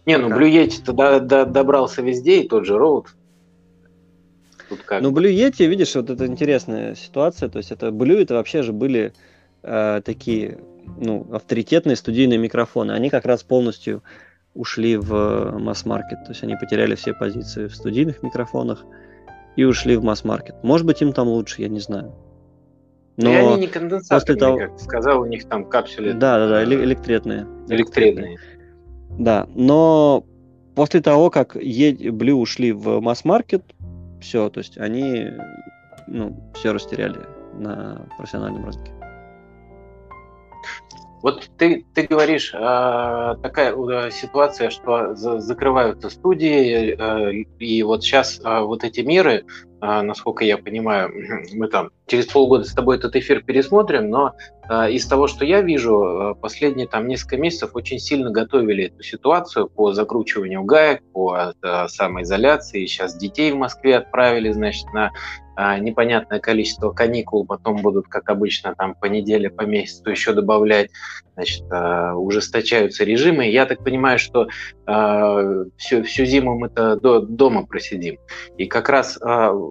Не, 0.04 0.18
ну 0.18 0.28
до, 0.28 1.20
до, 1.20 1.46
добрался 1.46 2.02
везде, 2.02 2.42
и 2.42 2.48
тот 2.48 2.66
же 2.66 2.76
Роуд. 2.76 3.14
Тут 4.72 4.84
как... 4.84 5.02
Ну, 5.02 5.10
Blue 5.10 5.30
Yeti, 5.30 5.66
видишь, 5.66 5.94
вот 5.94 6.08
это 6.08 6.26
интересная 6.26 6.94
ситуация. 6.94 7.50
То 7.50 7.58
есть 7.58 7.72
это 7.72 7.88
Blue, 7.88 8.22
это 8.22 8.34
вообще 8.34 8.62
же 8.62 8.72
были 8.72 9.12
э, 9.62 10.00
такие, 10.02 10.60
ну, 10.98 11.26
авторитетные 11.30 11.94
студийные 11.94 12.38
микрофоны. 12.38 12.92
Они 12.92 13.10
как 13.10 13.26
раз 13.26 13.42
полностью 13.42 14.02
ушли 14.54 14.96
в 14.96 15.58
масс-маркет. 15.58 16.24
То 16.24 16.30
есть 16.30 16.42
они 16.42 16.56
потеряли 16.56 16.94
все 16.94 17.12
позиции 17.12 17.66
в 17.66 17.74
студийных 17.74 18.22
микрофонах 18.22 18.86
и 19.56 19.64
ушли 19.64 19.94
в 19.96 20.04
масс-маркет. 20.04 20.54
Может 20.62 20.86
быть, 20.86 21.02
им 21.02 21.12
там 21.12 21.28
лучше, 21.28 21.60
я 21.60 21.68
не 21.68 21.80
знаю. 21.80 22.14
Но 23.18 23.30
и 23.30 23.34
они 23.34 23.56
не 23.56 23.66
конденсаторные, 23.66 24.40
того... 24.40 24.56
как 24.56 24.80
сказал, 24.80 25.20
у 25.20 25.26
них 25.26 25.44
там 25.44 25.66
капсули. 25.66 26.12
Да, 26.12 26.38
да, 26.38 26.48
да, 26.48 26.64
электретные. 26.64 27.46
Электретные. 27.68 28.38
Да, 29.18 29.46
но 29.54 30.24
после 30.74 31.02
того, 31.02 31.28
как 31.28 31.56
Blue 31.56 32.32
ушли 32.32 32.72
в 32.72 33.00
масс-маркет, 33.00 33.62
все, 34.22 34.48
то 34.48 34.58
есть 34.58 34.78
они 34.78 35.30
ну, 36.06 36.36
все 36.54 36.72
растеряли 36.72 37.20
на 37.52 38.06
профессиональном 38.16 38.64
рынке. 38.64 38.92
Вот 41.22 41.48
ты, 41.56 41.86
ты 41.94 42.02
говоришь, 42.02 42.52
э, 42.52 43.36
такая 43.42 43.76
э, 43.76 44.10
ситуация, 44.10 44.70
что 44.70 45.14
за, 45.14 45.38
закрываются 45.38 46.10
студии, 46.10 46.96
э, 46.98 47.44
и 47.60 47.82
вот 47.84 48.02
сейчас 48.02 48.40
э, 48.40 48.60
вот 48.60 48.82
эти 48.82 49.02
меры, 49.02 49.44
насколько 49.82 50.44
я 50.44 50.58
понимаю, 50.58 51.10
мы 51.54 51.68
там 51.68 51.90
через 52.06 52.26
полгода 52.26 52.64
с 52.64 52.72
тобой 52.72 52.96
этот 52.96 53.16
эфир 53.16 53.42
пересмотрим, 53.42 54.08
но 54.10 54.34
э, 54.68 54.92
из 54.92 55.06
того, 55.06 55.26
что 55.26 55.44
я 55.44 55.60
вижу, 55.60 56.04
э, 56.04 56.34
последние 56.40 56.86
там 56.86 57.08
несколько 57.08 57.36
месяцев 57.36 57.70
очень 57.74 57.98
сильно 57.98 58.30
готовили 58.30 58.84
эту 58.84 59.02
ситуацию 59.02 59.68
по 59.68 59.92
закручиванию 59.92 60.62
гаек, 60.62 61.02
по 61.12 61.52
самоизоляции. 61.88 62.86
Сейчас 62.86 63.16
детей 63.16 63.52
в 63.52 63.56
Москве 63.56 63.96
отправили, 63.96 64.52
значит, 64.52 64.86
на 64.92 65.10
а, 65.54 65.78
непонятное 65.78 66.40
количество 66.40 66.92
каникул, 66.92 67.44
потом 67.44 67.82
будут, 67.82 68.08
как 68.08 68.30
обычно, 68.30 68.74
там 68.74 68.94
по 68.94 69.06
неделе, 69.06 69.50
по 69.50 69.62
месяцу 69.62 70.10
еще 70.10 70.32
добавлять, 70.32 70.90
значит, 71.34 71.64
а, 71.70 72.14
ужесточаются 72.14 73.04
режимы. 73.04 73.46
Я 73.50 73.66
так 73.66 73.84
понимаю, 73.84 74.18
что 74.18 74.48
а, 74.86 75.64
всю, 75.76 76.04
всю 76.04 76.24
зиму 76.24 76.58
мы-то 76.58 76.96
до, 76.96 77.20
дома 77.20 77.66
просидим. 77.66 78.18
И 78.56 78.66
как 78.66 78.88
раз 78.88 79.18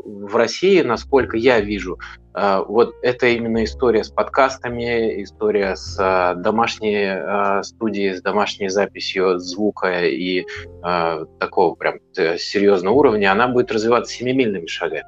в 0.04 0.36
России, 0.36 0.82
насколько 0.82 1.38
я 1.38 1.60
вижу, 1.60 1.99
вот 2.34 2.95
это 3.02 3.28
именно 3.28 3.66
история 3.66 4.06
с 4.06 4.10
подкастами, 4.10 5.22
история 5.22 5.76
с 5.76 5.97
домашней 6.38 7.64
студией, 7.64 8.16
с 8.16 8.22
домашней 8.22 8.70
записью 8.70 9.38
звука 9.38 10.06
и 10.06 10.45
такого 11.39 11.76
прям 11.76 11.95
э, 12.18 12.38
серьезного 12.38 12.93
уровня, 12.93 13.32
она 13.32 13.47
будет 13.47 13.72
развиваться 13.72 14.14
семимильными 14.14 14.68
шагами. 14.68 15.06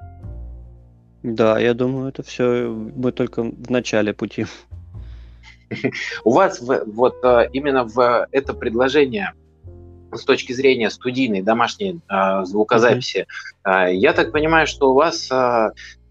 Да, 1.23 1.59
я 1.59 1.73
думаю, 1.73 2.09
это 2.09 2.23
все 2.23 2.67
мы 2.67 3.11
только 3.11 3.43
в 3.43 3.69
начале 3.69 4.13
пути. 4.13 4.45
У 6.23 6.31
вас 6.31 6.61
вот 6.61 7.15
э, 7.23 7.49
именно 7.53 7.85
в 7.85 8.27
это 8.31 8.53
предложение 8.53 9.33
с 10.13 10.23
точки 10.23 10.53
зрения 10.53 10.89
студийной 10.89 11.41
домашней 11.41 11.99
э, 12.09 12.45
звукозаписи, 12.45 13.27
mm-hmm. 13.65 13.93
я 13.93 14.13
так 14.13 14.31
понимаю, 14.31 14.67
что 14.67 14.91
у 14.91 14.93
вас 14.93 15.29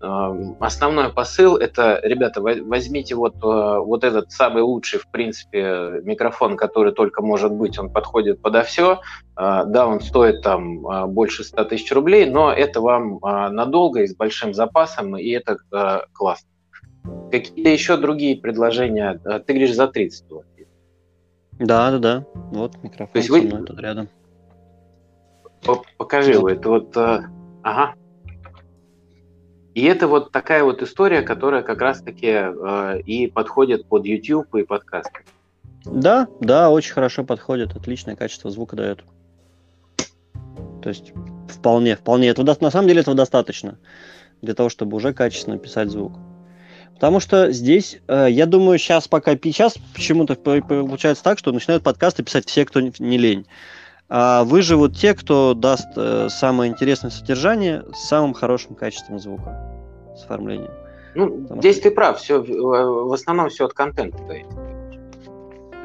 Эм, 0.03 0.57
основной 0.59 1.11
посыл 1.11 1.57
это, 1.57 2.01
ребята, 2.03 2.41
возьмите 2.41 3.15
вот, 3.15 3.37
э, 3.37 3.79
вот 3.79 4.03
этот 4.03 4.33
самый 4.33 4.65
лучший, 4.65 4.99
в 4.99 5.09
принципе, 5.09 6.01
микрофон, 6.03 6.57
который 6.57 6.93
только 6.93 7.23
может 7.23 7.53
быть, 7.53 7.79
он 7.79 7.89
подходит 7.89 8.43
подо 8.43 8.65
все. 8.65 9.01
Э, 9.37 9.63
да, 9.65 9.87
он 9.87 10.01
стоит 10.01 10.43
там 10.43 10.85
э, 10.85 11.07
больше 11.07 11.45
100 11.45 11.65
тысяч 11.67 11.93
рублей, 11.93 12.27
но 12.27 12.53
это 12.53 12.81
вам 12.81 13.21
надолго 13.23 14.03
и 14.03 14.09
с 14.09 14.17
большим 14.17 14.55
запасом, 14.55 15.17
и 15.17 15.29
это 15.31 15.59
классно. 16.13 16.49
Какие-то 17.31 17.71
еще 17.71 17.97
другие 17.97 18.37
предложения? 18.37 19.21
Ты 19.25 19.53
говоришь, 19.53 19.75
за 19.75 19.87
30 19.87 20.31
вот. 20.31 20.45
Да, 21.63 21.91
да, 21.93 21.99
да. 21.99 22.25
Вот 22.51 22.83
микрофон 22.83 23.13
То 23.13 23.19
есть 23.19 23.31
вы... 23.31 23.43
тут 23.43 23.79
рядом. 23.79 24.09
Покажи 25.97 26.39
вот. 26.39 26.53
это 26.53 26.69
вот. 26.69 26.97
Ага. 26.97 27.95
И 29.75 29.85
это 29.85 30.07
вот 30.07 30.33
такая 30.33 30.65
вот 30.65 30.83
история, 30.83 31.23
которая 31.23 31.63
как 31.63 31.81
раз-таки 31.81 32.27
э, 32.27 33.01
и 33.07 33.27
подходит 33.29 33.87
под 33.87 34.05
YouTube 34.05 34.55
и 34.57 34.65
подкасты. 34.65 35.21
Да, 35.85 36.29
да, 36.41 36.69
очень 36.69 36.93
хорошо 36.93 37.25
подходит, 37.25 37.75
отличное 37.75 38.15
качество 38.15 38.51
звука 38.51 38.77
дает. 38.77 39.03
То 40.83 40.89
есть 40.89 41.13
вполне, 41.49 41.97
вполне. 41.97 42.29
Этого, 42.29 42.55
на 42.61 42.71
самом 42.71 42.89
деле 42.89 43.01
этого 43.01 43.17
достаточно 43.17 43.79
для 44.43 44.55
того, 44.55 44.69
чтобы 44.69 44.97
уже 44.97 45.15
качественно 45.15 45.59
писать 45.59 45.89
звук. 45.89 46.13
Потому 46.95 47.21
что 47.21 47.51
здесь, 47.51 48.01
э, 48.07 48.29
я 48.31 48.47
думаю, 48.47 48.79
сейчас 48.79 49.09
пока 49.09 49.37
сейчас 49.37 49.77
почему-то 49.95 50.35
получается 50.37 51.25
так, 51.25 51.39
что 51.39 51.53
начинают 51.53 51.83
подкасты 51.83 52.23
писать 52.23 52.49
все, 52.49 52.65
кто 52.65 52.81
не 52.81 53.19
лень. 53.19 53.47
А 54.09 54.45
выживут 54.45 54.97
те, 54.97 55.15
кто 55.15 55.55
даст 55.55 55.89
э, 55.97 56.29
самое 56.29 56.71
интересное 56.71 57.11
содержание 57.11 57.85
с 57.95 58.09
самым 58.09 58.35
хорошим 58.35 58.75
качеством 58.75 59.19
звука, 59.19 59.59
с 60.17 60.25
оформлением. 60.25 60.71
Ну, 61.15 61.43
Потому 61.43 61.61
здесь 61.61 61.77
что... 61.77 61.85
ты 61.85 61.95
прав, 61.95 62.19
все, 62.19 62.41
в 62.41 63.13
основном 63.13 63.49
все 63.49 63.67
от 63.67 63.73
контента. 63.73 64.19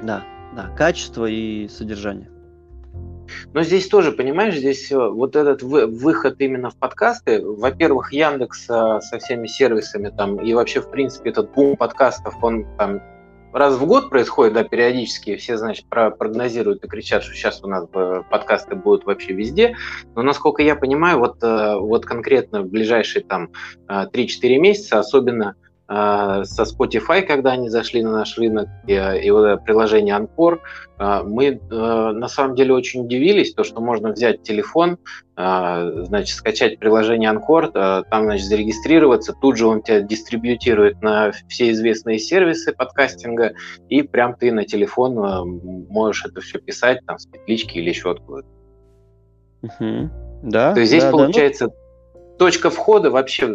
Да, 0.04 0.24
да, 0.56 0.70
качество 0.76 1.26
и 1.26 1.68
содержание. 1.68 2.30
Но 3.54 3.64
здесь 3.64 3.88
тоже, 3.88 4.12
понимаешь, 4.12 4.56
здесь 4.56 4.92
э, 4.92 4.98
вот 4.98 5.36
этот 5.36 5.62
выход 5.62 6.36
именно 6.40 6.70
в 6.70 6.76
подкасты, 6.78 7.42
во-первых, 7.44 8.14
Яндекс 8.14 8.70
э, 8.70 9.00
со 9.02 9.20
всеми 9.20 9.48
сервисами 9.48 10.10
там 10.10 10.38
и 10.38 10.54
вообще, 10.54 10.82
в 10.82 10.90
принципе, 10.90 11.30
этот 11.30 11.54
бум 11.54 11.76
подкастов, 11.76 12.36
он 12.42 12.66
там 12.78 13.02
раз 13.54 13.76
в 13.76 13.86
год 13.86 14.10
происходит, 14.10 14.54
да, 14.54 14.64
периодически, 14.64 15.36
все, 15.36 15.58
значит, 15.58 15.86
про 15.88 16.12
прогнозируют 16.12 16.84
и 16.84 16.88
кричат, 16.88 17.24
что 17.24 17.34
сейчас 17.34 17.64
у 17.64 17.68
нас 17.68 17.86
подкасты 18.30 18.76
будут 18.76 19.06
вообще 19.06 19.34
везде, 19.34 19.76
но, 20.16 20.22
насколько 20.22 20.62
я 20.62 20.76
понимаю, 20.76 21.20
вот, 21.20 21.44
э, 21.44 21.76
вот 21.78 22.06
конкретно 22.06 22.62
в 22.62 22.68
ближайшие 22.68 23.24
там 23.24 23.50
3-4 23.88 24.10
э, 24.14 24.58
месяца, 24.58 25.00
особенно 25.00 25.56
со 25.90 26.64
Spotify, 26.64 27.22
когда 27.22 27.52
они 27.52 27.70
зашли 27.70 28.04
на 28.04 28.12
наш 28.12 28.38
рынок, 28.38 28.68
и, 28.88 28.94
и 28.94 29.32
вот 29.32 29.64
приложение 29.64 30.16
Анкор, 30.16 30.62
мы 31.00 31.62
на 31.70 32.28
самом 32.28 32.56
деле 32.56 32.74
очень 32.74 33.06
удивились, 33.06 33.54
то, 33.54 33.64
что 33.64 33.80
можно 33.80 34.10
взять 34.10 34.44
телефон, 34.44 34.98
а, 35.40 36.04
значит, 36.06 36.36
скачать 36.36 36.80
приложение 36.80 37.30
Анкор, 37.30 37.72
там, 37.72 38.24
значит, 38.24 38.48
зарегистрироваться, 38.48 39.34
тут 39.40 39.56
же 39.56 39.68
он 39.68 39.84
тебя 39.84 40.02
дистрибьютирует 40.02 41.02
на 41.04 41.32
все 41.48 41.70
известные 41.72 42.18
сервисы 42.18 42.74
подкастинга, 42.74 43.54
и 43.88 44.02
прям 44.02 44.36
ты 44.36 44.52
на 44.52 44.66
телефон 44.66 45.20
а, 45.20 45.46
можешь 45.46 46.26
это 46.26 46.42
все 46.42 46.58
писать, 46.60 47.02
там, 47.06 47.20
с 47.20 47.28
петлички 47.28 47.78
или 47.78 47.90
еще 47.90 48.12
откуда-то. 48.12 48.48
Угу. 49.62 50.10
Да, 50.44 50.74
То 50.74 50.80
есть 50.80 50.92
здесь 50.92 51.04
да, 51.04 51.12
получается 51.12 51.68
да, 51.68 51.74
ну... 52.16 52.38
точка 52.40 52.72
входа 52.72 53.12
вообще 53.12 53.46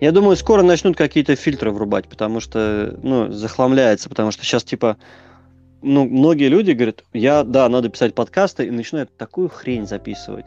Я 0.00 0.12
думаю, 0.12 0.36
скоро 0.36 0.62
начнут 0.62 0.96
какие-то 0.96 1.36
фильтры 1.36 1.70
врубать, 1.70 2.08
потому 2.08 2.40
что, 2.40 2.98
ну, 3.02 3.30
захламляется, 3.30 4.08
потому 4.08 4.30
что 4.30 4.44
сейчас, 4.44 4.64
типа, 4.64 4.96
ну, 5.82 6.06
многие 6.06 6.48
люди 6.48 6.72
говорят, 6.72 7.04
я, 7.12 7.44
да, 7.44 7.68
надо 7.68 7.90
писать 7.90 8.14
подкасты, 8.14 8.66
и 8.66 8.70
начинают 8.70 9.14
такую 9.16 9.50
хрень 9.50 9.86
записывать. 9.86 10.46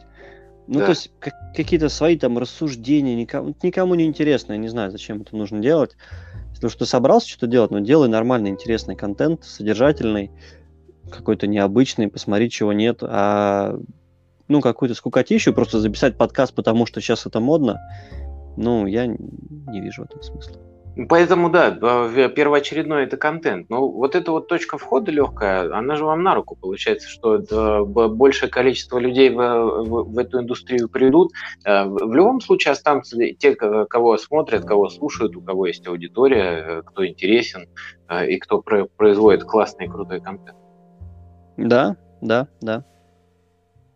Ну, 0.66 0.80
да. 0.80 0.86
то 0.86 0.90
есть, 0.90 1.10
как, 1.20 1.34
какие-то 1.54 1.88
свои 1.88 2.16
там 2.16 2.38
рассуждения, 2.38 3.14
никому, 3.14 3.54
никому 3.62 3.94
не 3.94 4.06
интересно, 4.06 4.52
я 4.52 4.58
не 4.58 4.68
знаю, 4.68 4.90
зачем 4.90 5.20
это 5.20 5.36
нужно 5.36 5.60
делать. 5.60 5.96
Если 6.52 6.66
уж 6.66 6.74
ты 6.74 6.86
собрался 6.86 7.28
что-то 7.28 7.46
делать, 7.46 7.70
ну, 7.70 7.80
делай 7.80 8.08
нормальный, 8.08 8.50
интересный 8.50 8.96
контент, 8.96 9.44
содержательный, 9.44 10.30
какой-то 11.10 11.46
необычный, 11.46 12.08
посмотри, 12.08 12.50
чего 12.50 12.72
нет, 12.72 12.98
а 13.02 13.78
ну, 14.48 14.60
какую-то 14.60 14.94
скукотищу, 14.94 15.52
просто 15.52 15.80
записать 15.80 16.16
подкаст, 16.16 16.54
потому 16.54 16.86
что 16.86 17.00
сейчас 17.00 17.26
это 17.26 17.40
модно, 17.40 17.80
ну, 18.56 18.86
я 18.86 19.06
не 19.06 19.80
вижу 19.80 20.02
в 20.02 20.06
этом 20.06 20.22
смысла. 20.22 20.56
Поэтому, 21.08 21.50
да, 21.50 21.72
первоочередной 22.28 23.04
это 23.04 23.16
контент. 23.16 23.68
Но 23.68 23.88
вот 23.88 24.14
эта 24.14 24.30
вот 24.30 24.46
точка 24.46 24.78
входа 24.78 25.10
легкая, 25.10 25.74
она 25.76 25.96
же 25.96 26.04
вам 26.04 26.22
на 26.22 26.34
руку 26.36 26.56
получается, 26.56 27.08
что 27.08 27.84
большее 27.84 28.48
количество 28.48 28.98
людей 28.98 29.30
в, 29.30 29.36
в, 29.36 30.12
в 30.12 30.18
эту 30.18 30.40
индустрию 30.40 30.88
придут. 30.88 31.32
Э, 31.64 31.84
в 31.84 32.14
любом 32.14 32.40
случае 32.40 32.72
останутся 32.72 33.16
те, 33.38 33.56
кого 33.56 34.16
смотрят, 34.18 34.64
кого 34.64 34.88
слушают, 34.88 35.36
у 35.36 35.40
кого 35.40 35.66
есть 35.66 35.86
аудитория, 35.86 36.78
э, 36.78 36.82
кто 36.82 37.04
интересен 37.04 37.68
э, 38.08 38.28
и 38.30 38.38
кто 38.38 38.62
производит 38.62 39.42
классный 39.44 39.86
и 39.86 39.88
крутой 39.88 40.20
контент. 40.20 40.56
Да, 41.56 41.96
да, 42.20 42.46
да. 42.60 42.84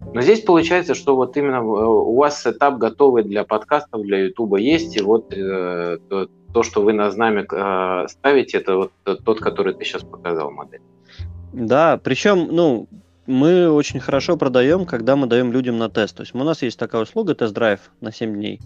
Но 0.01 0.21
здесь 0.21 0.41
получается, 0.43 0.95
что 0.95 1.17
вот 1.17 1.37
именно 1.37 1.63
у 1.63 2.15
вас 2.17 2.43
setup 2.43 2.79
готовый 2.79 3.25
для 3.25 3.45
подкастов, 3.45 4.03
для 4.03 4.27
Ютуба 4.27 4.59
есть, 4.59 4.97
и 4.97 5.03
вот 5.03 5.33
э, 5.33 5.99
то, 6.09 6.29
то, 6.53 6.63
что 6.63 6.83
вы 6.83 6.93
на 6.93 7.11
знамя 7.11 7.47
э, 7.51 8.09
ставите, 8.09 8.59
это 8.59 8.77
вот 8.77 8.93
тот, 9.05 9.41
который 9.41 9.75
ты 9.75 9.85
сейчас 9.85 10.03
показал 10.03 10.51
модель. 10.51 10.81
Да, 11.53 11.99
причем, 12.03 12.49
ну, 12.51 12.89
мы 13.27 13.71
очень 13.71 14.01
хорошо 14.01 14.37
продаем, 14.37 14.87
когда 14.87 15.17
мы 15.17 15.27
даем 15.27 15.53
людям 15.53 15.79
на 15.79 15.91
тест. 15.91 16.17
То 16.17 16.23
есть 16.23 16.35
у 16.35 16.39
нас 16.39 16.63
есть 16.63 16.79
такая 16.79 17.03
услуга, 17.03 17.35
тест-драйв 17.35 17.81
на 18.01 18.13
7 18.13 18.35
дней. 18.35 18.61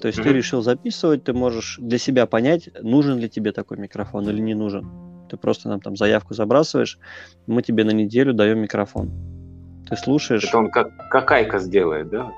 То 0.00 0.08
есть 0.08 0.18
mm-hmm. 0.18 0.22
ты 0.22 0.32
решил 0.32 0.62
записывать, 0.62 1.24
ты 1.24 1.34
можешь 1.34 1.76
для 1.78 1.98
себя 1.98 2.26
понять, 2.26 2.70
нужен 2.80 3.18
ли 3.18 3.28
тебе 3.28 3.52
такой 3.52 3.76
микрофон 3.76 4.28
или 4.28 4.40
не 4.40 4.54
нужен. 4.54 4.88
Ты 5.28 5.36
просто 5.36 5.68
нам 5.68 5.80
там 5.80 5.96
заявку 5.96 6.32
забрасываешь, 6.32 6.98
мы 7.46 7.62
тебе 7.62 7.84
на 7.84 7.90
неделю 7.90 8.32
даем 8.32 8.60
микрофон. 8.60 9.10
Ты 9.90 9.96
слушаешь. 9.96 10.44
Это 10.44 10.58
он 10.58 10.70
как, 10.70 10.90
как 11.10 11.30
Айка 11.32 11.58
сделает, 11.58 12.08
да? 12.10 12.32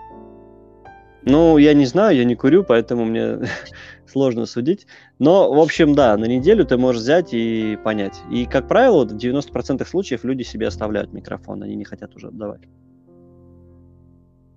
Ну, 1.24 1.58
я 1.58 1.74
не 1.74 1.84
знаю, 1.86 2.16
я 2.16 2.24
не 2.24 2.34
курю, 2.34 2.64
поэтому 2.64 3.04
мне 3.04 3.40
сложно 4.06 4.46
судить. 4.46 4.86
Но, 5.18 5.52
в 5.52 5.60
общем, 5.60 5.94
да, 5.94 6.16
на 6.16 6.24
неделю 6.24 6.64
ты 6.64 6.76
можешь 6.76 7.02
взять 7.02 7.32
и 7.32 7.78
понять. 7.84 8.20
И, 8.30 8.46
как 8.46 8.66
правило, 8.66 9.04
в 9.04 9.14
90% 9.14 9.86
случаев 9.86 10.24
люди 10.24 10.42
себе 10.42 10.66
оставляют 10.66 11.12
микрофон, 11.12 11.62
они 11.62 11.76
не 11.76 11.84
хотят 11.84 12.16
уже 12.16 12.28
отдавать. 12.28 12.62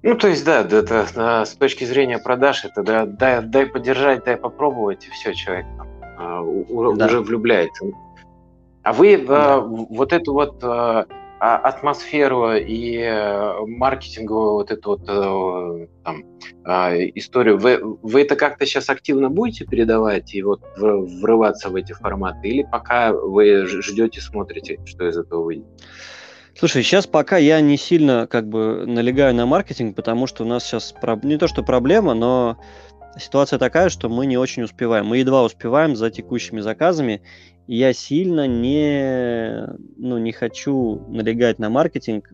Ну, 0.01 0.15
то 0.15 0.27
есть, 0.27 0.45
да, 0.45 0.61
это, 0.61 1.07
да, 1.15 1.45
с 1.45 1.55
точки 1.55 1.83
зрения 1.83 2.19
продаж, 2.19 2.63
это 2.63 2.83
да, 2.83 3.05
дай, 3.05 3.41
дай 3.41 3.65
подержать, 3.65 4.23
дай 4.23 4.37
попробовать, 4.37 5.05
и 5.07 5.09
все, 5.09 5.33
человек 5.33 5.65
а, 6.17 6.41
у, 6.41 6.95
да. 6.95 7.07
уже 7.07 7.21
влюбляется. 7.21 7.85
А 8.83 8.93
вы 8.93 9.17
да. 9.17 9.55
а, 9.55 9.59
вот 9.61 10.13
эту 10.13 10.33
вот 10.33 10.63
а, 10.63 11.01
а, 11.01 11.07
атмосферу 11.53 12.53
и 12.55 12.97
э, 12.97 13.59
маркетинговую 13.67 14.53
вот 14.53 14.71
эту 14.71 14.89
вот 14.89 15.01
э, 15.07 15.87
там, 16.03 16.23
а, 16.63 16.95
историю, 16.95 17.57
вы, 17.57 17.79
вы 17.81 18.21
это 18.21 18.35
как-то 18.35 18.65
сейчас 18.65 18.89
активно 18.89 19.29
будете 19.29 19.65
передавать 19.65 20.33
и 20.33 20.41
вот 20.41 20.61
врываться 20.77 21.69
в 21.69 21.75
эти 21.75 21.93
форматы, 21.93 22.47
или 22.47 22.63
пока 22.63 23.13
вы 23.13 23.65
ждете, 23.67 24.21
смотрите, 24.21 24.79
что 24.85 25.07
из 25.07 25.17
этого 25.17 25.43
выйдет? 25.43 25.67
Слушай, 26.57 26.83
сейчас 26.83 27.05
пока 27.05 27.35
я 27.35 27.59
не 27.59 27.77
сильно 27.77 28.27
как 28.27 28.47
бы 28.47 28.85
налегаю 28.87 29.35
на 29.35 29.45
маркетинг, 29.45 29.93
потому 29.93 30.25
что 30.25 30.45
у 30.45 30.47
нас 30.47 30.63
сейчас 30.63 30.95
не 31.23 31.37
то 31.37 31.49
что 31.49 31.63
проблема, 31.63 32.13
но 32.13 32.57
ситуация 33.17 33.59
такая, 33.59 33.89
что 33.89 34.09
мы 34.09 34.25
не 34.25 34.37
очень 34.37 34.63
успеваем. 34.63 35.07
Мы 35.07 35.17
едва 35.17 35.43
успеваем 35.43 35.95
за 35.95 36.09
текущими 36.11 36.61
заказами, 36.61 37.21
я 37.67 37.93
сильно 37.93 38.45
не, 38.45 39.67
ну, 39.97 40.19
не 40.19 40.31
хочу 40.31 41.03
налегать 41.07 41.57
на 41.57 41.69
маркетинг, 41.69 42.31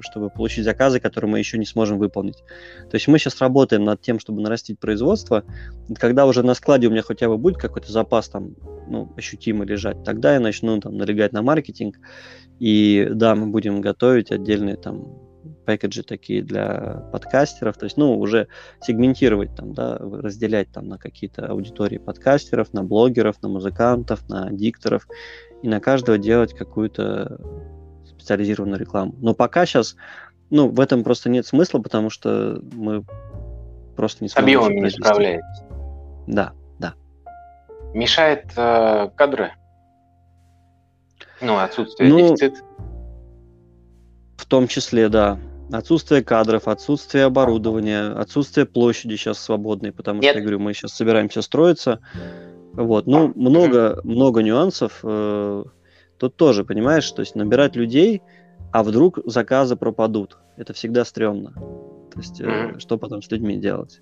чтобы 0.00 0.28
получить 0.28 0.64
заказы, 0.64 1.00
которые 1.00 1.30
мы 1.30 1.38
еще 1.38 1.56
не 1.56 1.64
сможем 1.64 1.98
выполнить. 1.98 2.44
То 2.90 2.96
есть 2.96 3.08
мы 3.08 3.18
сейчас 3.18 3.40
работаем 3.40 3.84
над 3.84 4.02
тем, 4.02 4.18
чтобы 4.18 4.42
нарастить 4.42 4.78
производство. 4.78 5.44
Когда 5.98 6.26
уже 6.26 6.42
на 6.42 6.54
складе 6.54 6.88
у 6.88 6.90
меня 6.90 7.02
хотя 7.02 7.28
бы 7.28 7.38
будет 7.38 7.56
какой-то 7.56 7.90
запас 7.92 8.28
там, 8.28 8.56
ну, 8.86 9.10
ощутимо 9.16 9.64
лежать, 9.64 10.04
тогда 10.04 10.34
я 10.34 10.40
начну 10.40 10.78
там 10.80 10.98
налегать 10.98 11.32
на 11.32 11.40
маркетинг. 11.40 11.96
И 12.58 13.08
да, 13.10 13.34
мы 13.34 13.46
будем 13.46 13.80
готовить 13.80 14.30
отдельные 14.30 14.76
там 14.76 15.23
пэкэджи 15.64 16.02
такие 16.02 16.42
для 16.42 17.02
подкастеров, 17.12 17.76
то 17.76 17.84
есть, 17.84 17.96
ну, 17.96 18.18
уже 18.18 18.48
сегментировать 18.80 19.54
там, 19.54 19.72
да, 19.72 19.98
разделять 19.98 20.70
там 20.70 20.88
на 20.88 20.98
какие-то 20.98 21.46
аудитории 21.46 21.98
подкастеров, 21.98 22.72
на 22.72 22.82
блогеров, 22.82 23.42
на 23.42 23.48
музыкантов, 23.48 24.28
на 24.28 24.50
дикторов, 24.50 25.06
и 25.62 25.68
на 25.68 25.80
каждого 25.80 26.18
делать 26.18 26.54
какую-то 26.54 27.40
специализированную 28.06 28.78
рекламу. 28.78 29.14
Но 29.18 29.34
пока 29.34 29.66
сейчас, 29.66 29.96
ну, 30.50 30.68
в 30.68 30.80
этом 30.80 31.04
просто 31.04 31.28
нет 31.30 31.46
смысла, 31.46 31.80
потому 31.80 32.10
что 32.10 32.60
мы 32.72 33.04
просто 33.96 34.24
не 34.24 34.28
сможем... 34.28 34.44
Объемами 34.44 34.80
не 34.80 34.90
справляетесь. 34.90 35.62
Да, 36.26 36.52
да. 36.78 36.94
Мешает 37.92 38.46
э, 38.56 39.10
кадры? 39.14 39.52
Ну, 41.40 41.58
отсутствие 41.58 42.08
ну, 42.08 42.18
дефицита? 42.18 42.60
В 44.36 44.46
том 44.46 44.68
числе, 44.68 45.08
да. 45.08 45.38
Отсутствие 45.72 46.22
кадров, 46.22 46.68
отсутствие 46.68 47.24
оборудования, 47.24 48.12
отсутствие 48.12 48.66
площади 48.66 49.16
сейчас 49.16 49.38
свободной, 49.38 49.92
потому 49.92 50.20
Нет. 50.20 50.30
что, 50.30 50.38
я 50.38 50.42
говорю, 50.42 50.60
мы 50.60 50.74
сейчас 50.74 50.92
собираемся 50.92 51.42
строиться. 51.42 52.00
Вот, 52.74 53.06
ну, 53.06 53.32
много, 53.34 54.00
много 54.04 54.42
нюансов. 54.42 55.00
Э, 55.02 55.64
тут 56.18 56.36
тоже, 56.36 56.64
понимаешь, 56.64 57.10
то 57.10 57.20
есть 57.20 57.34
набирать 57.34 57.76
людей, 57.76 58.20
а 58.72 58.82
вдруг 58.82 59.20
заказы 59.24 59.76
пропадут. 59.76 60.38
Это 60.56 60.72
всегда 60.72 61.04
стрёмно. 61.04 61.52
То 62.12 62.20
есть, 62.20 62.40
mm-hmm. 62.40 62.78
что 62.80 62.98
потом 62.98 63.22
с 63.22 63.30
людьми 63.30 63.56
делать? 63.56 64.00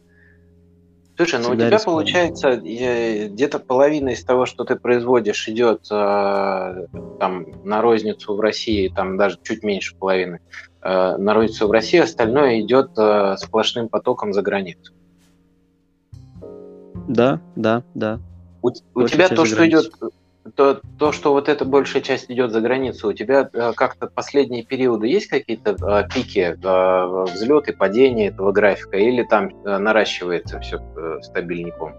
Слушай, 1.17 1.41
ну 1.41 1.51
у 1.51 1.55
тебя 1.55 1.69
рискованно. 1.69 2.01
получается 2.01 2.57
где-то 2.57 3.59
половина 3.59 4.11
из 4.11 4.25
того, 4.25 4.47
что 4.47 4.65
ты 4.65 4.77
производишь, 4.77 5.47
идет 5.49 5.87
э, 5.91 6.87
там 7.21 7.47
на 7.65 7.83
розницу 7.83 8.35
в 8.35 8.41
России, 8.41 8.89
там 8.89 9.19
даже 9.19 9.39
чуть 9.43 9.63
меньше 9.63 9.95
половины 9.95 10.41
э, 10.83 11.17
на 11.17 11.35
розницу 11.35 11.69
в 11.69 11.71
России, 11.71 11.99
остальное 11.99 12.61
идет 12.61 12.91
э, 12.97 13.37
сплошным 13.39 13.89
потоком 13.89 14.33
за 14.33 14.43
границу. 14.43 14.93
Да, 17.09 17.41
да, 17.57 17.83
да. 17.95 18.21
У, 18.63 18.71
у 18.95 19.09
тебя 19.09 19.29
то, 19.29 19.45
что 19.45 19.67
идет 19.67 19.93
то, 20.57 20.81
то, 20.99 21.13
что 21.13 21.33
вот 21.33 21.49
эта 21.49 21.65
большая 21.65 22.03
часть 22.03 22.31
идет 22.31 22.51
за 22.51 22.61
границу, 22.61 23.09
у 23.09 23.13
тебя 23.13 23.49
э, 23.53 23.73
как-то 23.75 24.07
последние 24.09 24.65
периоды 24.65 25.07
есть 25.07 25.29
какие-то 25.29 25.75
пики, 26.13 26.57
взлеты, 27.33 27.73
падения 27.73 28.29
этого 28.29 28.53
графика, 28.53 28.97
или 28.97 29.23
там 29.23 29.51
наращивается 29.65 30.61
все 30.61 30.81
стабильником? 31.23 31.95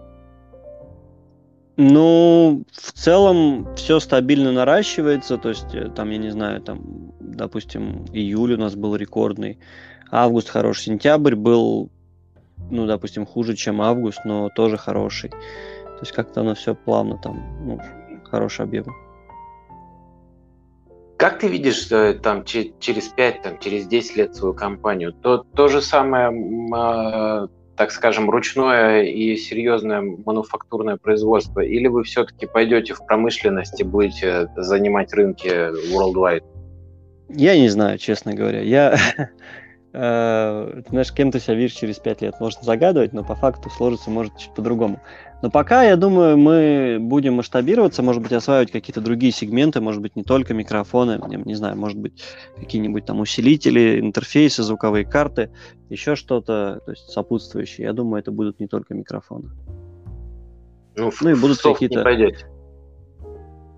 Ну, 1.76 2.66
в 2.72 2.92
целом 2.92 3.68
все 3.76 4.00
стабильно 4.00 4.52
наращивается, 4.52 5.38
то 5.38 5.50
есть 5.50 5.74
э, 5.74 5.90
там, 5.90 6.12
я 6.12 6.18
не 6.20 6.30
знаю, 6.30 6.62
там, 6.62 7.14
допустим, 7.20 8.06
июль 8.14 8.54
у 8.54 8.58
нас 8.58 8.76
был 8.76 8.96
рекордный, 8.96 9.58
август 10.12 10.50
хороший, 10.50 10.84
сентябрь 10.84 11.34
был, 11.34 11.90
ну, 12.70 12.86
допустим, 12.86 13.26
хуже, 13.26 13.56
чем 13.56 13.82
август, 13.82 14.20
но 14.24 14.50
тоже 14.50 14.78
хороший. 14.78 15.30
То 15.30 16.00
есть 16.02 16.12
как-то 16.12 16.42
оно 16.42 16.54
все 16.54 16.76
плавно 16.76 17.18
там, 17.18 17.42
ну, 17.66 17.82
хороший 18.24 18.66
объем. 18.66 18.86
Как 21.18 21.40
ты 21.40 21.48
видишь 21.48 21.92
э, 21.92 22.14
там 22.14 22.44
через 22.44 23.08
5, 23.08 23.42
там, 23.42 23.58
через 23.58 23.88
10 23.88 24.16
лет 24.18 24.36
свою 24.36 24.54
компанию? 24.54 25.12
То, 25.12 25.40
то 25.56 25.68
же 25.70 25.82
самое, 25.82 26.30
э, 26.30 27.48
так 27.84 27.92
скажем, 27.92 28.30
ручное 28.30 29.02
и 29.04 29.36
серьезное 29.36 30.00
мануфактурное 30.02 30.96
производство? 30.96 31.60
Или 31.60 31.88
вы 31.88 32.06
все-таки 32.06 32.46
пойдете 32.46 32.94
в 32.94 33.06
промышленность 33.06 33.78
и 33.82 33.84
будете 33.84 34.48
занимать 34.56 35.12
рынки 35.12 35.50
worldwide? 35.94 36.46
Я 37.28 37.58
не 37.58 37.68
знаю, 37.68 37.98
честно 37.98 38.34
говоря. 38.34 38.62
Я, 38.62 38.98
э, 39.94 40.82
знаешь, 40.90 41.14
кем 41.14 41.32
ты 41.32 41.40
себя 41.40 41.56
видишь 41.56 41.74
через 41.74 42.00
5 42.00 42.22
лет, 42.22 42.40
можно 42.40 42.64
загадывать, 42.64 43.14
но 43.14 43.24
по 43.24 43.36
факту 43.36 43.70
сложится 43.70 44.10
может 44.10 44.38
чуть 44.38 44.54
по-другому. 44.54 45.02
Но 45.42 45.52
пока, 45.52 45.84
я 45.84 45.98
думаю, 45.98 46.38
мы 46.38 46.98
будем 47.00 47.36
масштабироваться, 47.36 48.02
может 48.02 48.22
быть, 48.22 48.32
осваивать 48.32 48.72
какие-то 48.72 49.02
другие 49.02 49.32
сегменты, 49.32 49.82
может 49.82 50.02
быть, 50.02 50.16
не 50.16 50.24
только 50.24 50.54
микрофоны, 50.54 51.20
не, 51.28 51.36
не 51.36 51.56
знаю, 51.56 51.78
может 51.78 51.98
быть, 51.98 52.24
какие-нибудь 52.58 53.06
там 53.06 53.20
усилители, 53.20 54.00
интерфейсы, 54.00 54.64
звуковые 54.64 55.06
карты, 55.06 55.52
еще 55.90 56.16
что-то, 56.16 56.82
то 56.86 56.92
есть 56.92 57.10
сопутствующее. 57.10 57.88
Я 57.88 57.94
думаю, 57.94 58.22
это 58.22 58.32
будут 58.32 58.60
не 58.60 58.68
только 58.68 58.94
микрофоны. 58.94 59.50
Ну, 60.96 61.12
ну 61.22 61.30
и 61.30 61.36
будут 61.36 61.62
какие-то... 61.62 62.00
не 62.00 62.04
пойдете. 62.04 62.46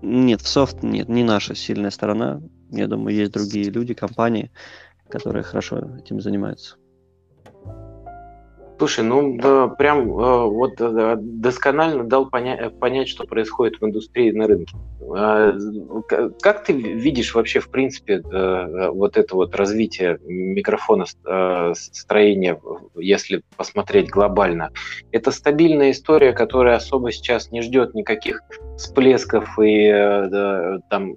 Нет, 0.02 0.42
в 0.42 0.48
софт 0.48 0.82
нет, 0.82 1.08
не 1.08 1.24
наша 1.24 1.54
сильная 1.54 1.90
сторона. 1.90 2.40
Я 2.70 2.86
думаю, 2.86 3.16
есть 3.16 3.32
другие 3.32 3.70
люди, 3.70 3.94
компании, 3.94 4.50
которые 5.08 5.42
хорошо 5.42 5.78
этим 5.98 6.20
занимаются. 6.20 6.76
Слушай, 8.78 9.04
ну 9.04 9.38
да, 9.38 9.68
прям 9.68 10.10
э, 10.10 10.44
вот 10.44 10.74
э, 10.80 11.16
досконально 11.18 12.04
дал 12.04 12.28
поня- 12.28 12.68
понять, 12.68 13.08
что 13.08 13.24
происходит 13.24 13.80
в 13.80 13.86
индустрии 13.86 14.30
на 14.32 14.46
рынке. 14.46 14.76
А, 15.16 15.56
как 16.42 16.64
ты 16.64 16.74
видишь 16.74 17.34
вообще, 17.34 17.60
в 17.60 17.70
принципе, 17.70 18.20
э, 18.20 18.90
вот 18.90 19.16
это 19.16 19.34
вот 19.34 19.54
развитие 19.54 20.18
микрофона 20.24 21.06
строения, 21.74 22.60
если 22.96 23.42
посмотреть 23.56 24.10
глобально? 24.10 24.72
Это 25.10 25.30
стабильная 25.30 25.92
история, 25.92 26.34
которая 26.34 26.76
особо 26.76 27.12
сейчас 27.12 27.50
не 27.50 27.62
ждет 27.62 27.94
никаких 27.94 28.42
всплесков 28.76 29.58
и 29.58 29.88
там 30.90 31.16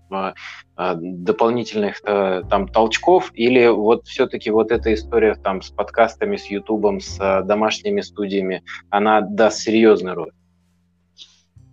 дополнительных 0.96 2.02
э, 2.06 2.44
там 2.50 2.68
толчков, 2.68 3.32
или 3.34 3.68
вот 3.68 4.08
все-таки 4.08 4.50
вот 4.50 4.72
эта 4.72 4.94
история 4.94 5.36
там 5.36 5.62
с 5.62 5.70
подкастами, 5.72 6.38
с 6.38 6.46
Ютубом, 6.46 7.02
с 7.02 7.20
э, 7.20 7.44
домашними 7.44 8.00
студиями, 8.00 8.64
она 8.90 9.20
даст 9.20 9.60
серьезный 9.60 10.14
рост? 10.14 10.32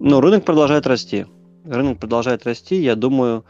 Ну, 0.01 0.21
рынок 0.21 0.45
продолжает 0.45 0.89
расти. 0.89 1.27
Рынок 1.65 2.01
продолжает 2.01 2.45
расти. 2.47 2.77
Я 2.83 2.97
думаю, 2.97 3.45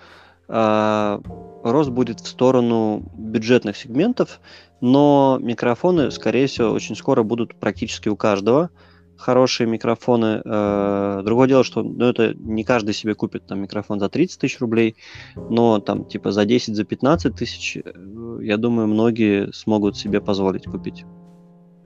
э, 0.49 1.21
рост 1.65 1.91
будет 1.91 2.21
в 2.21 2.27
сторону 2.27 3.03
бюджетных 3.17 3.79
сегментов, 3.79 4.41
но 4.83 5.39
микрофоны, 5.41 6.11
скорее 6.11 6.49
всего, 6.49 6.71
очень 6.71 6.97
скоро 6.97 7.23
будут 7.23 7.59
практически 7.59 8.11
у 8.11 8.17
каждого 8.17 8.69
хорошие 9.17 9.67
микрофоны. 9.67 10.43
Э, 10.45 11.23
другое 11.25 11.49
дело, 11.49 11.65
что 11.65 11.83
ну, 11.83 12.07
это 12.07 12.35
не 12.35 12.65
каждый 12.65 12.95
себе 12.95 13.15
купит 13.15 13.47
там 13.47 13.61
микрофон 13.63 14.01
за 14.01 14.09
30 14.09 14.41
тысяч 14.41 14.61
рублей, 14.61 14.97
но 15.35 15.79
там 15.81 16.05
типа 16.05 16.33
за 16.33 16.45
10, 16.45 16.75
за 16.77 16.85
15 16.85 17.35
тысяч, 17.35 17.77
э, 17.77 18.39
я 18.43 18.57
думаю, 18.57 18.89
многие 18.89 19.53
смогут 19.53 19.97
себе 19.97 20.21
позволить 20.21 20.65
купить. 20.65 21.05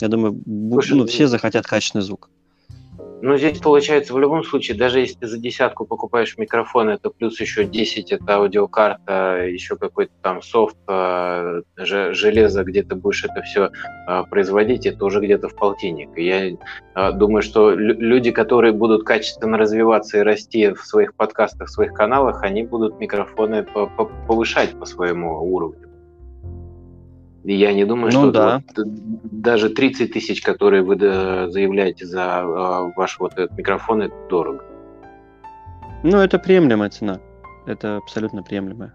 Я 0.01 0.09
думаю, 0.09 0.41
Слушай, 0.72 0.97
ну, 0.97 1.07
все 1.07 1.26
захотят 1.26 1.66
качественный 1.66 2.03
звук. 2.03 2.31
Ну, 3.23 3.37
здесь 3.37 3.59
получается, 3.59 4.14
в 4.14 4.18
любом 4.18 4.43
случае, 4.45 4.79
даже 4.79 5.01
если 5.01 5.16
ты 5.16 5.27
за 5.27 5.37
десятку 5.39 5.85
покупаешь 5.85 6.39
микрофон, 6.39 6.89
это 6.89 7.11
плюс 7.11 7.39
еще 7.39 7.64
10, 7.64 8.12
это 8.12 8.35
аудиокарта, 8.37 9.47
еще 9.47 9.77
какой-то 9.77 10.12
там 10.23 10.41
софт, 10.41 10.77
э, 10.89 11.62
железо, 11.77 12.64
где 12.64 12.83
ты 12.83 12.95
будешь 12.95 13.25
это 13.25 13.43
все 13.43 13.71
э, 14.09 14.23
производить, 14.31 14.87
это 14.87 15.05
уже 15.05 15.21
где-то 15.21 15.49
в 15.49 15.55
полтинник. 15.55 16.16
Я 16.16 16.49
э, 16.49 17.12
думаю, 17.12 17.43
что 17.43 17.73
люди, 17.73 18.31
которые 18.31 18.73
будут 18.73 19.05
качественно 19.05 19.59
развиваться 19.59 20.18
и 20.18 20.23
расти 20.23 20.71
в 20.73 20.83
своих 20.87 21.14
подкастах, 21.14 21.68
в 21.68 21.73
своих 21.73 21.93
каналах, 21.93 22.43
они 22.43 22.62
будут 22.62 23.01
микрофоны 23.01 23.64
повышать 24.27 24.79
по 24.79 24.87
своему 24.87 25.43
уровню. 25.43 25.89
Я 27.45 27.72
не 27.72 27.84
думаю, 27.84 28.12
ну, 28.12 28.20
что 28.20 28.30
да. 28.32 28.62
вот, 28.76 28.86
даже 29.32 29.70
30 29.70 30.12
тысяч, 30.12 30.43
которые 30.43 30.82
вы 30.82 30.99
заявляете 30.99 32.07
за 32.07 32.43
э, 32.43 32.93
ваш 32.95 33.18
вот 33.18 33.32
этот 33.32 33.57
микрофон, 33.57 34.03
это 34.03 34.14
дорого. 34.28 34.64
Ну, 36.03 36.18
это 36.18 36.38
приемлемая 36.38 36.91
цена. 36.91 37.20
Это 37.66 37.97
абсолютно 37.97 38.43
приемлемая. 38.43 38.95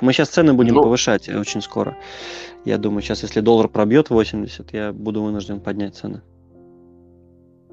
Мы 0.00 0.12
сейчас 0.12 0.30
цены 0.30 0.54
будем 0.54 0.74
ну, 0.74 0.82
повышать 0.82 1.28
очень 1.28 1.60
скоро. 1.60 1.96
Я 2.64 2.78
думаю, 2.78 3.02
сейчас, 3.02 3.22
если 3.22 3.40
доллар 3.40 3.68
пробьет 3.68 4.10
80, 4.10 4.72
я 4.72 4.92
буду 4.92 5.22
вынужден 5.22 5.60
поднять 5.60 5.96
цены. 5.96 6.22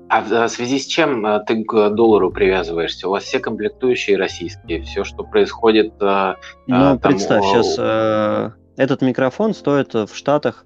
А 0.09 0.21
в 0.21 0.49
связи 0.49 0.79
с 0.79 0.85
чем 0.85 1.25
э, 1.25 1.41
ты 1.47 1.63
к 1.63 1.91
доллару 1.91 2.29
привязываешься? 2.29 3.07
У 3.07 3.11
вас 3.11 3.23
все 3.23 3.39
комплектующие 3.39 4.17
российские, 4.17 4.81
все, 4.81 5.05
что 5.05 5.23
происходит... 5.23 5.93
Ну, 6.01 6.35
там, 6.67 6.99
представь, 6.99 7.45
сейчас 7.45 8.53
этот 8.81 9.03
микрофон 9.03 9.53
стоит 9.53 9.93
в 9.93 10.09
Штатах 10.13 10.65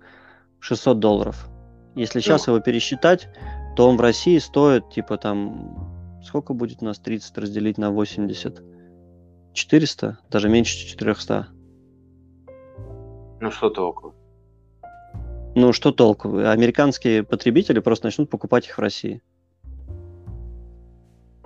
600 0.60 1.00
долларов. 1.00 1.50
Если 1.96 2.22
сейчас 2.22 2.48
его 2.48 2.60
пересчитать, 2.62 3.28
то 3.76 3.90
он 3.90 3.98
в 3.98 4.02
России 4.02 4.38
стоит 4.38 4.90
типа 4.90 5.18
там... 5.18 6.22
Сколько 6.24 6.54
будет 6.54 6.82
у 6.82 6.86
нас 6.86 6.98
30 6.98 7.38
разделить 7.38 7.78
на 7.78 7.92
80? 7.92 8.64
400? 9.54 10.18
Даже 10.32 10.50
меньше 10.50 10.88
400. 10.88 11.48
Ну, 13.42 13.52
что-то 13.52 13.88
около. 13.88 14.16
Ну, 15.56 15.72
что 15.74 15.92
толку? 15.92 16.38
Американские 16.38 17.24
потребители 17.24 17.80
просто 17.80 18.08
начнут 18.08 18.30
покупать 18.30 18.68
их 18.68 18.78
в 18.78 18.82
России. 18.82 19.22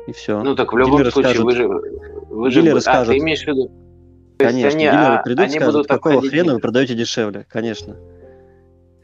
И 0.07 0.11
все. 0.13 0.41
Ну, 0.41 0.55
так 0.55 0.71
в 0.71 0.77
любом 0.77 0.97
Дилеры 0.97 1.11
случае, 1.11 1.33
скажут, 1.33 1.45
вы 1.45 1.55
же... 1.55 1.67
Вы 1.67 2.51
же... 2.51 2.77
А, 2.77 2.79
скажут, 2.79 3.13
ты 3.13 3.17
имеешь 3.17 3.43
в 3.43 3.47
виду... 3.47 3.71
Конечно, 4.39 4.69
они, 4.69 4.85
дилеры 4.85 5.15
а, 5.15 5.21
придут 5.21 5.47
и 5.47 5.49
скажут, 5.49 5.73
будут 5.73 5.87
какого 5.87 6.21
хрена 6.21 6.53
вы 6.53 6.59
продаете 6.59 6.95
дешевле, 6.95 7.45
конечно. 7.49 7.97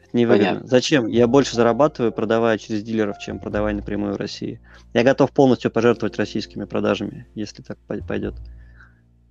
Это 0.02 0.16
невыгодно. 0.16 0.46
Понятно. 0.46 0.68
Зачем? 0.68 1.06
Я 1.06 1.26
больше 1.26 1.54
зарабатываю, 1.54 2.12
продавая 2.12 2.56
через 2.58 2.82
дилеров, 2.82 3.18
чем 3.18 3.38
продавая 3.38 3.74
напрямую 3.74 4.14
в 4.14 4.16
России. 4.16 4.60
Я 4.94 5.04
готов 5.04 5.30
полностью 5.32 5.70
пожертвовать 5.70 6.16
российскими 6.16 6.64
продажами, 6.64 7.28
если 7.34 7.62
так 7.62 7.78
пойдет. 8.06 8.34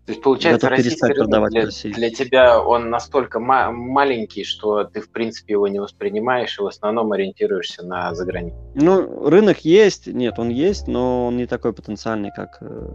То 0.05 0.11
есть, 0.11 0.21
получается, 0.21 0.69
российский 0.69 1.13
рынок 1.13 1.49
для, 1.49 1.65
для 1.65 2.09
тебя 2.11 2.61
он 2.61 2.91
настолько 2.91 3.39
ма- 3.39 3.71
маленький, 3.71 4.43
что 4.43 4.83
ты, 4.83 5.01
в 5.01 5.09
принципе, 5.09 5.53
его 5.53 5.67
не 5.67 5.79
воспринимаешь 5.79 6.59
и 6.59 6.61
в 6.61 6.67
основном 6.67 7.11
ориентируешься 7.11 7.83
на 7.83 8.13
заграницу. 8.13 8.55
Ну, 8.75 9.27
рынок 9.27 9.65
есть, 9.65 10.05
нет, 10.05 10.37
он 10.37 10.49
есть, 10.49 10.87
но 10.87 11.25
он 11.25 11.37
не 11.37 11.47
такой 11.47 11.73
потенциальный, 11.73 12.29
как 12.35 12.59
э, 12.61 12.87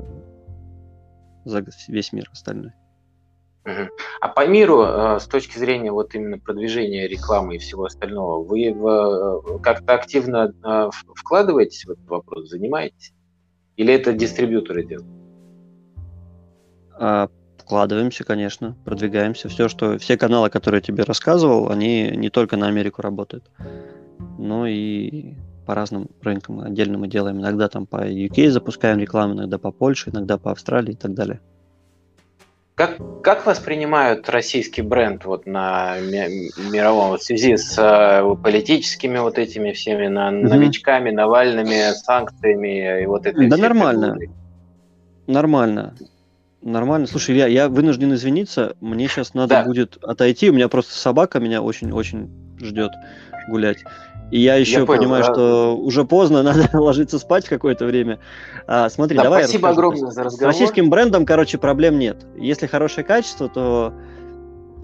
за 1.45 1.65
весь 1.89 2.13
мир 2.13 2.29
остальной. 2.31 2.75
А 3.65 4.29
по 4.29 4.47
миру, 4.47 4.83
э, 4.83 5.21
с 5.21 5.27
точки 5.27 5.59
зрения 5.59 5.93
вот 5.93 6.15
именно 6.15 6.39
продвижения 6.39 7.07
рекламы 7.07 7.57
и 7.57 7.59
всего 7.59 7.85
остального, 7.85 8.43
вы 8.43 8.69
э, 8.69 9.59
как-то 9.63 9.95
активно 9.95 10.55
э, 10.65 10.91
вкладываетесь 11.15 11.85
в 11.85 11.91
этот 11.91 12.07
вопрос, 12.09 12.49
занимаетесь? 12.49 13.13
Или 13.77 13.95
это 13.95 14.13
дистрибьюторы 14.13 14.85
делают? 14.85 15.09
А, 16.99 17.29
вкладываемся, 17.59 18.25
конечно, 18.25 18.77
продвигаемся. 18.85 19.49
Все, 19.49 19.69
что, 19.69 19.99
все 19.99 20.17
каналы, 20.17 20.51
которые 20.51 20.79
я 20.79 20.83
тебе 20.83 21.05
рассказывал, 21.05 21.71
они 21.71 22.11
не 22.15 22.31
только 22.31 22.57
на 22.57 22.67
Америку 22.67 23.03
работают, 23.03 23.51
но 24.39 24.67
и 24.67 25.35
по 25.67 25.75
разным 25.75 26.11
рынкам 26.23 26.61
отдельно 26.61 26.99
мы 26.99 27.09
делаем. 27.09 27.41
Иногда 27.41 27.69
там 27.69 27.87
по 27.87 28.07
UK 28.07 28.51
запускаем 28.51 28.99
рекламу, 28.99 29.35
иногда 29.35 29.59
по 29.59 29.71
Польше, 29.71 30.11
иногда 30.11 30.37
по 30.37 30.51
Австралии 30.51 30.93
и 30.93 30.97
так 30.97 31.15
далее. 31.15 31.41
Как, 32.81 32.97
как 33.22 33.45
воспринимают 33.45 34.26
российский 34.31 34.81
бренд 34.81 35.26
вот 35.26 35.45
на 35.45 35.99
мировом 36.01 37.18
в 37.18 37.22
связи 37.22 37.59
с 37.59 37.76
э, 37.76 38.37
политическими 38.43 39.18
вот 39.18 39.37
этими 39.37 39.72
всеми 39.72 40.07
на, 40.07 40.31
mm-hmm. 40.31 40.49
новичками, 40.49 41.11
Навальными, 41.11 41.93
санкциями 41.93 43.03
и 43.03 43.05
вот 43.05 43.26
этой 43.26 43.51
Да 43.51 43.59
нормально. 43.59 44.07
Фигурой? 44.14 44.31
Нормально. 45.27 45.94
Нормально. 46.62 47.07
Слушай, 47.07 47.36
я, 47.36 47.48
я 47.48 47.69
вынужден 47.69 48.15
извиниться. 48.15 48.74
Мне 48.81 49.09
сейчас 49.09 49.35
надо 49.35 49.57
да. 49.57 49.65
будет 49.65 49.98
отойти. 50.02 50.48
У 50.48 50.55
меня 50.55 50.70
просто 50.70 50.94
собака 50.94 51.39
меня 51.39 51.61
очень-очень 51.61 52.31
ждет 52.61 52.93
гулять. 53.51 53.85
И 54.31 54.39
я 54.40 54.57
еще 54.57 54.81
я 54.81 54.86
понял, 54.86 55.02
понимаю, 55.02 55.24
да. 55.24 55.32
что 55.32 55.77
уже 55.77 56.05
поздно, 56.05 56.43
надо 56.44 56.69
ложиться 56.73 57.19
спать 57.19 57.48
какое-то 57.48 57.85
время. 57.86 58.20
А, 58.66 58.89
смотри, 58.89 59.16
да, 59.16 59.24
давай. 59.24 59.44
Спасибо 59.44 59.70
огромное 59.70 60.11
за 60.11 60.24
разговор. 60.24 60.55
С 60.55 60.59
российским 60.59 60.90
брендом, 60.90 61.27
короче, 61.27 61.59
проблем 61.59 61.98
нет. 61.98 62.27
Если 62.36 62.66
хорошее 62.66 63.05
качество, 63.05 63.48
то 63.48 63.93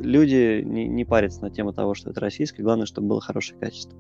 люди 0.01 0.63
не, 0.65 0.89
не 0.89 1.05
парятся 1.05 1.43
на 1.43 1.51
тему 1.51 1.73
того, 1.73 1.95
что 1.95 2.11
это 2.11 2.21
российское. 2.21 2.63
Главное, 2.63 2.87
чтобы 2.87 3.09
было 3.09 3.21
хорошее 3.21 3.59
качество. 3.59 3.97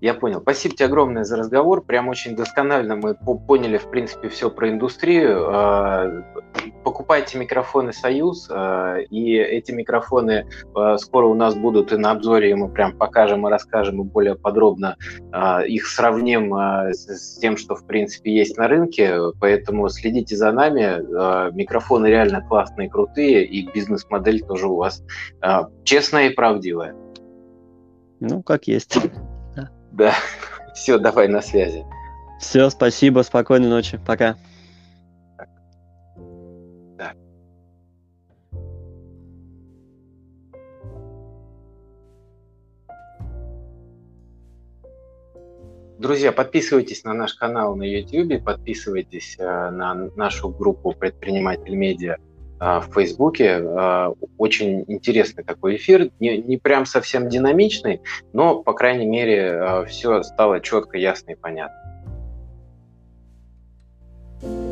Я 0.00 0.14
понял. 0.14 0.40
Спасибо 0.40 0.74
тебе 0.74 0.86
огромное 0.86 1.24
за 1.24 1.36
разговор. 1.36 1.82
Прям 1.82 2.08
очень 2.08 2.34
досконально 2.34 2.96
мы 2.96 3.14
поняли, 3.14 3.78
в 3.78 3.88
принципе, 3.90 4.28
все 4.28 4.50
про 4.50 4.68
индустрию. 4.68 5.46
А, 5.48 6.24
покупайте 6.82 7.38
микрофоны 7.38 7.92
«Союз», 7.92 8.48
а, 8.50 8.96
и 8.98 9.34
эти 9.34 9.70
микрофоны 9.70 10.46
а, 10.74 10.98
скоро 10.98 11.26
у 11.26 11.34
нас 11.34 11.54
будут 11.54 11.92
и 11.92 11.96
на 11.96 12.10
обзоре, 12.10 12.50
и 12.50 12.54
мы 12.54 12.68
прям 12.68 12.96
покажем 12.96 13.46
и 13.46 13.50
расскажем 13.50 14.00
и 14.00 14.04
более 14.04 14.34
подробно 14.34 14.96
их 15.66 15.86
сравним 15.86 16.54
с 16.92 17.38
тем, 17.38 17.56
что, 17.56 17.74
в 17.74 17.86
принципе, 17.86 18.34
есть 18.34 18.56
на 18.58 18.68
рынке. 18.68 19.18
Поэтому 19.40 19.88
следите 19.88 20.36
за 20.36 20.52
нами. 20.52 21.52
Микрофоны 21.54 22.06
реально 22.06 22.42
классные, 22.42 22.90
крутые, 22.90 23.44
и 23.44 23.70
бизнес-модель 23.70 24.42
тоже 24.42 24.66
у 24.66 24.76
вас 24.76 25.02
честная 25.84 26.28
и 26.28 26.34
правдивая. 26.34 26.94
Ну, 28.20 28.42
как 28.42 28.68
есть. 28.68 28.98
Да. 29.92 30.14
Все, 30.74 30.98
давай 30.98 31.28
на 31.28 31.40
связи. 31.40 31.84
Все, 32.40 32.70
спасибо, 32.70 33.20
спокойной 33.20 33.68
ночи. 33.68 34.00
Пока. 34.06 34.36
Друзья, 45.98 46.32
подписывайтесь 46.32 47.04
на 47.04 47.14
наш 47.14 47.34
канал 47.34 47.76
на 47.76 47.84
YouTube, 47.84 48.42
подписывайтесь 48.42 49.36
на 49.38 50.10
нашу 50.16 50.48
группу 50.48 50.90
«Предприниматель 50.90 51.76
медиа» 51.76 52.16
А, 52.64 52.78
в 52.80 52.92
Фейсбуке. 52.94 53.60
А, 53.60 54.12
очень 54.38 54.84
интересный 54.86 55.42
такой 55.42 55.74
эфир, 55.74 56.10
не, 56.20 56.38
не 56.38 56.58
прям 56.58 56.86
совсем 56.86 57.28
динамичный, 57.28 58.00
но, 58.32 58.62
по 58.62 58.72
крайней 58.72 59.06
мере, 59.06 59.50
а, 59.50 59.84
все 59.84 60.22
стало 60.22 60.60
четко, 60.60 60.96
ясно 60.96 61.32
и 61.32 61.34
понятно. 61.34 61.78
thank 64.40 64.66
you 64.66 64.71